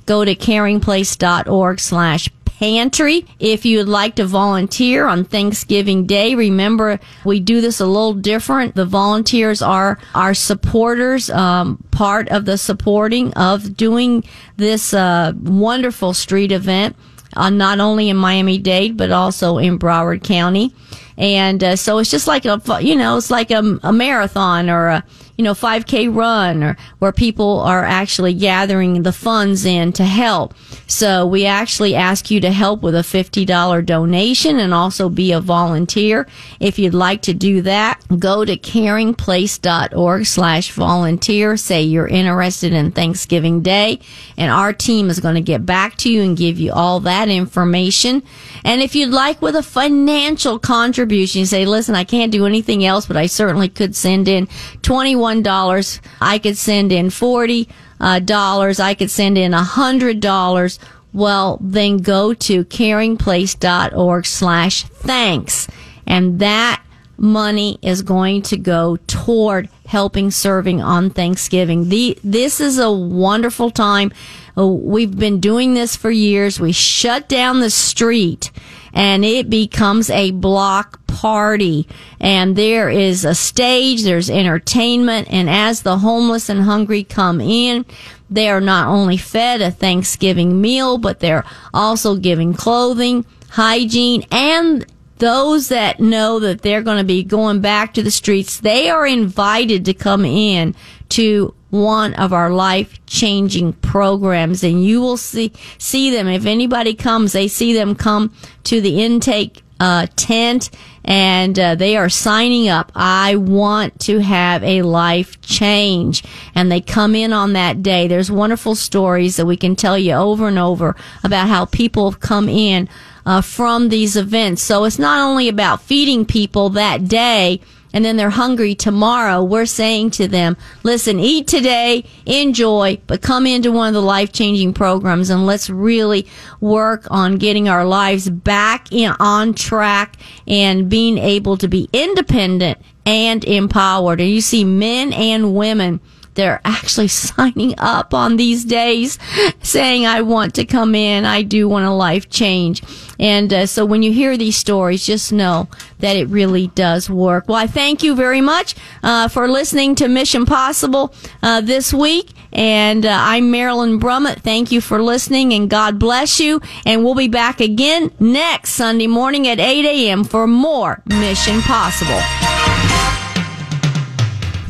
Go 0.07 0.25
to 0.25 0.35
caringplace.org 0.35 1.81
slash 1.81 2.29
pantry. 2.59 3.25
If 3.39 3.65
you'd 3.65 3.87
like 3.87 4.17
to 4.17 4.27
volunteer 4.27 5.07
on 5.07 5.25
Thanksgiving 5.25 6.07
Day, 6.07 6.35
remember 6.35 6.99
we 7.25 7.39
do 7.39 7.61
this 7.61 7.79
a 7.79 7.87
little 7.87 8.15
different. 8.15 8.75
The 8.75 8.85
volunteers 8.85 9.63
are 9.63 9.99
our 10.15 10.35
supporters, 10.35 11.31
um, 11.31 11.83
part 11.93 12.29
of 12.31 12.47
the 12.47 12.59
supporting 12.59 13.33
of 13.35 13.77
doing 13.77 14.25
this 14.57 14.93
uh, 14.93 15.33
wonderful 15.41 16.15
street 16.15 16.51
event. 16.51 16.97
Uh, 17.37 17.51
not 17.51 17.79
only 17.79 18.09
in 18.09 18.17
Miami 18.17 18.57
Dade, 18.57 18.97
but 18.97 19.13
also 19.13 19.59
in 19.59 19.79
Broward 19.79 20.25
County. 20.25 20.75
And 21.19 21.63
uh, 21.63 21.77
so 21.77 21.99
it's 21.99 22.11
just 22.11 22.27
like 22.27 22.47
a, 22.47 22.61
you 22.81 22.97
know, 22.97 23.19
it's 23.19 23.31
like 23.31 23.51
a, 23.51 23.79
a 23.83 23.93
marathon 23.93 24.71
or 24.71 24.87
a, 24.87 25.05
you 25.39 25.45
know, 25.45 25.55
5K 25.55 26.13
run 26.13 26.65
or 26.65 26.77
where 26.99 27.13
people 27.13 27.61
are 27.61 27.85
actually 27.85 28.35
gathering 28.35 29.05
the 29.05 29.13
funds 29.13 29.65
in 29.65 29.93
to 29.93 30.05
help. 30.05 30.53
So 30.89 31.27
we 31.27 31.47
actually 31.47 31.95
ask 31.95 32.29
you 32.29 32.41
to 32.41 32.51
help 32.51 32.83
with 32.83 32.97
a 32.97 33.03
$50 33.03 33.87
donation 33.87 34.59
and 34.59 34.75
also 34.75 35.09
be 35.09 35.31
a 35.31 35.41
volunteer. 35.41 36.27
If 36.59 36.81
you'd 36.81 36.93
like 36.93 37.23
to 37.23 37.35
do 37.35 37.63
that, 37.63 38.03
go 38.19 38.45
to 38.45 38.57
caringplace.org 38.57 40.27
slash 40.27 40.73
volunteer. 40.73 41.57
Say 41.57 41.83
you're 41.83 42.09
interested 42.09 42.73
in 42.73 42.91
Thanksgiving 42.91 43.63
Day 43.63 44.01
and 44.37 44.51
our 44.51 44.73
team 44.73 45.09
is 45.09 45.21
going 45.21 45.37
to 45.37 45.41
get 45.41 45.65
back 45.65 45.97
to 45.99 46.13
you 46.13 46.23
and 46.23 46.37
give 46.37 46.59
you 46.59 46.73
all 46.73 46.99
that 47.01 47.29
information. 47.29 48.25
And 48.65 48.83
if 48.83 48.97
you'd 48.97 49.11
like 49.13 49.41
with 49.41 49.55
a 49.55 49.63
financial 49.63 50.59
contribution, 50.59 51.41
you 51.41 51.47
say, 51.47 51.65
listen, 51.65 51.95
I 51.95 52.03
can't 52.03 52.33
do 52.33 52.45
anything 52.45 52.85
else, 52.85 53.07
but 53.07 53.17
I 53.17 53.27
certainly 53.27 53.69
could 53.69 53.95
send 53.95 54.27
in 54.27 54.49
21 54.83 55.28
$1. 55.37 56.01
I 56.21 56.39
could 56.39 56.57
send 56.57 56.93
in 56.93 57.11
40 57.11 57.69
uh, 58.01 58.19
dollars. 58.21 58.81
I 58.81 58.95
could 58.95 59.11
send 59.11 59.39
in 59.39 59.55
a 59.55 59.63
hundred 59.63 60.21
dollars. 60.21 60.79
Well, 61.13 61.59
then 61.61 61.99
go 61.99 62.35
to 62.35 62.65
caringplace.org 62.65 64.27
slash 64.27 64.85
thanks. 64.85 65.69
And 66.07 66.39
that 66.41 66.83
money 67.17 67.79
is 67.83 68.03
going 68.03 68.43
to 68.43 68.57
go 68.57 68.97
toward 69.07 69.69
helping 69.87 70.31
serving 70.31 70.81
on 70.81 71.11
Thanksgiving. 71.11 71.89
The, 71.89 72.19
this 72.23 72.61
is 72.61 72.79
a 72.79 72.93
wonderful 72.93 73.71
time. 73.71 74.13
Uh, 74.57 74.67
we've 74.67 75.19
been 75.19 75.41
doing 75.41 75.75
this 75.75 75.97
for 75.97 76.11
years. 76.11 76.61
We 76.61 76.73
shut 76.73 77.29
down 77.29 77.61
the 77.61 77.71
street 77.71 78.51
and 78.93 79.25
it 79.25 79.51
becomes 79.51 80.11
a 80.11 80.31
block 80.31 81.07
party. 81.07 81.87
And 82.21 82.57
there 82.57 82.89
is 82.91 83.25
a 83.25 83.35
stage, 83.35 84.05
there's 84.05 84.31
entertainment, 84.31 85.29
and 85.31 85.51
as 85.51 85.83
the 85.83 85.99
homeless 85.99 86.49
and 86.49 86.63
hungry 86.63 87.05
come 87.05 87.41
in, 87.41 87.85
they 88.31 88.49
are 88.49 88.61
not 88.61 88.89
only 88.89 89.17
fed 89.17 89.61
a 89.61 89.71
Thanksgiving 89.71 90.61
meal, 90.61 90.99
but 90.99 91.21
they're 91.21 91.45
also 91.73 92.17
giving 92.17 92.55
clothing, 92.55 93.25
hygiene, 93.51 94.27
and 94.31 94.87
those 95.19 95.69
that 95.69 96.01
know 96.01 96.39
that 96.39 96.63
they're 96.63 96.83
going 96.83 96.99
to 96.99 97.05
be 97.05 97.25
going 97.25 97.61
back 97.61 97.95
to 97.95 98.03
the 98.03 98.11
streets, 98.11 98.61
they 98.61 98.89
are 98.89 99.07
invited 99.07 99.85
to 99.85 99.95
come 99.95 100.25
in 100.25 100.75
to 101.11 101.55
one 101.71 102.15
of 102.15 102.33
our 102.33 102.51
life 102.51 103.05
changing 103.07 103.73
programs 103.75 104.65
and 104.65 104.85
you 104.85 105.01
will 105.01 105.17
see 105.19 105.53
see 105.77 106.11
them 106.11 106.27
if 106.27 106.47
anybody 106.47 106.95
comes 106.95 107.33
they 107.33 107.47
see 107.47 107.75
them 107.75 107.95
come 107.95 108.33
to 108.65 108.81
the 108.81 109.03
intake 109.03 109.63
uh, 109.81 110.07
tent 110.17 110.71
and 111.05 111.59
uh, 111.59 111.75
they 111.75 111.97
are 111.97 112.09
signing 112.09 112.69
up. 112.69 112.93
I 112.95 113.37
want 113.37 113.99
to 114.01 114.19
have 114.19 114.63
a 114.63 114.83
life 114.83 115.41
change. 115.41 116.23
And 116.55 116.71
they 116.71 116.81
come 116.81 117.15
in 117.15 117.33
on 117.33 117.55
that 117.55 117.83
day. 117.83 118.09
There's 118.09 118.31
wonderful 118.31 118.75
stories 118.75 119.37
that 119.37 119.47
we 119.47 119.57
can 119.57 119.75
tell 119.75 119.97
you 119.97 120.13
over 120.13 120.49
and 120.49 120.59
over 120.59 120.97
about 121.25 121.49
how 121.49 121.65
people 121.65 122.11
have 122.11 122.21
come 122.21 122.49
in 122.49 122.89
uh, 123.25 123.41
from 123.41 123.89
these 123.89 124.17
events. 124.17 124.63
So 124.63 124.85
it's 124.85 124.99
not 124.99 125.21
only 125.21 125.49
about 125.49 125.83
feeding 125.83 126.27
people 126.27 126.71
that 126.71 127.09
day, 127.09 127.61
and 127.93 128.05
then 128.05 128.17
they're 128.17 128.31
hungry 128.31 128.75
tomorrow, 128.75 129.43
we're 129.43 129.67
saying 129.67 130.11
to 130.13 130.29
them, 130.29 130.57
listen, 130.83 131.19
eat 131.19 131.47
today, 131.47 132.05
enjoy, 132.27 133.01
but 133.07 133.23
come 133.23 133.47
into 133.47 133.73
one 133.73 133.89
of 133.89 133.95
the 133.95 134.03
life 134.03 134.33
changing 134.33 134.75
programs 134.75 135.31
and 135.31 135.47
let's 135.47 135.71
really 135.71 136.27
work 136.61 137.07
on 137.11 137.37
getting 137.37 137.69
our 137.69 137.85
lives 137.85 138.29
back 138.29 138.93
in, 138.93 139.13
on 139.21 139.55
track 139.55 140.17
and 140.47 140.89
being 140.89 141.19
able 141.19 141.57
to 141.57 141.69
be 141.69 141.89
independent 141.93 142.79
and 143.07 143.45
empowered. 143.45 144.21
And 144.21 144.31
you 144.31 144.41
see 144.41 144.65
men 144.65 145.13
and 145.13 145.55
women 145.55 146.01
they're 146.39 146.61
actually 146.65 147.09
signing 147.29 147.75
up 147.79 148.15
on 148.15 148.37
these 148.37 148.65
days 148.65 149.19
saying, 149.63 150.07
I 150.07 150.23
want 150.23 150.55
to 150.55 150.65
come 150.65 150.95
in. 150.95 151.25
I 151.25 151.43
do 151.43 151.69
want 151.69 151.85
a 151.85 151.91
life 151.91 152.31
change. 152.31 152.83
And 153.19 153.53
uh, 153.53 153.67
so 153.67 153.85
when 153.85 154.03
you 154.03 154.13
hear 154.13 154.37
these 154.37 154.57
stories, 154.57 155.05
just 155.05 155.33
know 155.33 155.69
that 155.99 156.17
it 156.17 156.29
really 156.29 156.69
does 156.69 157.11
work. 157.11 157.49
Well, 157.49 157.59
I 157.59 157.67
thank 157.67 158.05
you 158.05 158.15
very 158.15 158.41
much 158.41 158.77
uh, 159.03 159.27
for 159.29 159.49
listening 159.49 159.97
to 159.97 160.07
Mission 160.09 160.47
Possible 160.47 161.13
uh, 161.43 161.61
this 161.61 161.93
week. 161.93 162.31
And 162.53 163.05
uh, 163.05 163.11
I'm 163.21 163.51
Marilyn 163.51 163.99
Brummitt. 164.01 164.41
Thank 164.41 164.71
you 164.71 164.81
for 164.81 165.03
listening 165.03 165.53
and 165.53 165.69
God 165.69 165.99
bless 165.99 166.39
you. 166.39 166.63
And 166.87 167.05
we'll 167.05 167.17
be 167.17 167.29
back 167.29 167.61
again 167.61 168.13
next 168.21 168.75
Sunday 168.75 169.09
morning 169.09 169.49
at 169.49 169.59
8 169.59 169.85
a.m. 169.85 170.25
for 170.25 170.47
more 170.47 171.03
Mission 171.07 171.61
Possible. 171.63 173.18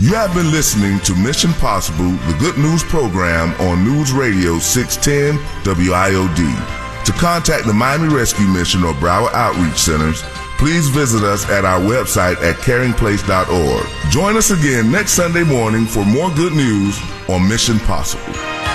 You 0.01 0.15
have 0.15 0.33
been 0.33 0.53
listening 0.53 1.01
to 1.01 1.15
Mission 1.17 1.53
Possible, 1.55 2.13
the 2.31 2.37
good 2.39 2.57
news 2.57 2.85
program 2.85 3.53
on 3.61 3.83
News 3.83 4.13
Radio 4.13 4.61
610 4.61 5.45
WIOD. 5.65 7.05
To 7.05 7.13
contact 7.15 7.67
the 7.67 7.73
Miami 7.73 8.07
Rescue 8.07 8.47
Mission 8.47 8.85
or 8.85 8.95
Broward 8.95 9.33
Outreach 9.33 9.77
Centers, 9.77 10.23
please 10.57 10.87
visit 10.87 11.25
us 11.25 11.51
at 11.51 11.65
our 11.65 11.81
website 11.81 12.37
at 12.49 12.55
caringplace.org. 12.59 14.13
Join 14.13 14.37
us 14.37 14.51
again 14.53 14.93
next 14.93 15.15
Sunday 15.15 15.43
morning 15.43 15.85
for 15.85 16.05
more 16.05 16.31
good 16.31 16.53
news 16.53 16.97
on 17.29 17.49
Mission 17.49 17.81
Possible. 17.81 18.68